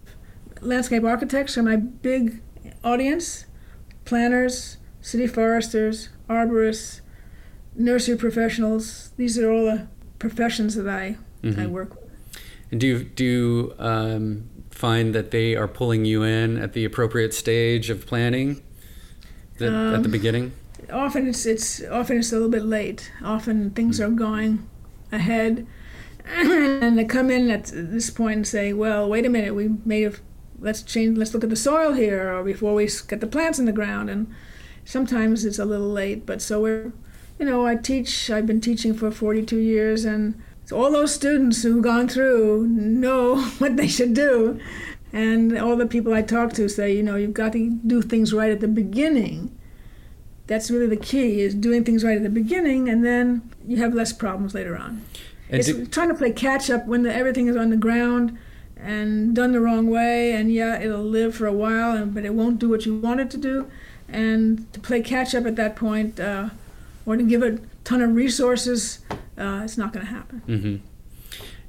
landscape 0.61 1.05
architects 1.05 1.59
are 1.59 1.63
my 1.63 1.77
big 1.77 2.41
audience, 2.83 3.47
planners, 4.05 4.77
city 5.01 5.27
foresters, 5.27 6.09
arborists, 6.29 7.01
nursery 7.77 8.17
professionals. 8.17 9.11
These 9.17 9.39
are 9.39 9.51
all 9.51 9.65
the 9.65 9.89
professions 10.19 10.75
that 10.77 10.89
I, 10.89 11.17
I 11.43 11.47
Mhm. 11.47 11.71
work 11.71 11.91
with. 12.01 12.11
And 12.71 12.81
do 12.81 12.87
you, 12.87 13.05
do 13.05 13.25
you 13.25 13.75
um, 13.79 14.45
find 14.71 15.15
that 15.15 15.31
they 15.31 15.55
are 15.55 15.69
pulling 15.69 16.05
you 16.05 16.23
in 16.23 16.57
at 16.59 16.73
the 16.73 16.85
appropriate 16.85 17.35
stage 17.35 17.91
of 17.91 18.07
planning? 18.07 18.63
The, 19.59 19.67
at 19.67 20.03
the 20.03 20.09
Um, 20.09 20.11
beginning? 20.11 20.53
Often 20.93 21.29
it's 21.29 21.47
it's 21.47 21.83
often 21.91 22.19
it's 22.19 22.33
a 22.33 22.35
little 22.35 22.51
bit 22.51 22.65
late. 22.65 23.11
Often 23.23 23.71
things 23.71 24.01
are 24.01 24.11
going 24.11 24.69
ahead, 25.13 25.67
and 26.27 26.99
they 26.99 27.05
come 27.05 27.31
in 27.31 27.51
at 27.51 27.71
this 27.73 28.11
point 28.11 28.37
and 28.37 28.47
say, 28.47 28.73
"Well, 28.73 29.09
wait 29.09 29.25
a 29.25 29.29
minute, 29.31 29.55
we 29.55 29.71
may 29.85 30.03
have 30.03 30.21
let's 30.65 30.83
change. 30.83 31.17
Let's 31.17 31.35
look 31.35 31.45
at 31.45 31.51
the 31.51 31.57
soil 31.57 31.93
here, 31.93 32.35
or 32.35 32.43
before 32.43 32.75
we 32.75 32.89
get 33.09 33.21
the 33.21 33.27
plants 33.27 33.59
in 33.59 33.67
the 33.67 33.73
ground." 33.73 34.11
And 34.11 34.27
sometimes 34.85 35.45
it's 35.45 35.59
a 35.59 35.65
little 35.65 35.89
late, 35.89 36.27
but 36.27 36.43
so 36.43 36.61
we're, 36.63 36.93
you 37.39 37.47
know, 37.47 37.67
I 37.67 37.77
teach. 37.77 38.31
I've 38.31 38.47
been 38.47 38.61
teaching 38.61 38.95
for 38.95 39.11
42 39.11 39.59
years, 39.59 40.05
and 40.05 40.43
so 40.65 40.83
all 40.83 40.91
those 40.91 41.15
students 41.15 41.63
who've 41.63 41.83
gone 41.83 42.09
through 42.09 42.67
know 42.67 43.41
what 43.59 43.77
they 43.77 43.89
should 43.89 44.15
do. 44.15 44.59
And 45.13 45.57
all 45.57 45.77
the 45.77 45.87
people 45.87 46.13
I 46.13 46.23
talk 46.23 46.55
to 46.55 46.69
say, 46.69 46.97
you 46.97 47.03
know, 47.03 47.15
you've 47.15 47.35
got 47.35 47.53
to 47.53 47.71
do 47.87 48.03
things 48.03 48.33
right 48.33 48.51
at 48.51 48.59
the 48.59 48.67
beginning. 48.67 49.57
That's 50.49 50.71
really 50.71 50.89
the 50.89 50.97
key: 50.97 51.41
is 51.41 51.55
doing 51.55 51.85
things 51.85 52.03
right 52.03 52.17
at 52.17 52.23
the 52.23 52.31
beginning, 52.31 52.89
and 52.89 53.05
then 53.05 53.51
you 53.67 53.77
have 53.77 53.95
less 53.95 54.13
problems 54.13 54.55
later 54.55 54.77
on. 54.77 55.05
And 55.51 55.61
it's 55.61 55.69
do- 55.69 55.87
trying 55.87 56.09
to 56.09 56.15
play 56.15 56.33
catch 56.33 56.71
up 56.71 56.87
when 56.87 57.03
the, 57.03 57.15
everything 57.15 57.47
is 57.47 57.57
on 57.57 57.71
the 57.71 57.77
ground 57.77 58.39
and 58.85 59.35
done 59.35 59.53
the 59.53 59.61
wrong 59.61 59.89
way, 59.89 60.33
and 60.33 60.53
yeah, 60.53 60.79
it'll 60.81 61.03
live 61.03 61.35
for 61.35 61.47
a 61.47 61.53
while, 61.53 61.93
and, 61.97 62.15
but 62.15 62.25
it 62.25 62.35
won't 62.35 62.59
do 62.59 62.69
what 62.69 62.85
you 62.87 62.95
want 62.95 63.21
it 63.21 63.31
to 63.31 63.39
do. 63.39 63.67
And 64.09 64.71
to 64.75 64.81
play 64.81 65.01
catch 65.01 65.35
up 65.35 65.47
at 65.47 65.57
that 65.57 65.75
point, 65.77 66.21
uh, 66.21 66.51
or 67.07 67.17
to 67.17 67.23
give 67.23 67.43
it 67.43 67.55
a 67.55 67.61
ton 67.85 68.03
of 68.03 68.15
resources, 68.15 68.99
uh, 69.39 69.63
it's 69.65 69.79
not 69.79 69.93
going 69.93 70.05
to 70.07 70.13
happen. 70.13 70.39
hmm 70.47 70.77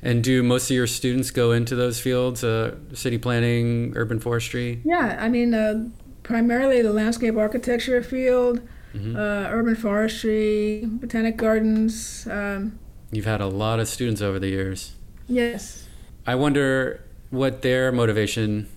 And 0.01 0.23
do 0.23 0.43
most 0.43 0.69
of 0.69 0.75
your 0.75 0.87
students 0.87 1.31
go 1.31 1.51
into 1.51 1.75
those 1.75 1.99
fields, 1.99 2.43
uh, 2.43 2.75
city 2.93 3.17
planning, 3.17 3.93
urban 3.95 4.19
forestry? 4.19 4.81
Yeah, 4.85 5.17
I 5.19 5.29
mean, 5.29 5.53
uh, 5.53 5.89
primarily 6.23 6.81
the 6.81 6.93
landscape 6.93 7.37
architecture 7.37 8.03
field, 8.03 8.59
Mhm. 8.93 9.15
uh, 9.15 9.49
urban 9.51 9.75
forestry, 9.75 10.83
botanic 10.85 11.37
gardens. 11.37 12.27
Um, 12.29 12.77
You've 13.11 13.25
had 13.25 13.41
a 13.41 13.47
lot 13.47 13.79
of 13.79 13.87
students 13.87 14.21
over 14.21 14.39
the 14.39 14.49
years. 14.49 14.93
yes. 15.27 15.83
I 16.27 16.33
wonder 16.35 17.01
what 17.35 17.61
their 17.61 17.91
motivation 17.91 18.67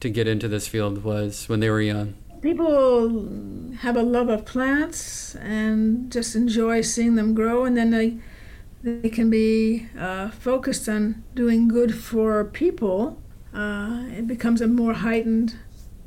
to 0.00 0.10
get 0.10 0.26
into 0.28 0.48
this 0.48 0.68
field 0.68 1.02
was 1.04 1.48
when 1.48 1.60
they 1.60 1.70
were 1.70 1.80
young. 1.80 2.14
People 2.42 3.28
have 3.80 3.96
a 3.96 4.02
love 4.02 4.28
of 4.28 4.44
plants 4.44 5.34
and 5.36 6.10
just 6.12 6.36
enjoy 6.36 6.82
seeing 6.82 7.14
them 7.16 7.34
grow, 7.34 7.64
and 7.64 7.76
then 7.76 7.90
they 7.90 8.18
they 8.82 9.10
can 9.10 9.28
be 9.28 9.88
uh, 9.98 10.30
focused 10.30 10.88
on 10.88 11.24
doing 11.34 11.66
good 11.66 11.94
for 11.94 12.44
people. 12.44 13.20
Uh, 13.52 14.04
it 14.10 14.26
becomes 14.28 14.60
a 14.60 14.68
more 14.68 14.94
heightened 14.94 15.56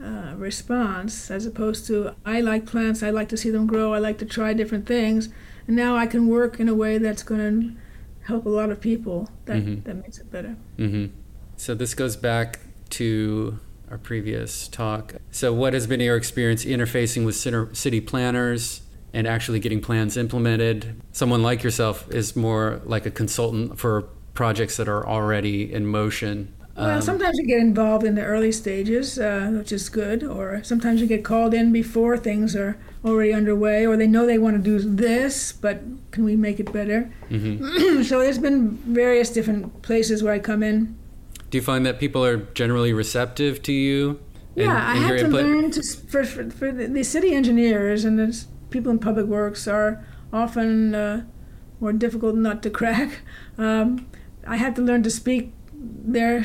uh, 0.02 0.34
response 0.38 1.30
as 1.30 1.46
opposed 1.46 1.86
to 1.88 2.16
I 2.26 2.40
like 2.40 2.66
plants, 2.66 3.04
I 3.04 3.10
like 3.10 3.28
to 3.30 3.38
see 3.38 3.50
them 3.52 3.68
grow, 3.68 3.94
I 3.94 4.00
like 4.00 4.18
to 4.20 4.26
try 4.26 4.54
different 4.54 4.86
things, 4.88 5.30
and 5.68 5.76
now 5.76 5.98
I 5.98 6.08
can 6.08 6.28
work 6.28 6.60
in 6.62 6.70
a 6.70 6.74
way 6.76 6.98
that's 6.98 7.24
going 7.24 7.40
to 7.62 7.76
help 8.28 8.46
a 8.46 8.50
lot 8.50 8.70
of 8.70 8.80
people. 8.80 9.30
That 9.46 9.58
Mhm. 9.58 9.84
that 9.84 9.96
makes 9.96 10.18
it 10.20 10.32
better. 10.32 10.56
hmm 10.78 11.06
So 11.62 11.76
this 11.76 11.94
goes 11.94 12.16
back 12.16 12.58
to 12.90 13.60
our 13.92 14.00
previous 14.00 14.68
talk. 14.68 15.14
So, 15.30 15.54
what 15.54 15.74
has 15.74 15.86
been 15.86 16.00
your 16.00 16.18
experience 16.18 16.66
interfacing 16.66 17.24
with 17.24 17.36
center- 17.36 17.70
city 17.76 18.02
planners 18.02 18.82
and 19.14 19.28
actually 19.28 19.60
getting 19.60 19.80
plans 19.80 20.18
implemented? 20.18 21.00
Someone 21.12 21.44
like 21.44 21.62
yourself 21.62 22.10
is 22.10 22.36
more 22.36 22.82
like 22.84 23.06
a 23.06 23.12
consultant 23.12 23.78
for 23.78 24.10
projects 24.34 24.76
that 24.78 24.90
are 24.90 25.08
already 25.08 25.72
in 25.72 25.86
motion. 25.86 26.52
Well, 26.76 26.96
Um, 26.96 27.02
sometimes 27.04 27.38
you 27.38 27.46
get 27.46 27.60
involved 27.60 28.08
in 28.08 28.16
the 28.16 28.24
early 28.24 28.52
stages, 28.52 29.20
uh, 29.20 29.52
which 29.56 29.72
is 29.72 29.88
good, 29.88 30.24
or 30.24 30.62
sometimes 30.64 31.00
you 31.00 31.06
get 31.06 31.24
called 31.24 31.54
in 31.54 31.72
before 31.72 32.18
things 32.18 32.56
are 32.56 32.76
already 33.06 33.34
underway, 33.34 33.86
or 33.86 33.96
they 33.98 34.08
know 34.08 34.26
they 34.26 34.40
want 34.40 34.56
to 34.58 34.64
do 34.64 34.80
this, 34.80 35.52
but 35.52 35.84
can 36.10 36.24
we 36.24 36.36
make 36.36 36.60
it 36.60 36.74
better? 36.74 37.12
mhm. 37.30 38.04
so 38.10 38.18
there's 38.18 38.40
been 38.40 38.80
various 38.88 39.30
different 39.30 39.84
places 39.84 40.24
where 40.24 40.34
I 40.34 40.40
come 40.40 40.64
in. 40.64 40.96
Do 41.52 41.58
you 41.58 41.62
find 41.62 41.86
that 41.86 42.00
people 42.00 42.24
are 42.26 42.38
generally 42.38 42.94
receptive 42.94 43.62
to 43.64 43.72
you? 43.74 44.20
and- 44.56 44.66
yeah, 44.66 44.92
I 44.92 44.96
had 44.96 45.10
your 45.10 45.18
to 45.20 45.26
input? 45.26 45.44
learn 45.46 45.72
to 45.72 45.84
for, 46.10 46.24
for, 46.24 46.50
for 46.50 46.72
the, 46.72 47.04
city 47.04 47.34
engineers 47.34 48.04
and 48.04 48.18
the 48.20 48.46
people 48.70 48.92
in 48.92 49.00
public 49.00 49.26
works 49.28 49.68
are 49.68 50.04
often 50.34 50.96
uh, 50.96 51.26
more 51.80 51.94
difficult 51.94 52.36
not 52.36 52.64
to 52.64 52.70
crack. 52.70 53.20
Um, 53.58 54.08
I 54.48 54.56
had 54.58 54.76
to 54.78 54.82
learn 54.82 55.04
to 55.04 55.12
speak 55.12 55.54
their 55.74 56.44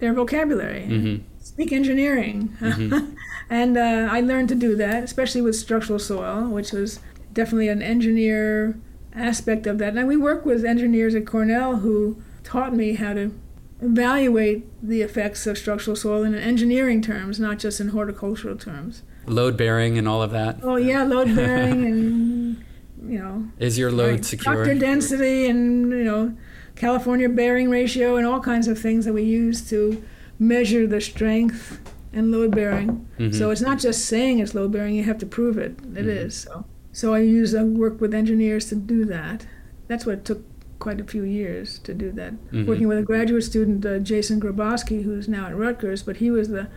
their 0.00 0.12
vocabulary. 0.12 0.84
Mhm. 0.90 1.22
speak 1.40 1.72
engineering. 1.72 2.54
Mm-hmm. 2.60 3.14
and 3.50 3.78
uh, 3.78 4.08
I 4.10 4.20
learned 4.20 4.48
to 4.50 4.54
do 4.54 4.76
that, 4.76 5.02
especially 5.04 5.40
with 5.40 5.56
structural 5.56 5.98
soil, 5.98 6.46
which 6.48 6.72
was 6.72 7.00
definitely 7.32 7.68
an 7.68 7.80
engineer 7.80 8.76
aspect 9.14 9.66
of 9.66 9.78
that. 9.78 9.96
And 9.96 10.06
we 10.08 10.16
work 10.16 10.44
with 10.44 10.64
engineers 10.64 11.14
at 11.14 11.24
Cornell 11.26 11.76
who 11.76 12.20
taught 12.44 12.74
me 12.74 12.94
how 12.94 13.14
to 13.14 13.32
evaluate 13.80 14.66
the 14.86 15.02
effects 15.02 15.46
of 15.46 15.56
structural 15.56 15.96
soil 15.96 16.22
in 16.24 16.34
engineering 16.34 17.00
terms, 17.02 17.38
not 17.38 17.58
just 17.58 17.80
in 17.80 17.88
horticultural 17.88 18.56
terms. 18.56 19.02
Load 19.26 19.56
bearing 19.56 19.98
and 19.98 20.08
all 20.08 20.22
of 20.22 20.30
that. 20.32 20.58
Oh 20.62 20.76
yeah, 20.76 21.02
load 21.04 21.34
bearing 21.34 21.84
and 21.84 22.64
you 23.06 23.18
know. 23.18 23.48
Is 23.58 23.78
your 23.78 23.92
load 23.92 24.10
right, 24.10 24.24
secure? 24.24 24.64
Factor 24.64 24.78
density 24.78 25.46
and 25.46 25.90
you 25.90 26.04
know, 26.04 26.36
California 26.76 27.28
bearing 27.28 27.70
ratio 27.70 28.16
and 28.16 28.26
all 28.26 28.40
kinds 28.40 28.68
of 28.68 28.78
things 28.78 29.04
that 29.04 29.12
we 29.12 29.22
use 29.22 29.68
to 29.70 30.02
measure 30.38 30.86
the 30.86 31.00
strength 31.00 31.80
and 32.12 32.30
load 32.32 32.52
bearing. 32.54 33.06
Mhm. 33.18 33.34
So 33.34 33.50
it's 33.50 33.60
not 33.60 33.78
just 33.78 34.06
saying 34.06 34.38
it's 34.38 34.54
load 34.54 34.72
bearing; 34.72 34.94
you 34.94 35.04
have 35.04 35.18
to 35.18 35.26
prove 35.26 35.58
it. 35.58 35.78
It 35.94 36.06
is. 36.06 36.34
Mhm. 36.34 36.44
So, 36.44 36.64
so 36.92 37.14
I 37.14 37.20
use 37.20 37.54
I 37.54 37.62
work 37.64 38.00
with 38.00 38.14
engineers 38.14 38.66
to 38.70 38.74
do 38.74 39.04
that. 39.04 39.46
That's 39.88 40.06
what 40.06 40.14
it 40.14 40.24
took 40.24 40.42
quite 40.78 41.00
a 41.00 41.04
few 41.04 41.22
years 41.24 41.78
to 41.80 41.92
do 41.94 42.12
that. 42.12 42.32
Mhm. 42.52 42.66
Working 42.66 42.88
with 42.88 42.98
a 42.98 43.02
graduate 43.02 43.44
student, 43.44 43.84
uh, 43.84 43.98
Jason 43.98 44.40
Grabosky, 44.40 45.02
who's 45.02 45.28
now 45.28 45.46
at 45.46 45.56
Rutgers, 45.56 46.02
but 46.02 46.16
he 46.18 46.30
was 46.30 46.48
the 46.48 46.68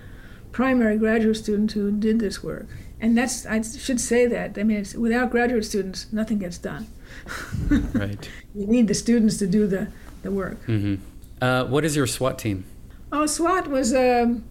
primary 0.52 0.98
graduate 0.98 1.38
student 1.38 1.72
who 1.74 1.92
did 1.92 2.20
this 2.20 2.44
work. 2.44 2.68
And 3.00 3.18
that's 3.18 3.46
I 3.46 3.62
should 3.62 4.00
say 4.00 4.26
that. 4.28 4.58
I 4.58 4.64
mean, 4.64 4.78
it's, 4.78 4.94
without 4.96 5.32
graduate 5.32 5.66
students, 5.66 6.08
nothing 6.12 6.40
gets 6.40 6.58
done. 6.58 6.88
Right. 7.94 8.30
You 8.56 8.68
need 8.68 8.88
the 8.88 8.94
students 8.94 9.38
to 9.38 9.48
do 9.48 9.68
the, 9.68 9.88
the 10.24 10.32
work. 10.32 10.58
hmm 10.66 10.96
Uh, 11.42 11.66
what 11.66 11.84
is 11.84 11.96
your 11.96 12.06
SWAT 12.08 12.38
team? 12.38 12.64
Oh, 13.12 13.26
SWAT 13.26 13.68
was 13.68 13.94
um, 13.94 14.44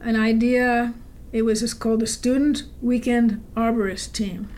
an 0.00 0.16
idea. 0.16 0.92
It 1.32 1.42
was 1.42 1.72
called 1.74 2.00
the 2.00 2.06
Student 2.06 2.64
Weekend 2.82 3.40
Arborist 3.56 4.12
Team. 4.12 4.48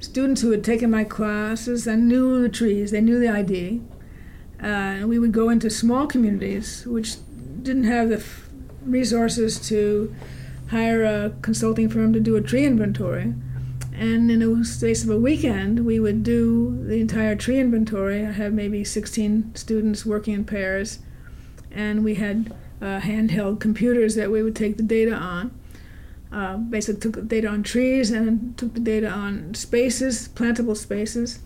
Students 0.00 0.40
who 0.42 0.50
had 0.50 0.64
taken 0.64 0.90
my 0.90 1.04
classes 1.04 1.86
and 1.86 2.08
knew 2.08 2.40
the 2.42 2.48
trees, 2.48 2.90
they 2.90 3.00
knew 3.00 3.18
the 3.18 3.28
ID. 3.28 3.82
Uh, 4.62 4.66
and 4.66 5.08
we 5.08 5.18
would 5.18 5.32
go 5.32 5.50
into 5.50 5.68
small 5.68 6.06
communities 6.06 6.86
which 6.86 7.16
didn't 7.62 7.84
have 7.84 8.08
the 8.08 8.16
f- 8.16 8.48
resources 8.84 9.58
to 9.68 10.14
hire 10.68 11.04
a 11.04 11.32
consulting 11.42 11.88
firm 11.88 12.12
to 12.12 12.20
do 12.20 12.36
a 12.36 12.40
tree 12.40 12.64
inventory. 12.64 13.34
And 13.96 14.30
in 14.30 14.40
the 14.40 14.64
space 14.64 15.04
of 15.04 15.10
a 15.10 15.18
weekend, 15.18 15.86
we 15.86 16.00
would 16.00 16.24
do 16.24 16.84
the 16.84 17.00
entire 17.00 17.36
tree 17.36 17.60
inventory. 17.60 18.26
I 18.26 18.32
had 18.32 18.52
maybe 18.52 18.82
16 18.82 19.54
students 19.54 20.04
working 20.04 20.34
in 20.34 20.44
pairs, 20.44 20.98
and 21.70 22.02
we 22.02 22.16
had 22.16 22.52
uh, 22.82 23.00
handheld 23.00 23.60
computers 23.60 24.16
that 24.16 24.32
we 24.32 24.42
would 24.42 24.56
take 24.56 24.76
the 24.76 24.82
data 24.82 25.14
on. 25.14 25.56
Uh, 26.32 26.56
basically, 26.56 27.00
took 27.00 27.14
the 27.14 27.22
data 27.22 27.46
on 27.46 27.62
trees 27.62 28.10
and 28.10 28.58
took 28.58 28.74
the 28.74 28.80
data 28.80 29.08
on 29.08 29.54
spaces, 29.54 30.28
plantable 30.28 30.76
spaces, 30.76 31.38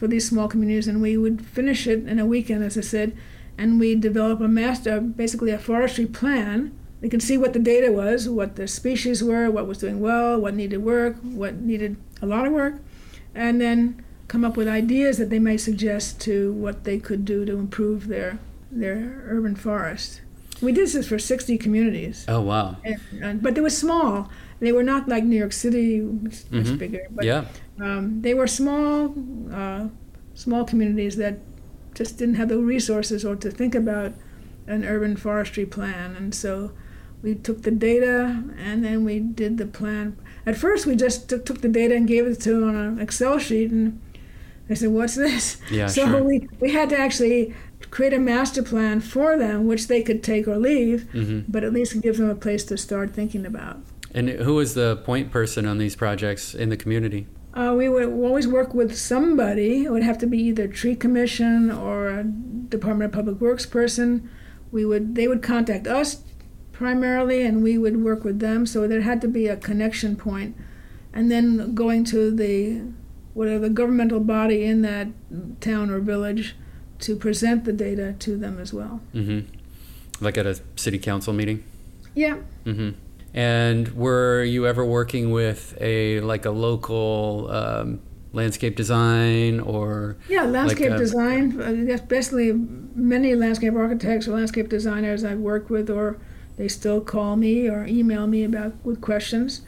for 0.00 0.08
these 0.08 0.26
small 0.26 0.48
communities, 0.48 0.88
and 0.88 1.02
we 1.02 1.18
would 1.18 1.44
finish 1.44 1.86
it 1.86 2.08
in 2.08 2.18
a 2.18 2.24
weekend, 2.24 2.64
as 2.64 2.78
I 2.78 2.80
said, 2.80 3.14
and 3.58 3.78
we 3.78 3.94
develop 3.94 4.40
a 4.40 4.48
master, 4.48 4.98
basically 4.98 5.50
a 5.50 5.58
forestry 5.58 6.06
plan. 6.06 6.72
We 7.02 7.10
can 7.10 7.20
see 7.20 7.36
what 7.36 7.52
the 7.52 7.58
data 7.58 7.92
was, 7.92 8.26
what 8.26 8.56
the 8.56 8.66
species 8.66 9.22
were, 9.22 9.50
what 9.50 9.66
was 9.66 9.76
doing 9.76 10.00
well, 10.00 10.40
what 10.40 10.54
needed 10.54 10.78
work, 10.78 11.16
what 11.22 11.56
needed 11.56 11.96
a 12.22 12.26
lot 12.26 12.46
of 12.46 12.52
work, 12.54 12.76
and 13.34 13.60
then 13.60 14.02
come 14.26 14.42
up 14.42 14.56
with 14.56 14.68
ideas 14.68 15.18
that 15.18 15.28
they 15.28 15.38
might 15.38 15.60
suggest 15.60 16.18
to 16.22 16.50
what 16.54 16.84
they 16.84 16.98
could 16.98 17.26
do 17.26 17.44
to 17.44 17.52
improve 17.58 18.08
their 18.08 18.38
their 18.72 19.22
urban 19.26 19.54
forest. 19.54 20.22
We 20.62 20.72
did 20.72 20.88
this 20.88 21.06
for 21.08 21.18
60 21.18 21.58
communities, 21.58 22.24
Oh 22.28 22.40
wow. 22.40 22.76
and, 22.84 22.96
and, 23.20 23.42
but 23.42 23.54
they 23.54 23.60
were 23.60 23.68
small. 23.84 24.30
They 24.60 24.72
were 24.72 24.84
not 24.84 25.08
like 25.08 25.24
New 25.24 25.36
York 25.36 25.52
City, 25.52 26.00
much 26.00 26.44
Mhm. 26.52 26.78
bigger. 26.78 27.04
But 27.10 27.24
yeah. 27.24 27.44
Um, 27.80 28.22
they 28.22 28.34
were 28.34 28.46
small, 28.46 29.14
uh, 29.52 29.88
small 30.34 30.64
communities 30.64 31.16
that 31.16 31.38
just 31.94 32.18
didn't 32.18 32.34
have 32.36 32.48
the 32.48 32.58
resources 32.58 33.24
or 33.24 33.36
to 33.36 33.50
think 33.50 33.74
about 33.74 34.12
an 34.66 34.84
urban 34.84 35.16
forestry 35.16 35.66
plan, 35.66 36.14
and 36.14 36.34
so 36.34 36.72
we 37.22 37.34
took 37.34 37.62
the 37.62 37.70
data 37.70 38.42
and 38.58 38.84
then 38.84 39.04
we 39.04 39.18
did 39.18 39.58
the 39.58 39.66
plan. 39.66 40.16
At 40.46 40.56
first, 40.56 40.86
we 40.86 40.96
just 40.96 41.28
took, 41.28 41.44
took 41.44 41.60
the 41.60 41.68
data 41.68 41.94
and 41.94 42.08
gave 42.08 42.26
it 42.26 42.40
to 42.40 42.52
them 42.52 42.68
on 42.68 42.74
an 42.74 42.98
Excel 43.00 43.38
sheet, 43.38 43.70
and 43.70 44.00
they 44.68 44.74
said, 44.74 44.90
"What's 44.90 45.16
this?" 45.16 45.58
Yeah, 45.70 45.86
so 45.86 46.06
sure. 46.06 46.22
we 46.22 46.48
we 46.60 46.72
had 46.72 46.88
to 46.90 46.98
actually 46.98 47.54
create 47.90 48.12
a 48.12 48.18
master 48.18 48.62
plan 48.62 49.00
for 49.00 49.36
them, 49.36 49.66
which 49.66 49.88
they 49.88 50.02
could 50.02 50.22
take 50.22 50.46
or 50.46 50.56
leave, 50.56 51.10
hmm 51.10 51.40
but 51.48 51.64
at 51.64 51.72
least 51.72 52.00
give 52.00 52.18
them 52.18 52.30
a 52.30 52.34
place 52.34 52.64
to 52.64 52.76
start 52.76 53.12
thinking 53.12 53.44
about. 53.44 53.78
And 54.14 54.28
who 54.28 54.54
was 54.54 54.74
the 54.74 54.96
point 54.96 55.30
person 55.30 55.66
on 55.66 55.78
these 55.78 55.96
projects 55.96 56.54
in 56.54 56.68
the 56.68 56.76
community? 56.76 57.26
Uh, 57.52 57.74
we 57.76 57.88
would 57.88 58.04
always 58.08 58.46
work 58.46 58.74
with 58.74 58.96
somebody. 58.96 59.84
It 59.84 59.90
would 59.90 60.02
have 60.04 60.18
to 60.18 60.26
be 60.26 60.38
either 60.38 60.68
tree 60.68 60.94
commission 60.94 61.70
or 61.70 62.08
a 62.08 62.24
Department 62.24 63.10
of 63.10 63.12
Public 63.12 63.40
Works 63.40 63.66
person. 63.66 64.30
We 64.70 64.84
would 64.84 65.14
they 65.16 65.26
would 65.26 65.42
contact 65.42 65.86
us 65.86 66.22
primarily, 66.72 67.42
and 67.42 67.62
we 67.62 67.76
would 67.76 68.02
work 68.02 68.22
with 68.24 68.38
them. 68.38 68.66
So 68.66 68.86
there 68.86 69.00
had 69.02 69.20
to 69.22 69.28
be 69.28 69.48
a 69.48 69.56
connection 69.56 70.14
point, 70.16 70.56
and 71.12 71.30
then 71.30 71.74
going 71.74 72.04
to 72.04 72.30
the 72.30 72.82
whatever 73.34 73.58
the 73.68 73.70
governmental 73.70 74.20
body 74.20 74.64
in 74.64 74.82
that 74.82 75.08
town 75.60 75.90
or 75.90 75.98
village 76.00 76.54
to 77.00 77.16
present 77.16 77.64
the 77.64 77.72
data 77.72 78.14
to 78.20 78.36
them 78.36 78.58
as 78.60 78.72
well. 78.72 79.00
hmm 79.12 79.40
Like 80.20 80.36
at 80.38 80.46
a 80.46 80.60
city 80.76 80.98
council 80.98 81.32
meeting. 81.32 81.64
Yeah. 82.14 82.36
hmm 82.64 82.90
And 83.32 83.88
were 83.94 84.42
you 84.42 84.66
ever 84.66 84.84
working 84.84 85.30
with 85.30 85.76
a 85.80 86.20
like 86.20 86.44
a 86.44 86.50
local 86.50 87.48
um, 87.50 88.00
landscape 88.32 88.76
design 88.76 89.60
or 89.60 90.16
Yeah, 90.28 90.44
landscape 90.44 90.92
a- 90.92 90.98
design, 90.98 91.60
uh, 91.60 91.92
especially 91.94 92.52
many 92.94 93.34
landscape 93.34 93.74
architects 93.74 94.26
or 94.26 94.32
landscape 94.32 94.68
designers 94.68 95.24
I've 95.24 95.38
worked 95.38 95.70
with, 95.70 95.90
or 95.90 96.18
they 96.56 96.68
still 96.68 97.00
call 97.00 97.36
me 97.36 97.68
or 97.68 97.86
email 97.86 98.26
me 98.26 98.44
about 98.44 98.72
with 98.84 99.00
questions. 99.00 99.62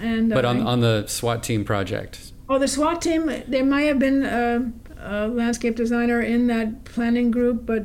And 0.00 0.28
but 0.30 0.44
on 0.44 0.60
uh, 0.60 0.66
on 0.66 0.80
the 0.80 1.06
SWAT 1.06 1.42
team 1.42 1.64
project? 1.64 2.32
oh, 2.48 2.58
the 2.58 2.68
SWAT 2.68 3.02
team, 3.02 3.30
there 3.46 3.64
might 3.64 3.82
have 3.82 3.98
been 3.98 4.24
a, 4.24 4.72
a 4.98 5.28
landscape 5.28 5.76
designer 5.76 6.20
in 6.20 6.46
that 6.46 6.84
planning 6.84 7.30
group, 7.30 7.66
but 7.66 7.84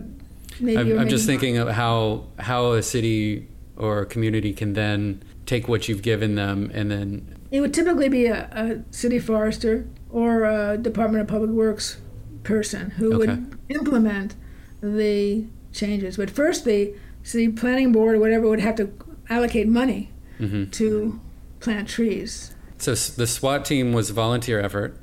maybe. 0.60 0.94
I'm, 0.94 1.00
I'm 1.00 1.10
just 1.10 1.28
not. 1.28 1.32
thinking 1.32 1.58
of 1.58 1.70
how 1.70 2.26
how 2.40 2.74
a 2.74 2.84
city 2.84 3.48
or 3.78 4.02
a 4.02 4.06
community 4.06 4.54
can 4.54 4.74
then 4.74 5.22
take 5.46 5.68
what 5.68 5.88
you've 5.88 6.02
given 6.02 6.36
them 6.36 6.70
and 6.74 6.90
then 6.92 7.36
It 7.52 7.62
would 7.62 7.74
typically 7.74 8.10
be 8.10 8.26
a, 8.28 8.48
a 8.52 8.94
city 8.94 9.20
forester 9.20 9.86
or 10.10 10.44
a 10.44 10.78
Department 10.78 11.22
of 11.22 11.28
Public 11.28 11.52
Works 11.52 11.98
person 12.44 12.92
who 12.92 13.14
Okay. 13.16 13.18
would 13.18 13.58
implement 13.70 14.36
the 14.82 15.46
changes. 15.72 16.18
But 16.18 16.30
first, 16.30 16.66
the 16.66 16.94
city 17.24 17.50
planning 17.50 17.92
board 17.92 18.16
or 18.16 18.20
whatever 18.20 18.48
would 18.50 18.60
have 18.60 18.76
to 18.76 18.90
allocate 19.30 19.68
money 19.68 20.10
mhm. 20.40 20.70
to 20.72 21.20
plant 21.60 21.88
trees. 21.88 22.54
so 22.78 22.92
the 22.94 23.26
SWAT 23.28 23.64
team 23.66 23.94
was 23.94 24.10
a 24.10 24.14
volunteer 24.14 24.60
effort. 24.60 24.98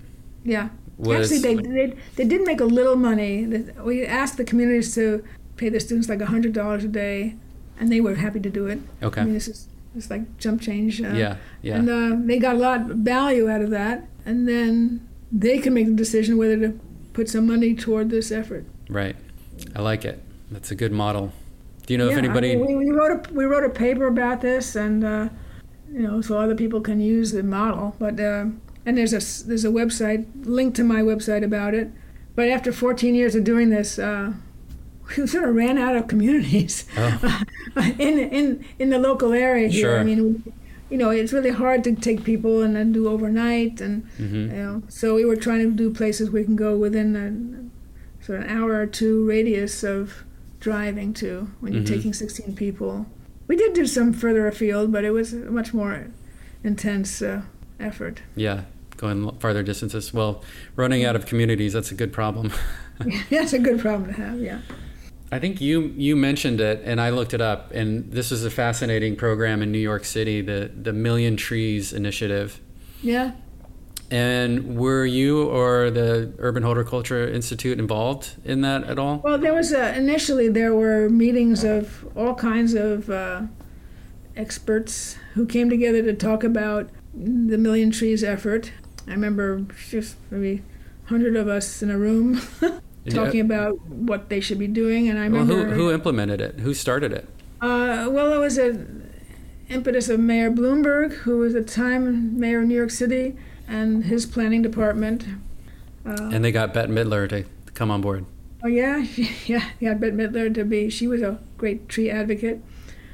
Yeah. 0.44 0.68
Was 0.98 1.32
Actually, 1.32 1.56
they, 1.56 1.62
they, 1.86 1.96
they 2.16 2.24
did 2.26 2.42
make 2.46 2.60
a 2.60 2.66
little 2.66 2.96
money. 2.96 3.46
We 3.82 4.04
asked 4.04 4.36
the 4.36 4.44
communities 4.44 4.94
to 4.96 5.24
pay 5.56 5.70
the 5.70 5.80
students 5.80 6.08
like 6.10 6.18
$100 6.18 6.84
a 6.84 6.88
day, 6.88 7.36
and 7.80 7.90
they 7.90 8.00
were 8.00 8.14
happy 8.14 8.38
to 8.40 8.50
do 8.50 8.66
it. 8.66 8.78
okay. 9.02 9.22
I 9.22 9.24
mean, 9.24 9.34
this 9.34 9.48
is 9.48 9.66
it's 9.96 10.08
like 10.10 10.38
jump 10.38 10.60
change. 10.60 11.02
Uh, 11.02 11.08
yeah, 11.14 11.36
yeah. 11.62 11.76
And 11.76 11.88
uh, 11.90 12.16
they 12.26 12.38
got 12.38 12.54
a 12.54 12.58
lot 12.58 12.90
of 12.90 12.98
value 12.98 13.50
out 13.50 13.60
of 13.62 13.70
that. 13.70 14.06
And 14.24 14.46
then 14.46 15.00
they 15.32 15.58
can 15.58 15.74
make 15.74 15.86
the 15.86 15.94
decision 15.94 16.36
whether 16.38 16.56
to 16.58 16.78
put 17.12 17.28
some 17.28 17.46
money 17.46 17.74
toward 17.74 18.10
this 18.10 18.30
effort. 18.30 18.64
right. 18.88 19.16
I 19.74 19.82
like 19.82 20.04
it. 20.04 20.22
That's 20.50 20.70
a 20.70 20.74
good 20.74 20.92
model. 20.92 21.32
Do 21.86 21.94
you 21.94 21.98
know 21.98 22.06
if 22.06 22.12
Yeah, 22.12 22.16
I 22.16 22.18
anybody? 22.20 22.56
mean, 22.56 22.66
we, 22.78 22.86
we 22.86 22.90
wrote 22.92 23.12
a 23.28 23.32
we 23.34 23.44
wrote 23.44 23.64
a 23.64 23.68
paper 23.68 24.06
about 24.06 24.40
this, 24.42 24.76
and 24.76 25.04
uh, 25.04 25.28
you 25.92 26.00
know, 26.06 26.20
so 26.22 26.38
other 26.38 26.54
people 26.54 26.80
can 26.80 27.00
use 27.00 27.32
the 27.32 27.42
model. 27.42 27.94
But 27.98 28.18
uh, 28.20 28.46
and 28.86 28.96
there's 28.96 29.12
a 29.12 29.20
there's 29.46 29.64
a 29.64 29.70
website 29.70 30.24
link 30.46 30.74
to 30.76 30.84
my 30.84 31.02
website 31.02 31.44
about 31.44 31.74
it. 31.74 31.90
But 32.36 32.48
after 32.48 32.72
14 32.72 33.14
years 33.14 33.34
of 33.34 33.42
doing 33.44 33.70
this, 33.70 33.98
uh, 33.98 34.32
we 35.16 35.26
sort 35.26 35.48
of 35.48 35.54
ran 35.54 35.78
out 35.78 35.96
of 35.96 36.06
communities 36.08 36.84
Oh. 36.96 37.42
in 37.98 38.18
in 38.18 38.64
in 38.78 38.90
the 38.90 38.98
local 38.98 39.32
area 39.32 39.68
here. 39.68 39.80
Sure. 39.90 40.00
I 40.00 40.04
mean, 40.04 40.42
you 40.90 40.98
know, 40.98 41.10
it's 41.10 41.32
really 41.32 41.50
hard 41.50 41.84
to 41.84 41.94
take 41.94 42.24
people 42.24 42.62
and 42.62 42.74
then 42.76 42.92
do 42.92 43.08
overnight, 43.08 43.80
and 43.80 44.02
Mhm. 44.18 44.32
you 44.56 44.62
know, 44.62 44.82
so 44.88 45.14
we 45.14 45.24
were 45.24 45.36
trying 45.36 45.60
to 45.70 45.76
do 45.84 45.90
places 45.90 46.30
we 46.30 46.42
can 46.44 46.56
go 46.56 46.76
within 46.76 47.16
a 47.16 48.24
sort 48.24 48.40
of 48.40 48.44
an 48.46 48.50
hour 48.56 48.72
or 48.82 48.86
two 48.86 49.26
radius 49.28 49.82
of 49.84 50.24
driving 50.60 51.12
to 51.14 51.48
when 51.60 51.72
you're 51.72 51.82
Mhm. 51.82 51.94
taking 51.96 52.12
16 52.12 52.54
people. 52.54 53.06
We 53.48 53.56
did 53.56 53.72
do 53.72 53.86
some 53.86 54.12
further 54.12 54.46
afield, 54.46 54.92
but 54.92 55.04
it 55.04 55.10
was 55.12 55.32
a 55.32 55.50
much 55.50 55.72
more 55.72 56.06
intense 56.64 57.22
uh, 57.22 57.42
effort. 57.78 58.20
Yeah, 58.36 58.62
going 58.96 59.30
farther 59.38 59.62
distances. 59.62 60.12
Well, 60.12 60.42
running 60.76 61.04
out 61.04 61.16
of 61.16 61.24
communities, 61.26 61.72
that's 61.72 61.90
a 61.90 61.94
good 61.94 62.12
problem. 62.12 62.50
Yeah, 63.06 63.20
that's 63.30 63.52
a 63.54 63.58
good 63.58 63.78
problem 63.80 64.12
to 64.12 64.20
have, 64.20 64.38
yeah. 64.40 64.58
I 65.32 65.38
think 65.38 65.60
you 65.60 65.94
you 65.96 66.16
mentioned 66.16 66.60
it, 66.60 66.82
and 66.84 67.00
I 67.00 67.10
looked 67.10 67.34
it 67.34 67.40
up, 67.40 67.70
and 67.72 68.10
this 68.10 68.32
is 68.32 68.44
a 68.44 68.50
fascinating 68.50 69.14
program 69.14 69.62
in 69.62 69.70
New 69.70 69.78
York 69.78 70.04
City, 70.04 70.40
the 70.40 70.70
the 70.74 70.92
Million 70.92 71.36
Trees 71.36 71.92
Initiative. 71.92 72.60
Yeah. 73.02 73.32
And 74.10 74.76
were 74.76 75.06
you 75.06 75.48
or 75.48 75.88
the 75.88 76.32
Urban 76.38 76.64
Horticulture 76.64 77.28
Institute 77.28 77.78
involved 77.78 78.34
in 78.44 78.62
that 78.62 78.82
at 78.84 78.98
all? 78.98 79.18
Well, 79.18 79.38
there 79.38 79.54
was 79.54 79.72
a, 79.72 79.96
initially 79.96 80.48
there 80.48 80.74
were 80.74 81.08
meetings 81.08 81.62
of 81.62 82.08
all 82.16 82.34
kinds 82.34 82.74
of 82.74 83.08
uh, 83.08 83.42
experts 84.34 85.16
who 85.34 85.46
came 85.46 85.70
together 85.70 86.02
to 86.02 86.12
talk 86.12 86.42
about 86.42 86.90
the 87.14 87.56
Million 87.56 87.92
Trees 87.92 88.24
effort. 88.24 88.72
I 89.06 89.12
remember 89.12 89.64
just 89.88 90.16
maybe 90.28 90.62
hundred 91.04 91.36
of 91.36 91.46
us 91.46 91.80
in 91.80 91.90
a 91.90 91.98
room 91.98 92.40
talking 93.08 93.38
Yeah. 93.38 93.44
about 93.44 93.80
what 93.88 94.28
they 94.28 94.40
should 94.40 94.58
be 94.58 94.66
doing, 94.66 95.08
and 95.08 95.18
I 95.18 95.28
Well, 95.28 95.42
remember. 95.44 95.74
who, 95.74 95.84
who 95.86 95.90
implemented 95.92 96.40
it? 96.40 96.60
Who 96.60 96.74
started 96.74 97.12
it? 97.12 97.26
Uh, 97.60 98.08
well, 98.10 98.32
it 98.32 98.38
was 98.38 98.58
an 98.58 99.10
impetus 99.68 100.08
of 100.08 100.20
Mayor 100.20 100.50
Bloomberg, 100.50 101.12
who 101.24 101.38
was 101.38 101.54
at 101.54 101.66
the 101.66 101.72
time 101.72 102.38
mayor 102.38 102.60
of 102.62 102.68
New 102.68 102.74
York 102.76 102.90
City, 102.90 103.36
and 103.68 104.04
his 104.04 104.26
planning 104.26 104.62
department. 104.62 105.24
Uh, 106.04 106.30
And 106.32 106.44
they 106.44 106.52
got 106.52 106.74
Bette 106.74 106.90
Midler 106.92 107.28
to 107.28 107.44
come 107.74 107.90
on 107.90 108.00
board. 108.00 108.24
oh 108.64 108.68
yeah, 108.68 108.98
yeah, 109.46 109.64
yeah. 109.80 109.94
Bette 109.94 110.16
Midler 110.16 110.52
to 110.54 110.64
be. 110.64 110.90
She 110.90 111.06
was 111.06 111.22
a 111.22 111.38
great 111.58 111.88
tree 111.88 112.10
advocate. 112.10 112.60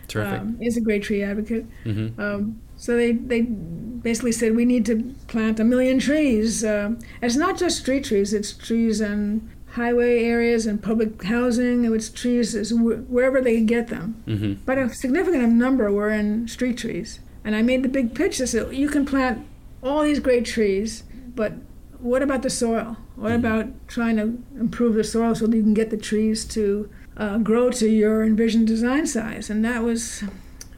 Terrific. 0.09 0.41
Um, 0.41 0.57
is 0.61 0.77
a 0.77 0.81
great 0.81 1.03
tree 1.03 1.23
advocate. 1.23 1.67
Mm-hmm. 1.85 2.21
Um, 2.21 2.61
so 2.77 2.97
they 2.97 3.11
they 3.13 3.41
basically 3.43 4.31
said 4.33 4.55
we 4.55 4.65
need 4.65 4.87
to 4.87 5.15
plant 5.27 5.59
a 5.59 5.65
million 5.65 5.99
trees. 5.99 6.65
Um 6.65 6.99
it's 7.21 7.37
not 7.37 7.59
just 7.59 7.79
street 7.79 8.05
trees; 8.05 8.33
it's 8.33 8.53
trees 8.53 9.01
in 9.01 9.49
highway 9.81 10.25
areas 10.25 10.67
and 10.67 10.83
public 10.83 11.23
housing. 11.25 11.85
It's 11.95 12.09
trees 12.11 12.55
is 12.55 12.71
wh- 12.71 13.05
wherever 13.15 13.41
they 13.41 13.57
could 13.59 13.69
get 13.69 13.87
them. 13.89 14.07
hmm 14.27 14.53
But 14.69 14.79
a 14.79 14.89
significant 14.89 15.53
number 15.53 15.87
were 15.93 16.11
in 16.11 16.49
street 16.49 16.77
trees. 16.79 17.21
And 17.45 17.55
I 17.55 17.63
made 17.63 17.83
the 17.83 17.89
big 17.99 18.15
pitch. 18.15 18.41
I 18.41 18.47
said, 18.47 18.75
you 18.75 18.89
can 18.89 19.05
plant 19.07 19.47
all 19.83 20.03
these 20.03 20.19
great 20.19 20.45
trees, 20.45 21.05
but 21.41 21.53
what 22.01 22.23
about 22.23 22.43
the 22.43 22.51
soil? 22.51 22.97
What 23.17 23.33
Mhm. 23.33 23.39
about 23.43 23.65
trying 23.89 24.17
to 24.17 24.27
improve 24.65 24.95
the 24.95 25.05
soil 25.05 25.35
so 25.35 25.47
that 25.47 25.57
you 25.57 25.63
can 25.63 25.75
get 25.83 25.91
the 25.91 25.97
trees 26.11 26.45
to 26.57 26.89
uh, 27.17 27.39
grow 27.39 27.71
to 27.71 27.87
your 27.89 28.25
envisioned 28.25 28.67
design 28.67 29.07
size? 29.07 29.49
And 29.51 29.65
that 29.65 29.83
was, 29.89 30.23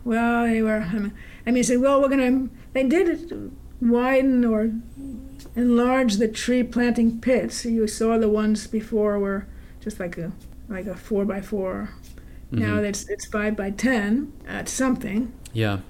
well, 0.04 0.44
they 0.46 0.60
were, 0.62 0.82
I 0.94 0.98
mean, 0.98 1.12
I 1.46 1.50
mean, 1.52 1.62
I 1.62 1.66
said, 1.68 1.80
well, 1.80 2.00
we're 2.00 2.08
going 2.16 2.26
to, 2.32 2.50
they 2.74 2.84
did 2.84 3.08
widen 3.80 4.44
or 4.44 4.70
enlarge 5.56 6.16
the 6.16 6.28
tree 6.28 6.62
planting 6.62 7.20
pits. 7.20 7.64
You 7.64 7.86
saw 7.86 8.18
the 8.18 8.28
ones 8.28 8.66
before 8.66 9.18
were 9.18 9.46
just 9.80 9.98
like 10.00 10.18
a, 10.18 10.32
like 10.68 10.86
a 10.86 10.94
four 10.96 11.24
by 11.24 11.40
4 11.40 11.90
now 12.50 12.76
Mhm. 12.78 12.84
it's 12.88 13.06
it's 13.10 13.26
five 13.26 13.54
by 13.56 13.70
ten 13.70 14.32
at 14.48 14.70
something. 14.70 15.32
Yeah. 15.52 15.80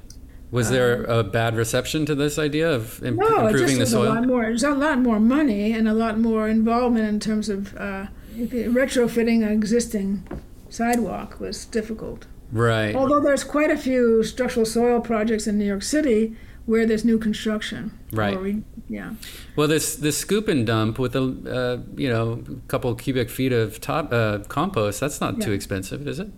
Was 0.51 0.71
there 0.71 1.05
a 1.05 1.23
bad 1.23 1.55
reception 1.57 2.05
to 2.07 2.15
this 2.17 2.37
idea 2.39 2.69
of 2.75 3.01
imp- 3.05 3.21
No, 3.21 3.47
it 3.47 3.51
improving 3.53 3.61
just 3.61 3.75
the 3.77 3.81
was 3.81 3.93
a 3.93 3.97
soil? 3.97 4.15
lot 4.15 4.27
more. 4.27 4.43
There's 4.43 4.65
a 4.65 4.71
lot 4.71 4.99
more 4.99 5.21
money 5.21 5.73
and 5.73 5.87
a 5.87 5.95
lot 5.95 6.19
more 6.19 6.49
involvement 6.49 7.07
in 7.07 7.21
terms 7.21 7.49
of 7.49 7.77
uh, 7.77 8.07
retrofitting 8.37 9.43
an 9.45 9.53
existing 9.53 10.27
sidewalk 10.69 11.39
was 11.41 11.65
difficult. 11.67 12.27
Right. 12.51 12.95
Although 12.95 13.21
there's 13.21 13.45
quite 13.45 13.71
a 13.71 13.77
few 13.77 14.23
structural 14.25 14.67
soil 14.67 15.01
projects 15.01 15.47
in 15.47 15.59
New 15.59 15.65
York 15.67 15.83
City 15.83 16.35
where 16.69 16.85
there's 16.85 17.03
new 17.05 17.19
construction. 17.19 17.99
Right. 18.13 18.39
Re- 18.39 18.63
yeah. 18.89 19.15
Well, 19.57 19.69
this 19.69 19.97
this 19.97 20.19
scoop 20.19 20.49
and 20.49 20.67
dump 20.67 20.99
with 20.99 21.17
a 21.17 21.23
uh, 21.23 21.79
you 21.97 22.09
know 22.11 22.45
couple 22.69 22.95
cubic 22.95 23.31
feet 23.31 23.53
of 23.53 23.81
top 23.81 24.13
uh, 24.13 24.41
compost 24.49 25.01
that's 25.01 25.21
not 25.21 25.41
too 25.41 25.53
expensive, 25.53 26.07
is 26.07 26.19
it? 26.21 26.29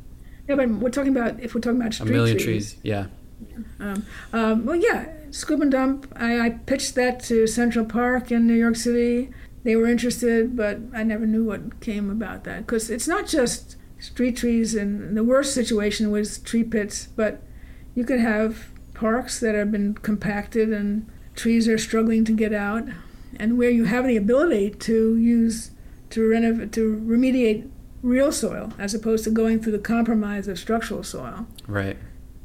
Yeah, 0.48 0.56
but 0.56 0.68
we're 0.70 0.90
talking 0.90 1.16
about 1.16 1.40
if 1.40 1.54
we're 1.54 1.60
talking 1.60 1.80
about 1.80 1.98
A 2.00 2.04
million 2.04 2.36
trees. 2.38 2.74
trees. 2.74 2.82
Yeah. 2.82 3.06
Um, 3.80 4.04
um, 4.32 4.66
well, 4.66 4.76
yeah, 4.76 5.08
Scoop 5.30 5.60
and 5.60 5.72
Dump. 5.72 6.12
I, 6.14 6.40
I 6.40 6.50
pitched 6.50 6.94
that 6.94 7.20
to 7.24 7.46
Central 7.46 7.84
Park 7.84 8.30
in 8.30 8.46
New 8.46 8.54
York 8.54 8.76
City. 8.76 9.30
They 9.64 9.74
were 9.76 9.86
interested, 9.86 10.56
but 10.56 10.78
I 10.94 11.02
never 11.02 11.26
knew 11.26 11.44
what 11.44 11.80
came 11.80 12.08
about 12.10 12.44
that 12.44 12.66
because 12.66 12.88
it's 12.90 13.08
not 13.08 13.26
just 13.26 13.76
street 13.98 14.36
trees. 14.36 14.74
And 14.74 15.16
the 15.16 15.24
worst 15.24 15.54
situation 15.54 16.10
was 16.10 16.38
tree 16.38 16.64
pits, 16.64 17.08
but 17.16 17.42
you 17.94 18.04
could 18.04 18.20
have 18.20 18.69
parks 19.00 19.40
that 19.40 19.54
have 19.54 19.72
been 19.72 19.94
compacted 19.94 20.68
and 20.72 21.06
trees 21.34 21.66
are 21.66 21.78
struggling 21.78 22.22
to 22.26 22.32
get 22.32 22.52
out, 22.52 22.84
and 23.38 23.56
where 23.56 23.70
you 23.70 23.84
have 23.84 24.06
the 24.06 24.16
ability 24.16 24.68
to 24.70 25.16
use 25.16 25.70
to 26.10 26.28
renovate 26.28 26.70
to 26.72 27.00
remediate 27.06 27.66
real 28.02 28.30
soil 28.30 28.72
as 28.78 28.92
opposed 28.94 29.24
to 29.24 29.30
going 29.30 29.58
through 29.60 29.72
the 29.72 29.78
compromise 29.78 30.48
of 30.48 30.58
structural 30.58 31.02
soil 31.02 31.46
Right. 31.66 31.96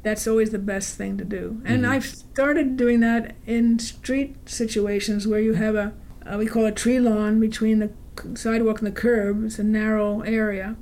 that's 0.02 0.26
always 0.26 0.50
the 0.50 0.58
best 0.58 0.96
thing 0.96 1.18
to 1.18 1.24
do. 1.24 1.60
And 1.64 1.82
Mhm. 1.84 1.88
I've 1.88 2.06
started 2.06 2.76
doing 2.76 3.00
that 3.00 3.34
in 3.46 3.78
street 3.78 4.36
situations 4.46 5.26
where 5.26 5.40
you 5.40 5.54
have 5.54 5.74
a, 5.74 5.92
uh, 6.24 6.36
we 6.38 6.46
call 6.46 6.64
it 6.66 6.76
tree 6.76 7.00
lawn 7.00 7.40
between 7.40 7.80
the 7.80 7.90
sidewalk 8.34 8.78
and 8.78 8.86
the 8.86 8.92
curb. 8.92 9.44
It's 9.44 9.58
a 9.58 9.64
narrow 9.64 10.20
area. 10.22 10.76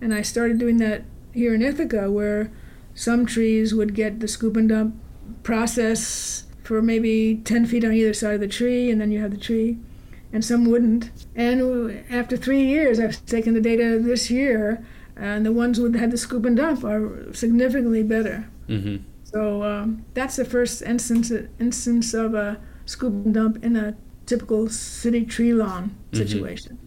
And 0.00 0.12
I 0.14 0.22
started 0.22 0.58
doing 0.58 0.78
that 0.78 1.02
here 1.32 1.54
in 1.54 1.60
Ithaca 1.62 2.10
where 2.10 2.50
some 2.94 3.26
trees 3.26 3.74
would 3.74 3.92
get 3.94 4.20
the 4.20 4.28
scoop 4.28 4.56
and 4.56 4.68
dump 4.68 4.94
process 5.42 6.44
for 6.62 6.80
maybe 6.82 7.40
10 7.44 7.66
feet 7.66 7.84
on 7.84 7.92
either 7.92 8.14
side 8.14 8.34
of 8.34 8.40
the 8.40 8.48
tree, 8.48 8.90
and 8.90 9.00
then 9.00 9.10
you 9.12 9.20
have 9.20 9.30
the 9.30 9.36
tree. 9.36 9.78
And 10.32 10.44
some 10.44 10.64
wouldn't. 10.64 11.10
And 11.36 12.04
after 12.10 12.36
three 12.36 12.64
years, 12.64 12.98
I've 12.98 13.24
taken 13.26 13.54
the 13.54 13.60
data 13.60 14.00
this 14.02 14.30
year, 14.30 14.84
and 15.16 15.46
the 15.46 15.52
ones 15.52 15.78
that 15.78 15.94
had 15.94 16.10
the 16.10 16.16
scoop 16.16 16.44
and 16.44 16.56
dump 16.56 16.84
are 16.84 17.32
significantly 17.32 18.02
better. 18.02 18.48
hmm 18.66 18.96
So 19.24 19.62
um, 19.62 20.04
that's 20.14 20.36
the 20.36 20.44
first 20.44 20.82
instance 20.82 21.30
instance 21.60 22.14
of 22.14 22.34
a 22.34 22.58
scoop 22.86 23.12
and 23.24 23.34
dump 23.34 23.64
in 23.64 23.76
a 23.76 23.94
typical 24.26 24.68
city 24.68 25.24
tree 25.24 25.52
lawn 25.54 25.94
Mhm. 26.12 26.18
situation. 26.18 26.78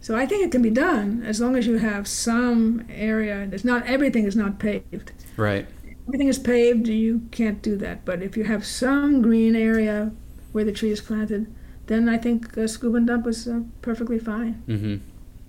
So 0.00 0.14
I 0.16 0.26
think 0.26 0.44
it 0.44 0.52
can 0.52 0.62
be 0.62 0.70
done 0.70 1.22
as 1.24 1.40
long 1.40 1.56
as 1.56 1.66
you 1.66 1.78
have 1.78 2.06
some 2.06 2.84
area. 2.90 3.48
It's 3.52 3.64
not 3.64 3.86
everything 3.86 4.24
is 4.26 4.36
not 4.36 4.58
paved. 4.58 5.12
Right. 5.36 5.66
Everything 6.06 6.28
is 6.28 6.38
paved. 6.38 6.86
You 6.88 7.22
can't 7.30 7.60
do 7.62 7.76
that. 7.78 8.04
But 8.04 8.22
if 8.22 8.36
you 8.36 8.44
have 8.44 8.64
some 8.64 9.22
green 9.22 9.56
area 9.56 10.12
where 10.52 10.64
the 10.64 10.72
tree 10.72 10.90
is 10.90 11.00
planted, 11.00 11.52
then 11.86 12.08
I 12.08 12.18
think 12.18 12.56
uh, 12.56 12.66
scoop 12.66 12.94
and 12.94 13.06
dump 13.06 13.26
is 13.26 13.46
uh, 13.48 13.60
perfectly 13.82 14.18
fine 14.18 14.54
hmm 14.66 14.96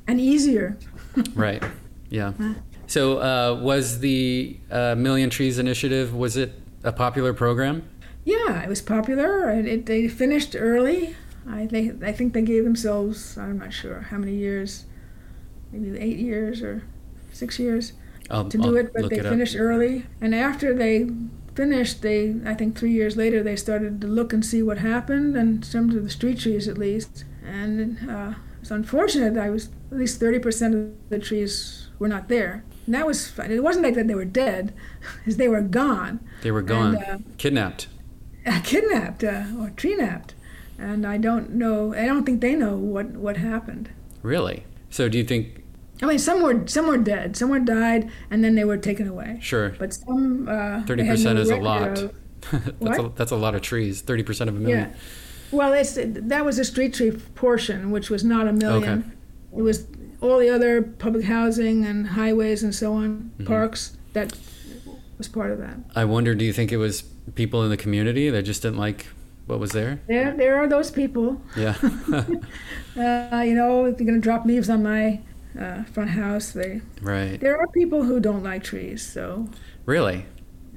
and 0.08 0.22
easier. 0.22 0.78
Right. 1.36 1.62
Yeah. 2.10 2.32
So, 2.86 3.18
uh, 3.20 3.60
was 3.62 3.99
the 3.99 4.58
uh, 4.72 4.95
Million 4.95 5.30
Trees 5.30 5.58
Initiative 5.60 6.14
was 6.16 6.38
it 6.38 6.53
a 6.84 6.91
popular 6.93 7.34
program? 7.34 7.84
Yeah, 8.24 8.62
it 8.64 8.70
was 8.70 8.82
popular. 8.82 9.49
and 9.49 9.68
It, 9.68 9.86
they 9.88 10.08
finished 10.08 10.55
early. 10.58 11.16
I 11.49 11.66
they, 11.66 11.91
I 12.01 12.12
think 12.14 12.34
they 12.34 12.41
gave 12.41 12.64
themselves 12.64 13.38
I'm 13.38 13.58
not 13.58 13.74
sure 13.74 14.01
how 14.10 14.18
many 14.18 14.36
years, 14.36 14.86
maybe 15.72 15.97
eight 15.99 16.18
years 16.20 16.62
or 16.62 16.84
six 17.34 17.60
years 17.60 17.93
I'll, 18.30 18.49
to 18.49 18.57
do 18.57 18.67
I'll 18.69 18.78
it. 18.78 18.93
But 18.93 19.09
they 19.09 19.17
it 19.17 19.25
up. 19.25 19.32
finished 19.32 19.55
early, 19.57 20.05
and 20.21 20.34
after 20.36 20.73
they 20.73 21.09
finished, 21.55 22.01
they 22.01 22.36
I 22.45 22.53
think 22.53 22.78
three 22.78 22.91
years 22.91 23.17
later 23.17 23.41
they 23.43 23.55
started 23.55 24.01
to 24.01 24.07
look 24.07 24.34
and 24.34 24.45
see 24.45 24.61
what 24.61 24.80
happened, 24.80 25.36
and 25.36 25.65
some 25.65 25.89
of 25.89 26.03
the 26.03 26.09
street 26.09 26.39
trees 26.39 26.67
at 26.67 26.78
least. 26.78 27.25
And 27.45 28.09
uh, 28.09 28.34
it's 28.61 28.71
unfortunate. 28.71 29.34
That 29.36 29.43
I 29.43 29.49
was 29.49 29.69
at 29.91 29.97
least 29.97 30.19
thirty 30.19 30.39
percent 30.39 30.75
of 30.75 31.09
the 31.09 31.19
trees 31.19 31.89
were 31.99 32.07
not 32.07 32.28
there. 32.28 32.63
And 32.86 32.95
that 32.95 33.05
was 33.05 33.28
fun. 33.28 33.51
It 33.51 33.63
wasn't 33.63 33.84
like 33.84 33.95
that 33.95 34.07
they 34.07 34.15
were 34.15 34.25
dead, 34.25 34.73
as 35.25 35.38
they 35.38 35.47
were 35.47 35.61
gone. 35.61 36.19
They 36.41 36.51
were 36.51 36.61
gone, 36.61 36.95
And, 36.95 37.03
uh, 37.03 37.17
kidnapped. 37.38 37.88
kidnapped 38.63 39.23
uh, 39.23 39.43
or 39.59 39.71
tree 39.71 39.95
napped, 39.95 40.34
and 40.78 41.05
I 41.05 41.17
don't 41.17 41.51
know. 41.51 41.93
I 41.93 42.05
don't 42.05 42.23
think 42.25 42.41
they 42.41 42.55
know 42.55 42.75
what 42.75 43.07
what 43.11 43.38
happened. 43.38 43.89
Really? 44.21 44.63
So, 44.89 45.09
do 45.09 45.17
you 45.17 45.23
think? 45.23 45.63
I 46.02 46.06
mean, 46.06 46.20
some 46.20 46.43
were 46.43 46.68
some 46.68 46.88
were 46.88 46.98
dead, 46.98 47.36
some 47.36 47.50
were 47.50 47.60
died, 47.60 48.10
and 48.30 48.43
then 48.43 48.56
they 48.56 48.64
were 48.64 48.78
taken 48.78 49.08
away. 49.08 49.39
Sure. 49.41 49.70
But 49.80 49.93
some 49.93 50.48
uh, 50.48 50.84
Thirty 50.86 51.04
had 51.04 51.18
percent 51.18 51.36
no 51.36 51.41
is 51.41 51.50
a 51.50 51.58
lot. 51.58 52.12
that's 52.80 53.00
a, 53.00 53.12
that's 53.16 53.32
a 53.32 53.36
lot 53.36 53.56
of 53.56 53.62
trees. 53.62 54.02
Thirty 54.02 54.24
percent 54.24 54.50
of 54.50 54.56
a 54.56 54.60
million. 54.60 54.89
Yeah. 54.91 54.95
Well, 55.52 55.74
it's 55.74 55.98
that 55.98 56.45
was 56.45 56.60
a 56.60 56.66
street 56.66 56.93
tree 56.93 57.12
portion, 57.36 57.91
which 57.91 58.10
was 58.10 58.24
not 58.24 58.48
a 58.48 58.54
million. 58.54 59.00
Okay. 59.00 59.60
It 59.60 59.62
was 59.62 59.88
all 60.22 60.39
the 60.39 60.50
other 60.50 60.82
public 60.82 61.26
housing 61.26 61.86
and 61.86 62.08
highways 62.08 62.64
and 62.64 62.74
so 62.76 62.93
on, 62.93 63.32
Mhm. 63.39 63.45
parks 63.45 63.98
that 64.14 64.34
was 65.18 65.28
part 65.28 65.52
of 65.52 65.60
that. 65.60 65.78
I 65.95 66.06
wonder. 66.06 66.36
Do 66.36 66.43
you 66.45 66.54
think 66.54 66.72
it 66.72 66.78
was 66.78 67.04
people 67.36 67.64
in 67.64 67.70
the 67.70 67.78
community 67.78 68.30
that 68.30 68.43
just 68.43 68.62
didn't 68.62 68.78
like 68.78 69.08
what 69.48 69.60
was 69.60 69.72
there? 69.72 70.02
There, 70.08 70.36
there 70.36 70.58
are 70.58 70.68
those 70.68 70.91
people. 70.91 71.41
Yeah. 71.56 71.76
Uh, 72.98 73.43
you 73.45 73.54
know, 73.54 73.86
if 73.86 74.00
you're 74.00 74.08
going 74.08 74.20
to 74.20 74.24
drop 74.24 74.43
leaves 74.43 74.72
on 74.72 74.82
my 74.82 75.20
uh, 75.60 75.84
front 75.86 76.10
house, 76.12 76.51
they 76.51 76.82
right. 77.01 77.39
There 77.39 77.58
are 77.60 77.68
people 77.68 78.03
who 78.03 78.20
don't 78.20 78.43
like 78.43 78.64
trees, 78.64 79.01
so 79.01 79.47
Really. 79.86 80.26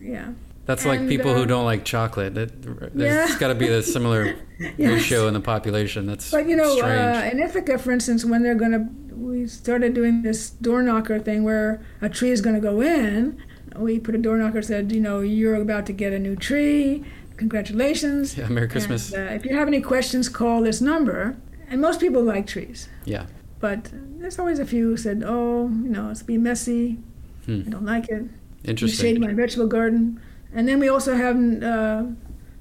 yeah. 0.01 0.31
That's 0.67 0.85
like 0.87 1.01
And, 1.01 1.09
people 1.09 1.35
who 1.35 1.43
uh, 1.43 1.47
don't 1.47 1.65
like 1.65 1.85
chocolate. 1.85 2.35
That, 2.35 2.51
Yeah. 2.65 3.27
there's 3.27 3.37
got 3.37 3.49
to 3.49 3.55
be 3.57 3.67
a 3.69 3.83
similar 3.97 4.37
Yes. 4.59 4.79
ratio 4.79 5.27
in 5.27 5.35
the 5.35 5.41
population. 5.41 6.07
That's 6.07 6.31
But 6.31 6.49
you 6.49 6.55
know, 6.55 6.79
uh, 6.81 7.29
in 7.33 7.41
Ithaca, 7.41 7.77
for 7.79 7.91
instance, 7.91 8.25
when 8.25 8.43
they're 8.43 8.55
going 8.55 8.73
to 8.73 8.87
we 9.17 9.47
started 9.47 9.93
doing 9.95 10.23
this 10.23 10.51
door 10.51 10.83
knocker 10.83 11.19
thing 11.19 11.45
where 11.45 11.81
a 12.01 12.09
tree 12.09 12.31
is 12.31 12.41
going 12.41 12.55
to 12.57 12.61
go 12.61 12.81
in. 12.81 13.37
We 13.77 13.99
put 14.01 14.15
a 14.15 14.19
door 14.19 14.37
knocker 14.39 14.63
said, 14.63 14.93
you 14.93 15.01
know, 15.01 15.21
you're 15.21 15.57
about 15.57 15.87
to 15.87 15.93
get 15.93 16.13
a 16.13 16.19
new 16.19 16.37
tree. 16.37 17.05
Congratulations. 17.37 18.37
Yeah, 18.39 18.49
Merry 18.49 18.69
Christmas. 18.69 19.13
And, 19.13 19.29
uh, 19.29 19.33
if 19.33 19.45
you 19.45 19.55
have 19.57 19.67
any 19.69 19.81
questions, 19.81 20.29
call 20.29 20.63
this 20.63 20.81
number. 20.81 21.37
And 21.69 21.81
most 21.81 22.01
people 22.01 22.23
like 22.23 22.47
trees. 22.47 22.89
Yeah. 23.05 23.27
But 23.61 23.91
there's 24.19 24.39
always 24.39 24.59
a 24.59 24.65
few 24.67 24.89
who 24.91 24.97
said, 24.97 25.23
oh, 25.25 25.69
you 25.69 25.89
know, 25.91 26.11
it's 26.11 26.23
be 26.23 26.39
messy. 26.39 26.99
Hmm. 27.47 27.63
I 27.67 27.71
don't 27.71 27.85
like 27.85 28.09
it. 28.09 28.25
Interesting. 28.65 29.07
You 29.07 29.15
shade 29.15 29.21
my 29.21 29.33
vegetable 29.35 29.67
garden. 29.69 30.21
And 30.53 30.67
then 30.67 30.81
we 30.81 30.89
also 30.89 31.15
have 31.15 31.37
uh, 31.63 32.05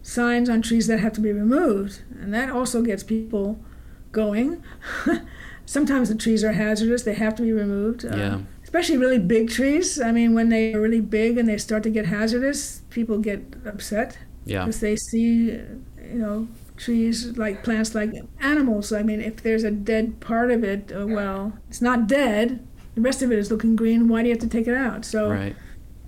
signs 0.02 0.50
on 0.50 0.62
trees 0.62 0.88
that 0.88 1.00
have 1.00 1.14
to 1.14 1.22
be 1.22 1.32
removed. 1.32 2.02
And 2.22 2.34
that 2.34 2.50
also 2.50 2.82
gets 2.82 3.04
people 3.04 3.60
going. 4.12 4.62
Sometimes 5.66 6.10
the 6.10 6.16
trees 6.16 6.44
are 6.44 6.52
hazardous, 6.54 7.04
they 7.04 7.14
have 7.14 7.36
to 7.36 7.44
be 7.44 7.54
removed. 7.54 8.06
Uh, 8.06 8.16
Yeah. 8.18 8.40
Especially 8.64 8.98
really 8.98 9.18
big 9.20 9.50
trees. 9.50 10.00
I 10.00 10.12
mean, 10.12 10.36
when 10.36 10.50
they 10.50 10.74
are 10.76 10.82
really 10.82 11.02
big 11.02 11.40
and 11.40 11.50
they 11.50 11.58
start 11.58 11.82
to 11.84 11.90
get 11.90 12.06
hazardous, 12.06 12.82
people 12.92 13.18
get 13.18 13.42
upset 13.66 14.18
Yeah. 14.46 14.66
because 14.66 14.80
they 14.80 14.96
see, 14.96 15.52
uh, 15.56 15.62
you 16.14 16.20
know, 16.20 16.48
trees 16.80 17.38
like 17.38 17.64
plants 17.64 17.94
like 17.94 18.12
animals. 18.40 18.92
I 18.92 19.04
mean, 19.04 19.22
if 19.22 19.44
there's 19.44 19.64
a 19.64 19.72
dead 19.72 20.20
part 20.20 20.50
of 20.50 20.64
it, 20.64 20.92
uh, 20.96 21.06
well, 21.06 21.54
it's 21.70 21.82
not 21.82 22.08
dead. 22.08 22.66
The 22.96 23.02
rest 23.02 23.22
of 23.22 23.32
it 23.32 23.38
is 23.38 23.52
looking 23.52 23.76
green. 23.76 24.08
Why 24.08 24.22
do 24.24 24.30
you 24.30 24.34
have 24.34 24.42
to 24.42 24.48
take 24.48 24.68
it 24.68 24.74
out? 24.74 25.06
So, 25.06 25.30
Right. 25.30 25.56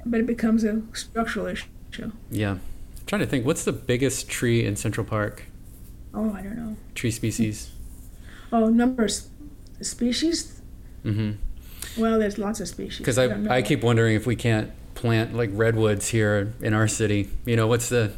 but 0.05 0.19
it 0.21 0.25
becomes 0.25 0.63
a 0.63 0.81
structural 0.93 1.45
issue. 1.45 1.67
Yeah. 2.31 2.51
I'm 2.51 2.59
trying 3.05 3.21
to 3.21 3.27
think, 3.27 3.45
what's 3.45 3.65
the 3.65 3.73
biggest 3.73 4.29
tree 4.29 4.65
in 4.65 4.75
Central 4.75 5.05
Park? 5.05 5.43
Oh, 6.13 6.33
I 6.33 6.41
don't 6.41 6.55
know. 6.55 6.75
Tree 6.95 7.11
species? 7.11 7.71
Oh, 8.51 8.69
numbers, 8.69 9.29
species. 9.81 10.61
Mm-hmm. 11.05 12.01
Well, 12.01 12.19
there's 12.19 12.37
lots 12.37 12.59
of 12.59 12.67
species. 12.67 12.97
Because 12.99 13.17
I, 13.17 13.27
don't. 13.27 13.47
I 13.49 13.61
keep 13.61 13.83
wondering 13.83 14.15
if 14.15 14.25
we 14.25 14.35
can't 14.35 14.71
plant 14.95 15.35
like 15.35 15.49
redwoods 15.53 16.09
here 16.09 16.53
in 16.61 16.73
our 16.73 16.87
city. 16.87 17.29
You 17.45 17.55
know, 17.55 17.67
what's 17.67 17.89
the 17.89 18.11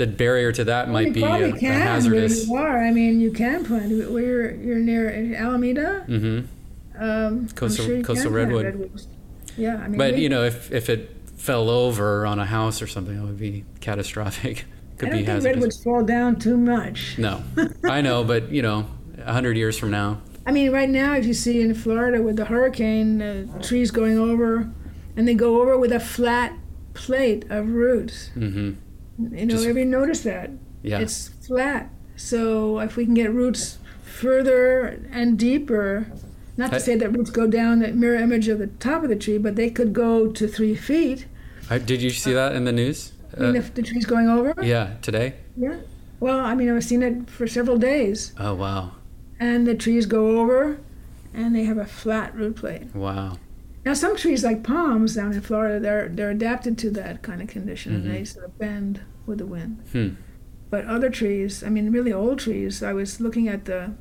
the 0.00 0.06
barrier 0.06 0.50
to 0.50 0.64
that 0.64 0.88
might 0.88 1.12
be 1.12 1.22
a, 1.22 1.26
a 1.26 1.52
can 1.52 1.68
where 1.68 1.72
hazardous. 1.78 2.48
you 2.48 2.54
are. 2.56 2.82
I 2.82 2.90
mean, 2.90 3.20
you 3.20 3.30
can 3.30 3.64
plant. 3.66 3.90
We're 4.10 4.50
you're 4.54 4.78
near 4.78 5.34
Alameda. 5.36 6.06
Mm-hmm. 6.08 7.02
Um, 7.02 7.48
Coastal- 7.54 7.84
sure 7.84 8.02
coastal 8.02 8.30
plant 8.30 8.52
redwood. 8.52 8.90
Yeah, 9.58 9.76
I 9.76 9.88
mean. 9.88 9.98
But 9.98 10.14
we- 10.14 10.22
you 10.22 10.28
know, 10.30 10.42
if 10.44 10.72
if 10.72 10.88
it 10.88 11.14
fell 11.36 11.68
over 11.68 12.24
on 12.24 12.38
a 12.38 12.46
house 12.46 12.80
or 12.80 12.86
something, 12.86 13.14
it 13.16 13.22
would 13.22 13.38
be 13.38 13.64
catastrophic. 13.80 14.64
Could 14.98 15.08
I 15.08 15.10
don't 15.12 15.18
be 15.20 15.24
think 15.26 15.28
hazardous. 15.28 15.54
redwoods 15.56 15.82
fall 15.84 16.02
down 16.02 16.36
too 16.38 16.56
much. 16.56 17.16
No, 17.18 17.42
I 17.84 18.00
know, 18.00 18.24
but 18.24 18.50
you 18.50 18.62
know, 18.62 18.86
a 19.18 19.32
hundred 19.32 19.56
years 19.58 19.78
from 19.78 19.90
now, 19.90 20.20
I 20.46 20.52
mean, 20.52 20.72
right 20.72 20.88
now, 20.88 21.14
if 21.14 21.26
you 21.26 21.34
see 21.34 21.60
in 21.60 21.74
Florida 21.74 22.22
with 22.22 22.36
the 22.36 22.46
hurricane, 22.46 23.20
uh, 23.22 23.62
trees 23.62 23.90
going 23.90 24.18
over, 24.18 24.70
and 25.16 25.26
they 25.28 25.34
go 25.34 25.60
over 25.60 25.76
with 25.78 25.92
a 25.92 26.00
flat 26.00 26.52
plate 26.94 27.44
of 27.50 27.68
roots. 27.68 28.28
hmm 28.34 28.72
You 29.32 29.46
know, 29.46 29.54
Just- 29.54 29.66
have 29.66 29.76
you 29.76 29.84
noticed 29.84 30.24
that? 30.24 30.50
yeah, 30.82 30.98
It's 31.00 31.28
flat. 31.46 31.90
So 32.16 32.78
if 32.80 32.96
we 32.96 33.04
can 33.04 33.14
get 33.14 33.32
roots 33.32 33.78
further 34.02 35.00
and 35.12 35.38
deeper, 35.38 36.06
not 36.56 36.72
I- 36.72 36.78
to 36.78 36.80
say 36.80 36.94
that 36.96 37.16
roots 37.16 37.30
go 37.30 37.46
down 37.46 37.78
the 37.80 37.88
mirror 37.92 38.16
image 38.16 38.48
of 38.48 38.58
the 38.58 38.66
top 38.66 39.02
of 39.02 39.08
the 39.08 39.16
tree, 39.16 39.38
but 39.38 39.56
they 39.56 39.70
could 39.70 39.92
go 39.92 40.26
to 40.28 40.46
three 40.46 40.74
feet. 40.74 41.26
I, 41.70 41.78
did 41.78 42.02
you 42.02 42.10
see 42.10 42.32
that 42.34 42.54
in 42.54 42.64
the 42.64 42.72
news? 42.72 43.12
I 43.36 43.40
mean, 43.42 43.56
Uh, 43.56 43.58
if 43.60 43.72
the 43.74 43.82
tree's 43.82 44.04
going 44.06 44.28
over. 44.28 44.54
yeah, 44.62 44.94
today. 45.02 45.34
Yeah. 45.56 45.76
Well, 46.18 46.40
I 46.40 46.54
mean, 46.54 46.68
I've 46.68 46.84
seen 46.84 47.02
it 47.02 47.30
for 47.30 47.46
several 47.46 47.78
days, 47.78 48.32
Oh 48.38 48.54
wow, 48.54 48.92
and 49.38 49.66
the 49.66 49.74
trees 49.74 50.04
go 50.06 50.38
over, 50.40 50.78
and 51.32 51.54
they 51.54 51.64
have 51.64 51.78
a 51.78 51.86
flat 51.86 52.34
root 52.36 52.56
plate. 52.56 52.94
wow. 52.94 53.38
Now, 53.84 53.94
some 53.94 54.16
trees 54.16 54.44
like 54.44 54.62
palms 54.62 55.14
down 55.14 55.32
in 55.32 55.40
Florida, 55.40 55.80
they're 55.80 56.08
they're 56.08 56.30
adapted 56.30 56.76
to 56.78 56.90
that 56.90 57.22
kind 57.22 57.40
of 57.40 57.48
condition, 57.48 57.94
and 57.94 58.10
they 58.10 58.24
sort 58.24 58.44
of 58.44 58.58
bend 58.58 59.00
with 59.26 59.38
the 59.38 59.46
wind. 59.46 59.82
Hmm. 59.92 60.08
But 60.68 60.84
other 60.84 61.10
trees, 61.10 61.64
I 61.64 61.68
mean, 61.68 61.90
really 61.90 62.12
old 62.12 62.38
trees. 62.38 62.82
I 62.82 62.92
was 62.92 63.20
looking 63.20 63.48
at 63.48 63.64
the 63.64 63.94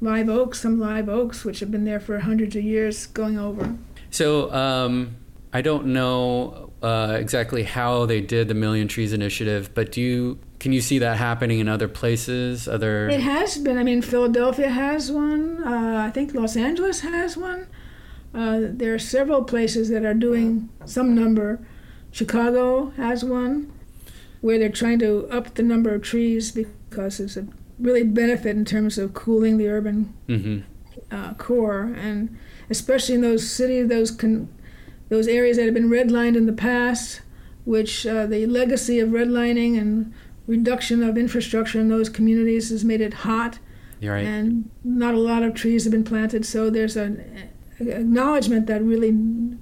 live 0.00 0.28
oaks, 0.28 0.60
some 0.60 0.78
live 0.78 1.08
oaks, 1.08 1.44
which 1.44 1.60
have 1.60 1.70
been 1.70 1.84
there 1.84 2.00
for 2.00 2.18
hundreds 2.18 2.54
of 2.56 2.62
years, 2.62 3.06
going 3.06 3.38
over. 3.38 3.76
So 4.10 4.52
um, 4.52 5.16
I 5.52 5.62
don't 5.62 5.86
know 5.86 6.70
uh, 6.82 7.16
exactly 7.18 7.62
how 7.62 8.06
they 8.06 8.20
did 8.20 8.48
the 8.48 8.54
Million 8.54 8.86
Trees 8.88 9.12
Initiative, 9.12 9.70
but 9.74 9.92
do 9.92 10.00
you 10.00 10.38
can 10.60 10.72
you 10.72 10.80
see 10.80 10.98
that 11.00 11.16
happening 11.16 11.58
in 11.58 11.68
other 11.68 11.88
places? 11.88 12.68
Other 12.68 13.08
It 13.08 13.20
has 13.20 13.58
been. 13.58 13.78
I 13.78 13.82
mean, 13.82 14.02
Philadelphia 14.02 14.68
has 14.68 15.10
one. 15.10 15.62
Uh, 15.64 16.04
I 16.06 16.10
think 16.10 16.34
Los 16.34 16.56
Angeles 16.56 17.00
has 17.00 17.36
one. 17.36 17.66
Uh, 18.34 18.60
there 18.62 18.94
are 18.94 18.98
several 18.98 19.44
places 19.44 19.88
that 19.90 20.04
are 20.04 20.14
doing 20.14 20.68
some 20.86 21.14
number. 21.14 21.60
Chicago 22.10 22.90
has 22.96 23.24
one, 23.24 23.72
where 24.40 24.58
they're 24.58 24.68
trying 24.68 24.98
to 24.98 25.26
up 25.30 25.54
the 25.54 25.62
number 25.62 25.94
of 25.94 26.02
trees 26.02 26.50
because 26.50 27.20
it's 27.20 27.36
a 27.36 27.46
really 27.78 28.02
benefit 28.02 28.56
in 28.56 28.64
terms 28.64 28.98
of 28.98 29.14
cooling 29.14 29.58
the 29.58 29.68
urban 29.68 30.14
hmm 30.26 30.60
uh, 31.10 31.34
core, 31.34 31.92
and 31.96 32.36
especially 32.70 33.14
in 33.14 33.20
those 33.20 33.48
cities, 33.48 33.88
those 33.88 34.10
con- 34.10 34.48
those 35.08 35.28
areas 35.28 35.58
that 35.58 35.66
have 35.66 35.74
been 35.74 35.90
redlined 35.90 36.36
in 36.36 36.46
the 36.46 36.52
past, 36.52 37.20
which 37.64 38.06
uh, 38.06 38.26
the 38.26 38.46
legacy 38.46 38.98
of 38.98 39.10
redlining 39.10 39.78
and 39.78 40.12
reduction 40.46 41.02
of 41.02 41.18
infrastructure 41.18 41.78
in 41.78 41.88
those 41.88 42.08
communities 42.08 42.70
has 42.70 42.84
made 42.84 43.00
it 43.00 43.12
hot, 43.14 43.58
right. 44.02 44.24
and 44.24 44.70
not 44.82 45.14
a 45.14 45.18
lot 45.18 45.42
of 45.42 45.54
trees 45.54 45.84
have 45.84 45.92
been 45.92 46.04
planted. 46.04 46.46
So 46.46 46.70
there's 46.70 46.96
an 46.96 47.50
acknowledgement 47.88 48.66
that 48.66 48.82
really 48.82 49.12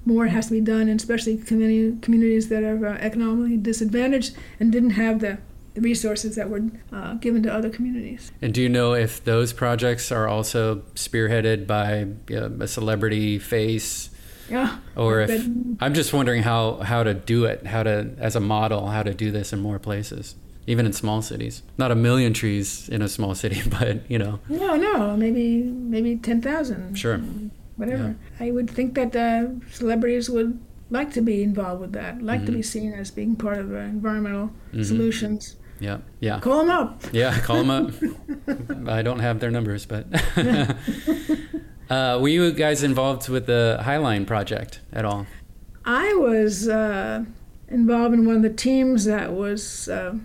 more 0.05 0.27
has 0.27 0.47
to 0.47 0.53
be 0.53 0.61
done, 0.61 0.87
and 0.89 0.99
especially 0.99 1.37
community, 1.37 1.97
communities 2.01 2.49
that 2.49 2.63
are 2.63 2.85
uh, 2.87 2.97
economically 2.99 3.57
disadvantaged 3.57 4.35
and 4.59 4.71
didn't 4.71 4.91
have 4.91 5.19
the 5.19 5.37
resources 5.75 6.35
that 6.35 6.49
were 6.49 6.61
uh, 6.91 7.13
given 7.15 7.41
to 7.43 7.53
other 7.53 7.69
communities. 7.69 8.31
And 8.41 8.53
do 8.53 8.61
you 8.61 8.67
know 8.69 8.93
if 8.93 9.23
those 9.23 9.53
projects 9.53 10.11
are 10.11 10.27
also 10.27 10.81
spearheaded 10.95 11.65
by 11.65 12.07
uh, 12.35 12.49
a 12.59 12.67
celebrity 12.67 13.39
face, 13.39 14.09
Yeah. 14.49 14.79
or 14.97 15.21
if 15.21 15.47
I'm 15.79 15.93
just 15.93 16.11
wondering 16.11 16.43
how 16.43 16.77
how 16.83 17.03
to 17.03 17.13
do 17.13 17.45
it, 17.45 17.65
how 17.65 17.83
to 17.83 18.09
as 18.17 18.35
a 18.35 18.41
model, 18.41 18.87
how 18.87 19.03
to 19.03 19.13
do 19.13 19.31
this 19.31 19.53
in 19.53 19.59
more 19.61 19.79
places, 19.79 20.35
even 20.67 20.85
in 20.85 20.91
small 20.91 21.21
cities. 21.21 21.63
Not 21.77 21.89
a 21.91 21.95
million 21.95 22.33
trees 22.33 22.89
in 22.89 23.01
a 23.01 23.07
small 23.07 23.33
city, 23.33 23.61
but 23.79 24.09
you 24.11 24.19
know, 24.19 24.39
No, 24.49 24.75
no, 24.75 25.15
maybe 25.15 25.63
maybe 25.63 26.17
ten 26.17 26.41
thousand. 26.41 26.95
Sure. 26.97 27.21
Whatever. 27.77 28.15
I 28.39 28.51
would 28.51 28.69
think 28.69 28.93
that 28.95 29.15
uh, 29.15 29.47
celebrities 29.71 30.29
would 30.29 30.59
like 30.89 31.13
to 31.13 31.21
be 31.21 31.41
involved 31.43 31.81
with 31.81 31.93
that, 31.93 32.21
like 32.21 32.45
to 32.45 32.51
Mhm. 32.51 32.55
be 32.55 32.61
seen 32.61 32.93
as 32.93 33.11
being 33.11 33.35
part 33.35 33.57
of 33.59 33.69
the 33.69 33.79
environmental 33.79 34.51
Mhm. 34.73 34.85
solutions. 34.85 35.55
yeah, 35.79 35.97
yeah, 36.19 36.39
Call 36.39 36.59
them 36.59 36.69
up. 36.69 37.01
yeah. 37.11 37.39
Call 37.39 37.57
them 37.63 37.69
up. 37.71 37.91
I 38.87 39.01
don't 39.01 39.19
have 39.19 39.39
their 39.39 39.51
numbers, 39.51 39.85
but. 39.85 40.05
Uh, 41.89 42.17
were 42.21 42.29
you 42.29 42.53
guys 42.53 42.83
involved 42.83 43.27
with 43.27 43.47
the 43.47 43.77
High 43.83 43.97
Line 43.97 44.25
project 44.25 44.79
at 44.93 45.03
all? 45.03 45.27
I 45.83 46.13
was 46.13 46.69
uh, 46.69 47.25
involved 47.67 48.13
in 48.13 48.25
one 48.25 48.37
of 48.37 48.41
the 48.43 48.49
teams 48.49 49.03
that 49.05 49.33
was 49.33 49.89
uh, 49.89 50.15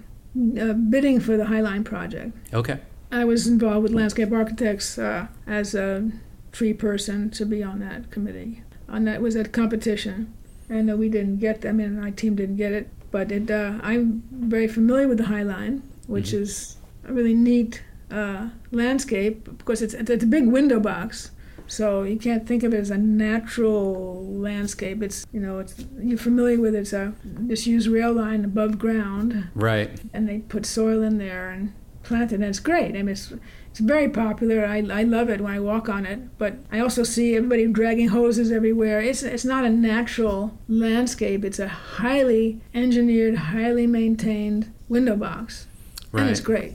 uh, 0.61 0.73
bidding 0.75 1.19
for 1.19 1.37
the 1.37 1.47
High 1.47 1.63
Line 1.63 1.83
project. 1.83 2.37
Okay. 2.55 2.79
I 3.11 3.25
was 3.25 3.49
involved 3.49 3.83
with 3.83 3.91
landscape 3.93 4.31
architects 4.31 4.97
uh, 4.97 5.27
as 5.49 5.75
a 5.75 6.09
tree 6.57 6.73
person 6.73 7.29
to 7.31 7.45
be 7.45 7.63
on 7.63 7.81
that 7.81 8.11
committee. 8.11 8.63
And 8.89 9.07
that 9.07 9.21
was 9.21 9.37
a 9.37 9.45
competition, 9.45 10.33
and 10.71 10.91
uh, 10.91 10.97
we 10.97 11.09
didn't 11.09 11.39
get. 11.39 11.67
I 11.67 11.73
mean, 11.73 12.01
my 12.01 12.13
team 12.13 12.35
didn't 12.37 12.57
get 12.57 12.73
it, 12.73 12.89
but 13.11 13.31
it. 13.33 13.51
Uh, 13.51 13.73
I'm 13.83 14.23
very 14.31 14.69
familiar 14.69 15.09
with 15.09 15.19
the 15.19 15.25
High 15.27 15.43
Line, 15.43 15.83
which 16.07 16.31
Mhm. 16.31 16.41
is 16.43 16.77
a 17.09 17.13
really 17.13 17.35
neat 17.35 17.83
uh, 18.11 18.49
landscape 18.71 19.37
because 19.59 19.83
it's 19.83 19.93
it's 19.95 20.25
a 20.25 20.27
big 20.37 20.47
window 20.47 20.79
box. 20.81 21.33
So 21.67 22.05
you 22.05 22.17
can't 22.17 22.47
think 22.47 22.63
of 22.63 22.73
it 22.73 22.79
as 22.79 22.93
a 22.93 22.99
natural 22.99 24.25
landscape. 24.49 25.03
It's 25.03 25.27
you 25.33 25.41
know 25.41 25.59
it's 25.59 25.75
you're 26.01 26.17
familiar 26.31 26.61
with 26.61 26.75
it. 26.77 26.83
It's 26.87 26.93
a 26.93 27.13
disused 27.49 27.89
rail 27.89 28.13
line 28.13 28.45
above 28.45 28.79
ground, 28.79 29.49
Right. 29.57 29.91
and 30.15 30.29
they 30.29 30.39
put 30.55 30.65
soil 30.65 31.03
in 31.03 31.19
there 31.19 31.51
and 31.51 31.73
plant 32.05 32.31
it, 32.31 32.37
and 32.37 32.45
it's 32.45 32.61
great. 32.61 32.91
I 32.95 33.03
mean, 33.03 33.09
it's, 33.19 33.33
it's 33.77 33.85
very 33.85 34.09
popular. 34.09 34.65
I, 34.65 34.79
I 34.91 35.03
love 35.03 35.29
it 35.29 35.43
when 35.43 35.53
I 35.53 35.61
walk 35.61 35.91
on 35.91 36.07
it, 36.07 36.39
but 36.39 36.55
I 36.73 36.81
also 36.81 37.03
see 37.03 37.37
everybody 37.37 37.67
dragging 37.67 38.09
hoses 38.09 38.51
everywhere. 38.51 39.03
It's, 39.03 39.23
it's 39.23 39.45
not 39.45 39.67
a 39.67 39.69
natural 39.69 40.57
landscape, 40.67 41.45
it's 41.45 41.59
a 41.59 41.69
highly 41.69 42.59
engineered, 42.73 43.37
highly 43.37 43.87
maintained 43.87 44.73
window 44.89 45.15
box, 45.15 45.67
Right. 46.11 46.23
and 46.23 46.31
it's 46.31 46.41
great. 46.41 46.73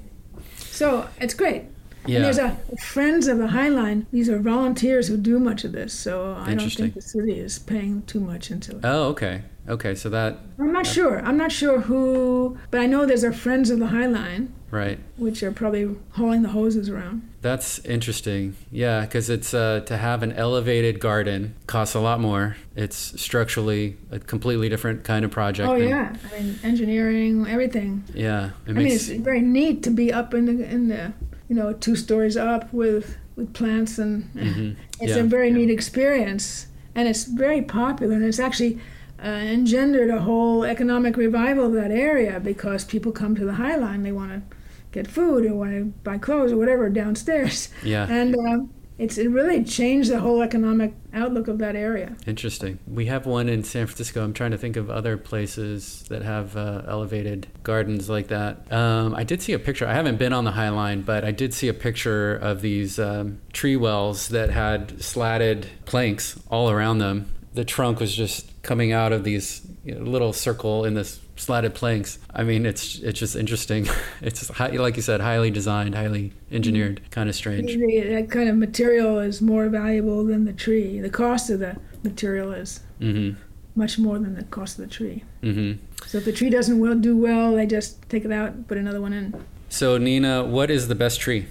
So 0.58 1.08
it's 1.20 1.34
great. 1.34 1.64
Yeah. 2.06 2.18
And 2.18 2.26
there's 2.26 2.38
a 2.38 2.56
Friends 2.80 3.28
of 3.28 3.40
the 3.40 3.48
High 3.48 3.70
Line. 3.70 4.06
These 4.12 4.30
are 4.30 4.38
volunteers 4.38 5.08
who 5.08 5.18
do 5.18 5.40
much 5.40 5.64
of 5.64 5.72
this, 5.72 5.94
so 5.94 6.36
I 6.38 6.54
don't 6.54 6.70
think 6.70 6.94
the 6.94 7.02
city 7.02 7.40
is 7.40 7.58
paying 7.58 8.04
too 8.04 8.20
much 8.20 8.52
into 8.52 8.74
it. 8.78 8.82
Oh, 8.84 9.06
okay. 9.06 9.42
Okay, 9.72 9.96
so 9.96 10.10
that 10.10 10.38
I'm 10.60 10.74
not 10.74 10.86
sure. 10.86 11.20
I'm 11.26 11.38
not 11.38 11.52
sure 11.52 11.80
who, 11.80 12.58
but 12.72 12.82
I 12.82 12.86
know 12.88 13.06
there's 13.06 13.24
our 13.24 13.32
Friends 13.32 13.70
of 13.70 13.80
the 13.80 13.88
High 13.88 14.06
Line, 14.06 14.54
right. 14.70 15.00
which 15.16 15.42
are 15.44 15.52
probably 15.54 15.96
hauling 16.12 16.42
the 16.42 16.50
hoses 16.50 16.90
around. 16.90 17.22
That's 17.42 17.80
interesting. 17.86 18.58
Yeah, 18.70 19.02
because 19.02 19.30
it's 19.30 19.54
uh, 19.54 19.80
to 19.86 19.96
have 19.96 20.24
an 20.24 20.34
elevated 20.34 21.00
garden 21.00 21.56
costs 21.68 21.96
a 21.96 22.02
lot 22.02 22.20
more. 22.20 22.58
It's 22.76 23.20
structurally 23.20 23.98
a 24.12 24.20
completely 24.20 24.68
different 24.68 25.06
kind 25.06 25.24
of 25.24 25.32
project. 25.32 25.70
Oh 25.70 25.80
than- 25.80 25.88
yeah, 25.88 26.16
I 26.36 26.42
mean 26.42 26.60
engineering, 26.64 27.48
everything. 27.48 28.04
Yeah. 28.14 28.50
It 28.68 28.72
I 28.72 28.74
mean, 28.74 28.88
it's 28.88 29.08
very 29.08 29.42
neat 29.42 29.84
to 29.84 29.90
be 29.90 30.12
up 30.12 30.34
in 30.34 30.46
the 30.46 30.70
in 30.70 30.90
the 30.90 31.14
you 31.48 31.56
know 31.56 31.72
two 31.74 31.96
stories 31.96 32.36
up 32.36 32.72
with 32.74 33.18
with 33.38 33.54
plants 33.54 33.98
and 33.98 34.26
Mhm. 34.36 34.76
it's 35.00 35.16
Yeah. 35.16 35.24
a 35.24 35.24
very 35.24 35.50
neat 35.50 35.70
experience 35.70 36.68
and 36.94 37.08
it's 37.08 37.24
very 37.24 37.62
popular 37.62 38.16
and 38.16 38.26
it's 38.26 38.40
actually 38.40 38.78
uh, 39.24 39.28
engendered 39.28 40.10
a 40.10 40.22
whole 40.22 40.64
economic 40.64 41.18
revival 41.18 41.66
of 41.66 41.74
that 41.74 41.92
area 41.92 42.40
because 42.40 42.84
people 42.86 43.12
come 43.12 43.36
to 43.36 43.46
the 43.46 43.54
High 43.54 43.76
Line 43.76 44.04
they 44.04 44.12
want 44.12 44.32
to 44.32 44.58
get 44.92 45.08
food 45.08 45.46
or 45.46 45.56
want 45.56 45.72
to 45.72 45.86
buy 46.04 46.18
clothes 46.18 46.52
or 46.52 46.58
whatever 46.58 46.90
downstairs 46.90 47.70
yeah. 47.84 48.08
and 48.10 48.36
um, 48.36 48.74
it's 49.02 49.18
it 49.18 49.30
really 49.30 49.64
changed 49.64 50.12
the 50.12 50.20
whole 50.20 50.44
economic 50.44 50.94
outlook 51.12 51.48
of 51.48 51.58
that 51.58 51.76
area. 51.76 52.16
Interesting. 52.28 52.78
We 52.86 53.08
have 53.08 53.26
one 53.26 53.50
in 53.50 53.64
San 53.64 53.88
Francisco. 53.88 54.24
I'm 54.24 54.32
trying 54.32 54.52
to 54.52 54.60
think 54.60 54.76
of 54.76 54.92
other 54.92 55.18
places 55.18 56.04
that 56.10 56.22
have 56.22 56.56
uh, 56.56 56.84
elevated 56.88 57.48
gardens 57.64 58.12
like 58.12 58.28
that. 58.28 58.72
Um, 58.72 59.16
I 59.16 59.24
did 59.24 59.42
see 59.42 59.54
a 59.54 59.60
picture. 59.60 59.88
I 59.88 59.94
haven't 59.96 60.18
been 60.18 60.34
on 60.34 60.44
the 60.44 60.52
High 60.52 60.70
Line, 60.70 61.02
but 61.02 61.26
I 61.26 61.32
did 61.32 61.52
see 61.56 61.68
a 61.68 61.74
picture 61.74 62.36
of 62.36 62.62
these 62.62 63.00
um, 63.00 63.42
tree 63.54 63.76
wells 63.76 64.28
that 64.28 64.52
had 64.52 65.02
slatted 65.02 65.68
planks 65.86 66.40
all 66.52 66.70
around 66.70 67.00
them. 67.00 67.34
The 67.56 67.66
trunk 67.66 68.00
was 68.00 68.16
just 68.16 68.51
coming 68.64 68.92
out 68.92 69.12
of 69.12 69.24
these 69.24 69.62
you 69.84 69.96
know, 69.96 70.02
little 70.10 70.34
circle 70.34 70.86
in 70.86 70.94
this 70.94 71.20
slatted 71.36 71.74
planks. 71.74 72.20
I 72.36 72.44
mean, 72.44 72.66
it's 72.66 73.00
it's 73.00 73.20
just 73.20 73.36
interesting. 73.36 73.88
It's 74.22 74.48
high, 74.50 74.70
like 74.70 74.96
you 74.98 75.02
said, 75.02 75.20
highly 75.22 75.50
designed, 75.50 75.96
highly 75.96 76.32
engineered, 76.52 77.02
kind 77.10 77.28
of 77.28 77.36
strange. 77.36 77.74
That 77.76 78.28
kind 78.30 78.48
of 78.50 78.56
material 78.58 79.18
is 79.20 79.42
more 79.42 79.68
valuable 79.70 80.24
than 80.24 80.46
the 80.46 80.54
tree. 80.54 81.00
The 81.00 81.10
cost 81.10 81.50
of 81.50 81.60
the 81.60 81.78
material 82.04 82.52
is 82.54 82.82
Mm-hmm. 83.02 83.40
much 83.76 83.98
more 83.98 84.20
than 84.20 84.36
the 84.36 84.44
cost 84.44 84.78
of 84.78 84.88
the 84.88 84.92
tree. 84.96 85.24
Mm-hmm. 85.42 85.84
So 86.06 86.20
if 86.20 86.26
the 86.26 86.32
tree 86.32 86.52
doesn't 86.52 86.78
well, 86.78 86.94
do 86.94 87.18
well, 87.18 87.56
they 87.56 87.66
just 87.66 88.08
take 88.10 88.26
it 88.26 88.32
out 88.32 88.68
put 88.68 88.78
another 88.78 89.02
one 89.02 89.12
in. 89.14 89.34
So 89.70 89.98
Nina, 89.98 90.44
what 90.44 90.70
is 90.70 90.88
the 90.88 90.94
best 90.96 91.20
tree? 91.20 91.48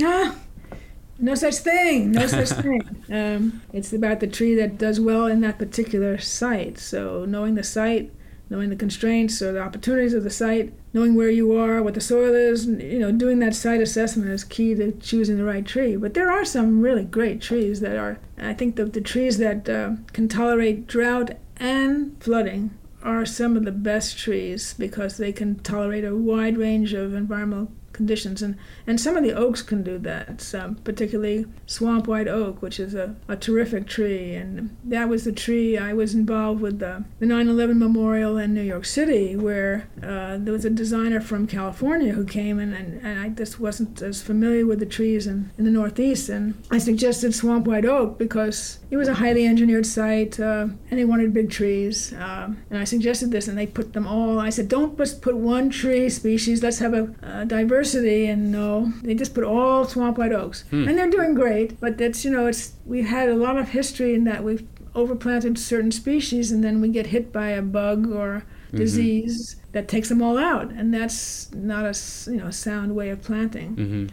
Ah, 0.00 0.36
no 1.18 1.34
such 1.34 1.56
thing. 1.56 2.12
No 2.12 2.26
such 2.26 2.50
thing. 2.50 2.82
Um, 3.10 3.62
it's 3.72 3.94
about 3.94 4.20
the 4.20 4.26
tree 4.26 4.54
that 4.56 4.76
does 4.76 5.00
well 5.00 5.26
in 5.26 5.40
that 5.40 5.58
particular 5.58 6.18
site. 6.18 6.78
So 6.78 7.24
knowing 7.24 7.54
the 7.54 7.64
site, 7.64 8.12
knowing 8.50 8.68
the 8.68 8.76
constraints 8.76 9.40
or 9.40 9.50
the 9.52 9.62
opportunities 9.62 10.12
of 10.12 10.24
the 10.24 10.30
site, 10.30 10.74
knowing 10.92 11.14
where 11.14 11.30
you 11.30 11.56
are, 11.56 11.82
what 11.82 11.94
the 11.94 12.02
soil 12.02 12.34
is, 12.34 12.66
you 12.66 12.98
know, 12.98 13.10
doing 13.10 13.38
that 13.38 13.54
site 13.54 13.80
assessment 13.80 14.30
is 14.30 14.44
key 14.44 14.74
to 14.74 14.92
choosing 14.92 15.38
the 15.38 15.44
right 15.44 15.64
tree. 15.64 15.96
But 15.96 16.12
there 16.12 16.30
are 16.30 16.44
some 16.44 16.82
really 16.82 17.04
great 17.04 17.40
trees 17.40 17.80
that 17.80 17.96
are. 17.96 18.18
I 18.36 18.52
think 18.52 18.76
the 18.76 18.84
the 18.84 19.00
trees 19.00 19.38
that 19.38 19.68
uh, 19.68 19.92
can 20.12 20.28
tolerate 20.28 20.86
drought 20.86 21.38
and 21.56 22.14
flooding 22.22 22.76
are 23.02 23.24
some 23.24 23.56
of 23.56 23.64
the 23.64 23.72
best 23.72 24.18
trees 24.18 24.74
because 24.74 25.16
they 25.16 25.32
can 25.32 25.60
tolerate 25.60 26.04
a 26.04 26.14
wide 26.16 26.58
range 26.58 26.92
of 26.92 27.14
environmental 27.14 27.72
conditions 27.98 28.40
and 28.42 28.56
and 28.86 29.00
some 29.00 29.16
of 29.16 29.24
the 29.24 29.34
oaks 29.34 29.60
can 29.60 29.82
do 29.82 29.98
that 29.98 30.38
particularly 30.84 31.44
swamp 31.66 32.06
white 32.06 32.28
oak 32.28 32.62
which 32.62 32.78
is 32.78 32.94
a, 32.94 33.14
a 33.26 33.36
terrific 33.36 33.86
tree 33.86 34.34
and 34.34 34.74
that 34.84 35.08
was 35.08 35.24
the 35.24 35.32
tree 35.32 35.76
i 35.76 35.92
was 35.92 36.14
involved 36.14 36.60
with 36.60 36.78
the, 36.78 37.04
the 37.18 37.26
9-11 37.26 37.76
memorial 37.76 38.38
in 38.38 38.54
new 38.54 38.62
york 38.62 38.84
city 38.84 39.34
where 39.34 39.88
uh, 40.02 40.38
there 40.38 40.52
was 40.52 40.64
a 40.64 40.70
designer 40.70 41.20
from 41.20 41.46
california 41.46 42.12
who 42.12 42.24
came 42.24 42.60
in 42.60 42.72
and, 42.72 43.04
and 43.04 43.18
i 43.18 43.28
just 43.28 43.58
wasn't 43.58 44.00
as 44.00 44.22
familiar 44.22 44.64
with 44.64 44.78
the 44.78 44.86
trees 44.86 45.26
in, 45.26 45.50
in 45.58 45.64
the 45.64 45.70
northeast 45.70 46.28
and 46.28 46.54
i 46.70 46.78
suggested 46.78 47.34
swamp 47.34 47.66
white 47.66 47.84
oak 47.84 48.16
because 48.16 48.78
it 48.92 48.96
was 48.96 49.08
a 49.08 49.14
highly 49.14 49.44
engineered 49.44 49.84
site 49.84 50.38
uh, 50.38 50.66
and 50.88 50.98
they 50.98 51.04
wanted 51.04 51.34
big 51.34 51.50
trees 51.50 52.12
um, 52.14 52.56
and 52.70 52.78
i 52.78 52.84
suggested 52.84 53.32
this 53.32 53.48
and 53.48 53.58
they 53.58 53.66
put 53.66 53.92
them 53.92 54.06
all. 54.06 54.38
I 54.38 54.50
said 54.50 54.68
don't 54.68 54.96
just 54.96 55.20
put 55.20 55.36
one 55.36 55.70
tree 55.70 56.08
species 56.08 56.62
let's 56.62 56.78
have 56.78 56.94
a, 56.94 57.04
a 57.22 57.44
diversity 57.92 58.26
and 58.26 58.52
no 58.52 58.92
they 59.02 59.14
just 59.14 59.34
put 59.34 59.44
all 59.44 59.84
swamp 59.84 60.18
white 60.18 60.32
oaks. 60.32 60.64
Hmm. 60.70 60.88
And 60.88 60.98
they're 60.98 61.10
doing 61.10 61.34
great 61.34 61.80
but 61.80 61.98
that's 61.98 62.24
you 62.24 62.30
know 62.30 62.46
it's 62.46 62.72
we've 62.84 63.06
had 63.06 63.28
a 63.28 63.34
lot 63.34 63.56
of 63.56 63.70
history 63.70 64.14
in 64.14 64.24
that 64.24 64.44
we've 64.44 64.66
overplanted 64.94 65.58
certain 65.58 65.92
species 65.92 66.50
and 66.50 66.64
then 66.64 66.80
we 66.80 66.88
get 66.88 67.06
hit 67.06 67.32
by 67.32 67.50
a 67.50 67.62
bug 67.62 68.10
or 68.10 68.44
mm-hmm. 68.68 68.76
disease 68.76 69.56
that 69.72 69.86
takes 69.86 70.08
them 70.08 70.22
all 70.22 70.38
out. 70.38 70.70
And 70.70 70.92
that's 70.92 71.52
not 71.54 71.84
a 71.84 71.94
you 72.30 72.38
know 72.38 72.50
sound 72.50 72.94
way 72.94 73.10
of 73.10 73.22
planting. 73.22 73.74
Hmm 73.74 74.06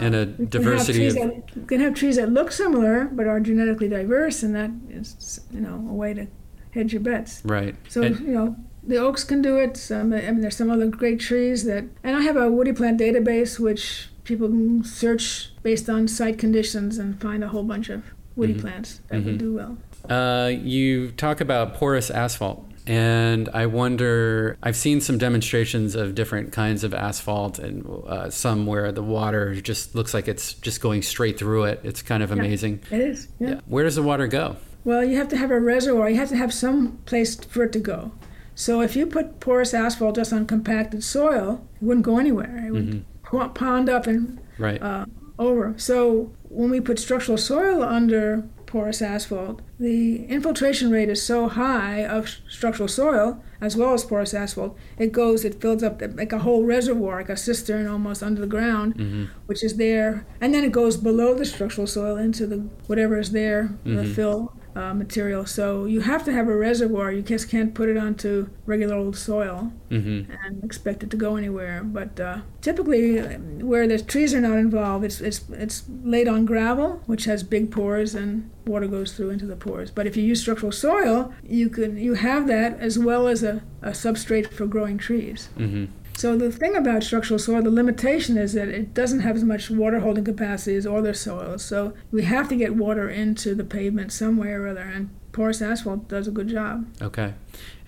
And 0.00 0.14
uh, 0.14 0.18
a 0.18 0.24
can 0.24 0.36
have 0.38 0.50
diversity 0.50 1.06
of 1.08 1.14
that, 1.14 1.50
you 1.54 1.66
can 1.66 1.80
have 1.80 1.94
trees 1.94 2.16
that 2.16 2.30
look 2.30 2.50
similar 2.50 3.04
but 3.12 3.26
are 3.26 3.40
genetically 3.40 3.88
diverse, 3.88 4.42
and 4.42 4.54
that 4.54 4.70
is, 4.88 5.40
you 5.50 5.60
know, 5.60 5.74
a 5.74 5.92
way 5.92 6.14
to 6.14 6.26
hedge 6.72 6.92
your 6.94 7.02
bets. 7.02 7.42
right. 7.44 7.74
So 7.88 8.02
And- 8.02 8.18
you 8.20 8.32
know, 8.32 8.56
the 8.84 8.96
oaks 8.96 9.24
can 9.24 9.42
do 9.42 9.58
it. 9.58 9.76
Some, 9.76 10.12
I 10.12 10.20
mean, 10.22 10.40
there's 10.40 10.56
some 10.56 10.70
other 10.70 10.86
great 10.88 11.20
trees 11.20 11.64
that, 11.64 11.84
and 12.02 12.16
I 12.16 12.20
have 12.22 12.36
a 12.36 12.50
woody 12.50 12.72
plant 12.72 13.00
database 13.00 13.58
which 13.58 14.08
people 14.24 14.48
can 14.48 14.84
search 14.84 15.50
based 15.62 15.88
on 15.88 16.08
site 16.08 16.38
conditions 16.38 16.98
and 16.98 17.20
find 17.20 17.42
a 17.44 17.48
whole 17.48 17.64
bunch 17.64 17.88
of 17.88 18.02
woody 18.36 18.54
Mhm. 18.54 18.60
plants 18.60 19.00
that 19.08 19.24
would 19.24 19.34
Mhm. 19.34 19.38
do 19.38 19.54
well. 19.54 19.78
Uh, 20.08 20.48
you 20.48 21.10
talk 21.12 21.40
about 21.40 21.74
porous 21.74 22.10
asphalt, 22.10 22.64
and 22.88 23.48
I 23.54 23.66
wonder. 23.66 24.56
I've 24.62 24.74
seen 24.76 25.00
some 25.00 25.16
demonstrations 25.18 25.94
of 25.94 26.14
different 26.16 26.50
kinds 26.52 26.82
of 26.82 26.92
asphalt, 26.92 27.58
and 27.60 27.86
uh, 28.08 28.30
some 28.30 28.66
where 28.66 28.90
the 28.90 29.02
water 29.02 29.54
just 29.54 29.94
looks 29.94 30.12
like 30.14 30.26
it's 30.26 30.54
just 30.54 30.80
going 30.80 31.02
straight 31.02 31.38
through 31.38 31.64
it. 31.64 31.80
It's 31.84 32.02
kind 32.02 32.22
of 32.22 32.30
Yeah. 32.30 32.36
amazing. 32.36 32.80
It 32.90 33.00
is. 33.00 33.28
yeah. 33.38 33.60
Where 33.66 33.84
does 33.84 33.94
the 33.94 34.02
water 34.02 34.26
go? 34.26 34.56
Well, 34.84 35.04
you 35.04 35.16
have 35.18 35.28
to 35.28 35.36
have 35.36 35.52
a 35.52 35.60
reservoir. 35.60 36.10
You 36.10 36.16
have 36.16 36.30
to 36.30 36.36
have 36.36 36.52
some 36.52 36.98
place 37.06 37.36
for 37.36 37.62
it 37.64 37.72
to 37.72 37.78
go. 37.78 38.10
So 38.54 38.80
if 38.80 38.94
you 38.96 39.06
put 39.06 39.40
porous 39.40 39.72
asphalt 39.74 40.16
just 40.16 40.32
on 40.32 40.46
compacted 40.46 41.02
soil, 41.02 41.66
it 41.80 41.84
wouldn't 41.84 42.04
go 42.06 42.18
anywhere. 42.18 42.62
It 42.66 42.70
would 42.72 42.88
Mhm. 42.90 43.02
po- 43.22 43.48
pond 43.48 43.88
up 43.88 44.06
and 44.06 44.38
Right. 44.58 44.80
uh, 44.82 45.06
over. 45.38 45.74
So 45.76 46.30
when 46.48 46.70
we 46.70 46.80
put 46.80 46.98
structural 46.98 47.38
soil 47.38 47.82
under 47.82 48.44
porous 48.66 49.02
asphalt, 49.02 49.60
the 49.78 50.24
infiltration 50.26 50.90
rate 50.90 51.08
is 51.10 51.20
so 51.22 51.46
high 51.48 52.04
of 52.06 52.28
structural 52.48 52.88
soil 52.88 53.42
as 53.60 53.76
well 53.76 53.92
as 53.94 54.02
porous 54.04 54.32
asphalt, 54.34 54.76
it 54.98 55.12
goes, 55.12 55.44
it 55.44 55.60
fills 55.60 55.82
up 55.82 56.02
like 56.16 56.32
a 56.32 56.38
whole 56.38 56.64
reservoir, 56.64 57.16
like 57.18 57.28
a 57.28 57.36
cistern 57.36 57.86
almost 57.86 58.22
under 58.22 58.40
the 58.40 58.46
ground, 58.46 58.94
hmm 58.96 59.24
which 59.46 59.62
is 59.62 59.76
there, 59.76 60.24
and 60.40 60.54
then 60.54 60.64
it 60.64 60.72
goes 60.72 60.96
below 60.96 61.34
the 61.34 61.44
structural 61.44 61.86
soil 61.86 62.16
into 62.16 62.46
the 62.46 62.62
whatever 62.86 63.18
is 63.18 63.32
there, 63.32 63.70
the 63.84 63.90
Mhm. 64.04 64.14
fill 64.14 64.52
uh, 64.74 64.94
material. 64.94 65.46
So 65.46 65.84
you 65.84 66.00
have 66.00 66.24
to 66.24 66.32
have 66.32 66.48
a 66.48 66.56
reservoir. 66.56 67.12
You 67.12 67.22
just 67.22 67.48
can't 67.50 67.74
put 67.74 67.88
it 67.88 67.96
onto 67.96 68.48
regular 68.66 68.94
old 68.96 69.16
soil 69.16 69.72
hmm 69.90 70.22
and 70.44 70.64
expect 70.64 71.02
it 71.02 71.10
to 71.10 71.16
go 71.16 71.36
anywhere. 71.36 71.82
But 71.84 72.18
uh, 72.18 72.38
typically, 72.60 73.20
where 73.20 73.86
the 73.86 73.98
trees 74.00 74.32
are 74.34 74.40
not 74.40 74.58
involved, 74.58 75.04
it's 75.04 75.20
it's 75.20 75.44
it's 75.50 75.84
laid 76.02 76.28
on 76.28 76.46
gravel, 76.46 77.02
which 77.06 77.24
has 77.24 77.42
big 77.42 77.70
pores, 77.70 78.14
and 78.14 78.50
water 78.66 78.86
goes 78.86 79.12
through 79.12 79.30
into 79.30 79.46
the 79.46 79.56
pores. 79.56 79.90
But 79.90 80.06
if 80.06 80.16
you 80.16 80.22
use 80.22 80.40
structural 80.40 80.72
soil, 80.72 81.32
you 81.42 81.68
can 81.68 81.96
you 81.98 82.14
have 82.14 82.46
that 82.48 82.78
as 82.78 82.98
well 82.98 83.28
as 83.28 83.42
a, 83.42 83.62
a 83.82 83.90
substrate 83.90 84.52
for 84.52 84.66
growing 84.66 84.98
trees. 84.98 85.48
hmm 85.56 85.86
So 86.22 86.36
the 86.36 86.52
thing 86.52 86.76
about 86.76 87.02
structural 87.02 87.40
soil, 87.40 87.62
the 87.62 87.70
limitation 87.72 88.38
is 88.38 88.52
that 88.52 88.68
it 88.68 88.94
doesn't 88.94 89.22
have 89.22 89.34
as 89.34 89.42
much 89.42 89.70
water 89.70 89.98
holding 89.98 90.22
capacity 90.22 90.76
as 90.76 90.86
other 90.86 91.14
soils. 91.14 91.64
So 91.64 91.94
we 92.12 92.22
have 92.22 92.48
to 92.50 92.54
get 92.54 92.76
water 92.76 93.10
into 93.10 93.56
the 93.56 93.64
pavement 93.64 94.12
some 94.12 94.36
way 94.36 94.50
or 94.50 94.68
other, 94.68 94.82
and 94.82 95.10
porous 95.32 95.60
asphalt 95.60 96.06
does 96.06 96.28
a 96.28 96.30
good 96.30 96.46
job. 96.46 96.86
Okay. 97.02 97.34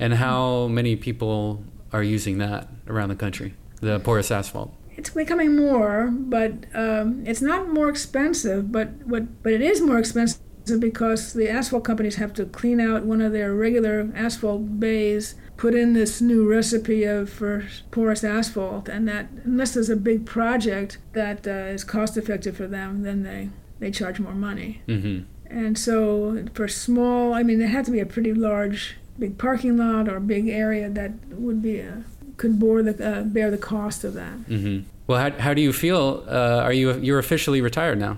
And 0.00 0.14
how 0.14 0.66
many 0.66 0.96
people 0.96 1.62
are 1.92 2.02
using 2.02 2.38
that 2.38 2.66
around 2.88 3.10
the 3.10 3.14
country? 3.14 3.54
The 3.80 4.00
porous 4.00 4.32
asphalt. 4.32 4.74
It's 4.96 5.10
becoming 5.10 5.54
more, 5.54 6.08
but 6.10 6.54
um, 6.74 7.22
it's 7.24 7.40
not 7.40 7.68
more 7.68 7.88
expensive. 7.88 8.72
But 8.72 8.88
what? 9.04 9.44
But 9.44 9.52
it 9.52 9.62
is 9.62 9.80
more 9.80 10.00
expensive 10.00 10.40
because 10.80 11.34
the 11.34 11.48
asphalt 11.48 11.84
companies 11.84 12.16
have 12.16 12.32
to 12.34 12.46
clean 12.46 12.80
out 12.80 13.04
one 13.04 13.20
of 13.20 13.30
their 13.30 13.54
regular 13.54 14.10
asphalt 14.12 14.80
bays, 14.80 15.36
put 15.56 15.74
in 15.74 15.92
this 15.92 16.20
new 16.20 16.48
recipe 16.48 17.04
of 17.04 17.30
for 17.30 17.64
porous 17.90 18.24
asphalt, 18.24 18.88
and 18.88 19.06
that 19.08 19.28
unless 19.44 19.74
there's 19.74 19.90
a 19.90 19.96
big 19.96 20.26
project 20.26 20.98
that 21.12 21.46
uh, 21.46 21.50
is 21.74 21.84
cost 21.84 22.16
effective 22.16 22.56
for 22.56 22.66
them, 22.66 23.02
then 23.02 23.22
they 23.22 23.50
they 23.80 23.90
charge 23.90 24.18
more 24.20 24.34
money. 24.34 24.82
hmm 24.86 25.20
And 25.50 25.78
so 25.78 26.46
for 26.54 26.68
small, 26.68 27.34
I 27.34 27.42
mean, 27.42 27.58
there 27.58 27.68
had 27.68 27.84
to 27.84 27.90
be 27.92 28.00
a 28.00 28.06
pretty 28.06 28.32
large, 28.34 28.96
big 29.18 29.38
parking 29.38 29.76
lot 29.76 30.08
or 30.08 30.18
big 30.20 30.48
area 30.48 30.88
that 30.90 31.12
would 31.30 31.60
be 31.62 31.78
a, 31.80 32.04
could 32.36 32.58
bore 32.58 32.82
the 32.82 32.94
uh, 33.10 33.22
bear 33.22 33.50
the 33.50 33.58
cost 33.58 34.04
of 34.04 34.14
that. 34.14 34.36
hmm 34.48 34.78
Well, 35.06 35.20
how, 35.20 35.30
how 35.38 35.54
do 35.54 35.60
you 35.62 35.72
feel? 35.72 36.24
Uh, 36.26 36.60
are 36.66 36.72
you 36.72 36.98
you're 37.00 37.18
officially 37.20 37.60
retired 37.60 37.98
now? 37.98 38.16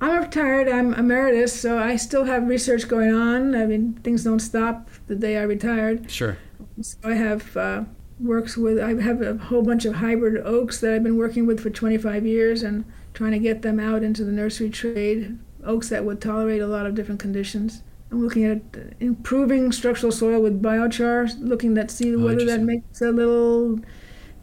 I'm 0.00 0.22
retired. 0.22 0.68
I'm 0.68 0.92
emeritus, 0.92 1.58
so 1.58 1.78
I 1.78 1.96
still 1.96 2.24
have 2.24 2.46
research 2.48 2.88
going 2.88 3.14
on. 3.14 3.54
I 3.54 3.64
mean, 3.66 3.94
things 4.02 4.24
don't 4.24 4.40
stop 4.40 4.88
the 5.06 5.14
day 5.14 5.38
I 5.38 5.42
retired. 5.44 6.10
Sure. 6.10 6.36
So 6.80 6.98
I 7.04 7.14
have 7.14 7.56
uh, 7.56 7.84
works 8.20 8.56
with. 8.56 8.78
I 8.80 9.00
have 9.00 9.22
a 9.22 9.36
whole 9.36 9.62
bunch 9.62 9.84
of 9.84 9.96
hybrid 9.96 10.44
oaks 10.44 10.80
that 10.80 10.92
I've 10.94 11.02
been 11.04 11.16
working 11.16 11.46
with 11.46 11.60
for 11.60 11.70
25 11.70 12.26
years, 12.26 12.62
and 12.62 12.84
trying 13.12 13.32
to 13.32 13.38
get 13.38 13.62
them 13.62 13.78
out 13.78 14.02
into 14.02 14.24
the 14.24 14.32
nursery 14.32 14.70
trade. 14.70 15.38
Oaks 15.64 15.88
that 15.88 16.04
would 16.04 16.20
tolerate 16.20 16.60
a 16.60 16.66
lot 16.66 16.86
of 16.86 16.94
different 16.94 17.20
conditions. 17.20 17.82
I'm 18.10 18.22
looking 18.22 18.44
at 18.44 18.60
improving 19.00 19.72
structural 19.72 20.12
soil 20.12 20.40
with 20.40 20.62
biochar, 20.62 21.34
looking 21.40 21.76
at 21.78 21.90
see 21.90 22.14
Oh, 22.14 22.18
whether 22.18 22.44
that 22.44 22.60
makes 22.60 23.00
a 23.00 23.10
little, 23.10 23.80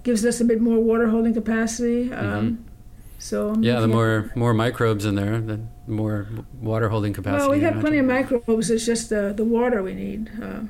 gives 0.03 0.25
us 0.25 0.41
a 0.41 0.45
bit 0.45 0.59
more 0.61 0.79
water 0.79 1.07
holding 1.09 1.33
capacity. 1.33 2.11
Um, 2.11 2.65
so 3.19 3.49
I'm 3.51 3.63
Yeah, 3.63 3.79
the 3.79 3.87
more 3.87 4.31
more 4.35 4.53
microbes 4.53 5.05
in 5.05 5.15
there, 5.15 5.39
the 5.39 5.59
more 5.87 6.27
water 6.59 6.89
holding 6.89 7.13
capacity. 7.13 7.41
Well, 7.41 7.51
we 7.57 7.63
have 7.63 7.79
plenty 7.79 7.99
of 7.99 8.05
microbes. 8.07 8.71
It's 8.71 8.85
just 8.85 9.09
the 9.09 9.31
the 9.35 9.45
water 9.45 9.83
we 9.83 9.93
need. 9.93 10.31
Uh, 10.41 10.61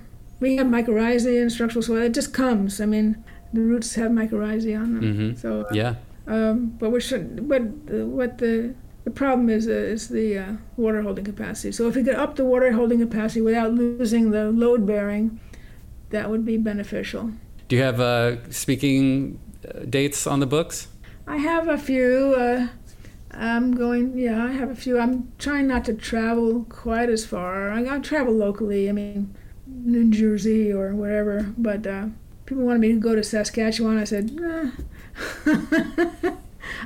we 0.41 0.57
have 0.57 0.67
mycorrhizae 0.67 1.41
in 1.41 1.49
structural 1.49 1.83
soil. 1.83 2.01
It 2.03 2.13
just 2.13 2.33
comes. 2.33 2.81
I 2.81 2.85
mean, 2.85 3.23
the 3.53 3.61
roots 3.61 3.95
have 3.95 4.11
mycorrhizae 4.11 4.75
on 4.83 4.93
them. 4.95 5.03
Mhm. 5.03 5.37
So, 5.37 5.61
uh, 5.61 5.73
Yeah. 5.73 5.93
um, 6.27 6.73
but 6.79 6.89
we 6.91 6.99
should. 6.99 7.47
But 7.47 7.61
uh, 7.61 8.05
what 8.17 8.37
the 8.39 8.73
the 9.05 9.11
problem 9.11 9.49
is 9.49 9.67
uh, 9.67 9.71
is 9.95 10.07
the 10.09 10.37
uh, 10.37 10.45
water 10.77 11.01
holding 11.01 11.25
capacity. 11.25 11.71
So 11.71 11.87
if 11.87 11.95
we 11.95 12.03
could 12.03 12.15
up 12.15 12.35
the 12.35 12.45
water 12.45 12.71
holding 12.73 12.99
capacity 12.99 13.41
without 13.41 13.73
losing 13.73 14.31
the 14.31 14.51
load 14.51 14.85
bearing, 14.85 15.39
that 16.09 16.29
would 16.29 16.43
be 16.45 16.57
beneficial. 16.57 17.31
Do 17.67 17.75
you 17.77 17.83
have 17.83 17.99
uh, 17.99 18.35
speaking 18.51 19.39
uh, 19.67 19.85
dates 19.89 20.27
on 20.27 20.39
the 20.39 20.45
books? 20.45 20.87
I 21.27 21.37
have 21.37 21.67
a 21.67 21.77
few. 21.77 22.35
Uh, 22.37 22.67
I'm 23.33 23.73
going. 23.75 24.17
Yeah, 24.17 24.43
I 24.49 24.51
have 24.51 24.69
a 24.69 24.75
few. 24.75 24.99
I'm 24.99 25.31
trying 25.39 25.67
not 25.67 25.85
to 25.85 25.93
travel 25.93 26.65
quite 26.69 27.09
as 27.09 27.25
far. 27.25 27.71
I, 27.71 27.95
I 27.95 27.99
travel 27.99 28.33
locally. 28.33 28.89
I 28.89 28.91
mean, 28.91 29.33
New 29.71 30.11
Jersey 30.11 30.71
or 30.71 30.93
wherever. 30.93 31.51
But 31.57 31.87
uh, 31.87 32.07
people 32.45 32.63
wanted 32.63 32.79
me 32.81 32.89
to 32.93 32.99
go 32.99 33.15
to 33.15 33.23
Saskatchewan. 33.23 33.97
I 33.97 34.03
said, 34.03 34.33
nah. 34.33 34.71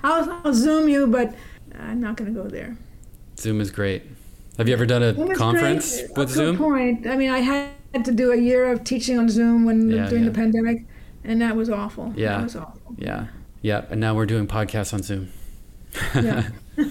I'll, 0.03 0.41
I'll 0.43 0.53
zoom 0.53 0.87
you, 0.87 1.07
but 1.07 1.33
I'm 1.77 1.99
not 1.99 2.15
going 2.17 2.33
to 2.33 2.41
go 2.41 2.47
there. 2.47 2.77
Zoom 3.37 3.59
is 3.61 3.71
great. 3.71 4.03
Have 4.57 4.67
you 4.67 4.73
ever 4.73 4.85
done 4.85 5.03
a 5.03 5.35
conference 5.35 5.97
great. 5.97 6.17
with 6.17 6.27
Good 6.29 6.29
Zoom? 6.29 6.57
point. 6.57 7.07
I 7.07 7.15
mean, 7.17 7.29
I 7.29 7.39
had 7.39 8.05
to 8.05 8.11
do 8.11 8.31
a 8.31 8.37
year 8.37 8.71
of 8.71 8.83
teaching 8.83 9.19
on 9.19 9.27
Zoom 9.29 9.65
when 9.65 9.89
Yeah, 9.89 10.07
during 10.07 10.23
yeah. 10.23 10.29
the 10.29 10.35
pandemic, 10.35 10.85
and 11.23 11.41
that 11.41 11.55
was 11.55 11.69
awful. 11.69 12.13
Yeah. 12.15 12.37
that 12.37 12.43
was 12.43 12.55
awful. 12.55 12.95
Yeah. 12.97 13.27
Yeah. 13.61 13.85
And 13.89 13.99
now 13.99 14.15
we're 14.15 14.25
doing 14.25 14.47
podcasts 14.47 14.93
on 14.93 15.03
Zoom. 15.03 15.29
Yeah. 16.13 16.49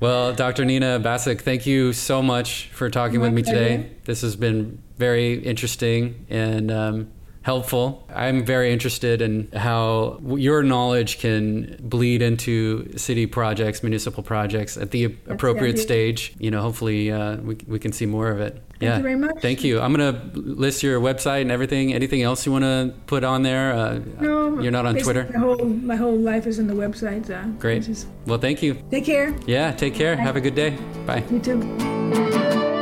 Well, 0.00 0.32
Dr. 0.32 0.64
Nina 0.64 1.00
Bassuk, 1.00 1.40
thank 1.40 1.66
you 1.66 1.92
so 1.92 2.22
much 2.22 2.68
for 2.72 2.88
talking 2.88 3.18
My 3.18 3.26
with 3.26 3.32
me 3.34 3.42
today. 3.42 3.90
This 4.04 4.20
has 4.22 4.36
been 4.36 4.80
very 4.98 5.34
interesting 5.34 6.26
and 6.28 6.70
um, 6.70 7.08
helpful. 7.42 8.06
I'm 8.14 8.44
very 8.44 8.72
interested 8.72 9.22
in 9.22 9.48
how 9.52 10.20
your 10.22 10.62
knowledge 10.62 11.18
can 11.18 11.76
bleed 11.80 12.20
into 12.20 12.96
city 12.98 13.26
projects, 13.26 13.82
municipal 13.82 14.22
projects 14.22 14.76
at 14.76 14.90
the 14.90 15.04
appropriate 15.28 15.72
idea. 15.74 15.82
stage. 15.82 16.34
You 16.38 16.50
know, 16.50 16.60
hopefully 16.60 17.10
uh, 17.10 17.36
we, 17.36 17.56
we 17.66 17.78
can 17.78 17.92
see 17.92 18.06
more 18.06 18.28
of 18.30 18.40
it. 18.40 18.62
Thank 18.80 18.90
yeah. 18.90 18.96
you 18.98 19.02
very 19.02 19.16
much. 19.16 19.40
Thank 19.40 19.64
you. 19.64 19.80
I'm 19.80 19.92
going 19.92 20.14
to 20.14 20.38
list 20.38 20.84
your 20.84 21.00
website 21.00 21.40
and 21.42 21.50
everything. 21.50 21.92
Anything 21.94 22.22
else 22.22 22.46
you 22.46 22.52
want 22.52 22.62
to 22.64 22.94
put 23.06 23.24
on 23.24 23.42
there? 23.42 23.72
Uh, 23.72 23.98
No, 24.20 24.60
you're 24.60 24.70
not 24.70 24.86
on 24.86 24.94
Twitter? 24.96 25.28
My 25.32 25.38
whole 25.40 25.64
my 25.64 25.96
whole 25.96 26.16
life 26.16 26.46
is 26.46 26.58
in 26.60 26.66
the 26.68 26.74
website. 26.74 27.28
Uh, 27.28 27.48
Great. 27.58 27.88
is- 27.88 28.06
Well, 28.26 28.38
thank 28.38 28.62
you. 28.62 28.74
take 28.90 29.04
care. 29.04 29.34
Yeah, 29.46 29.72
take 29.72 29.94
care. 29.94 30.14
Have 30.16 30.36
a 30.36 30.40
good 30.40 30.54
day. 30.54 30.76
Bye. 31.06 31.24
You 31.30 31.40
too. 31.40 32.74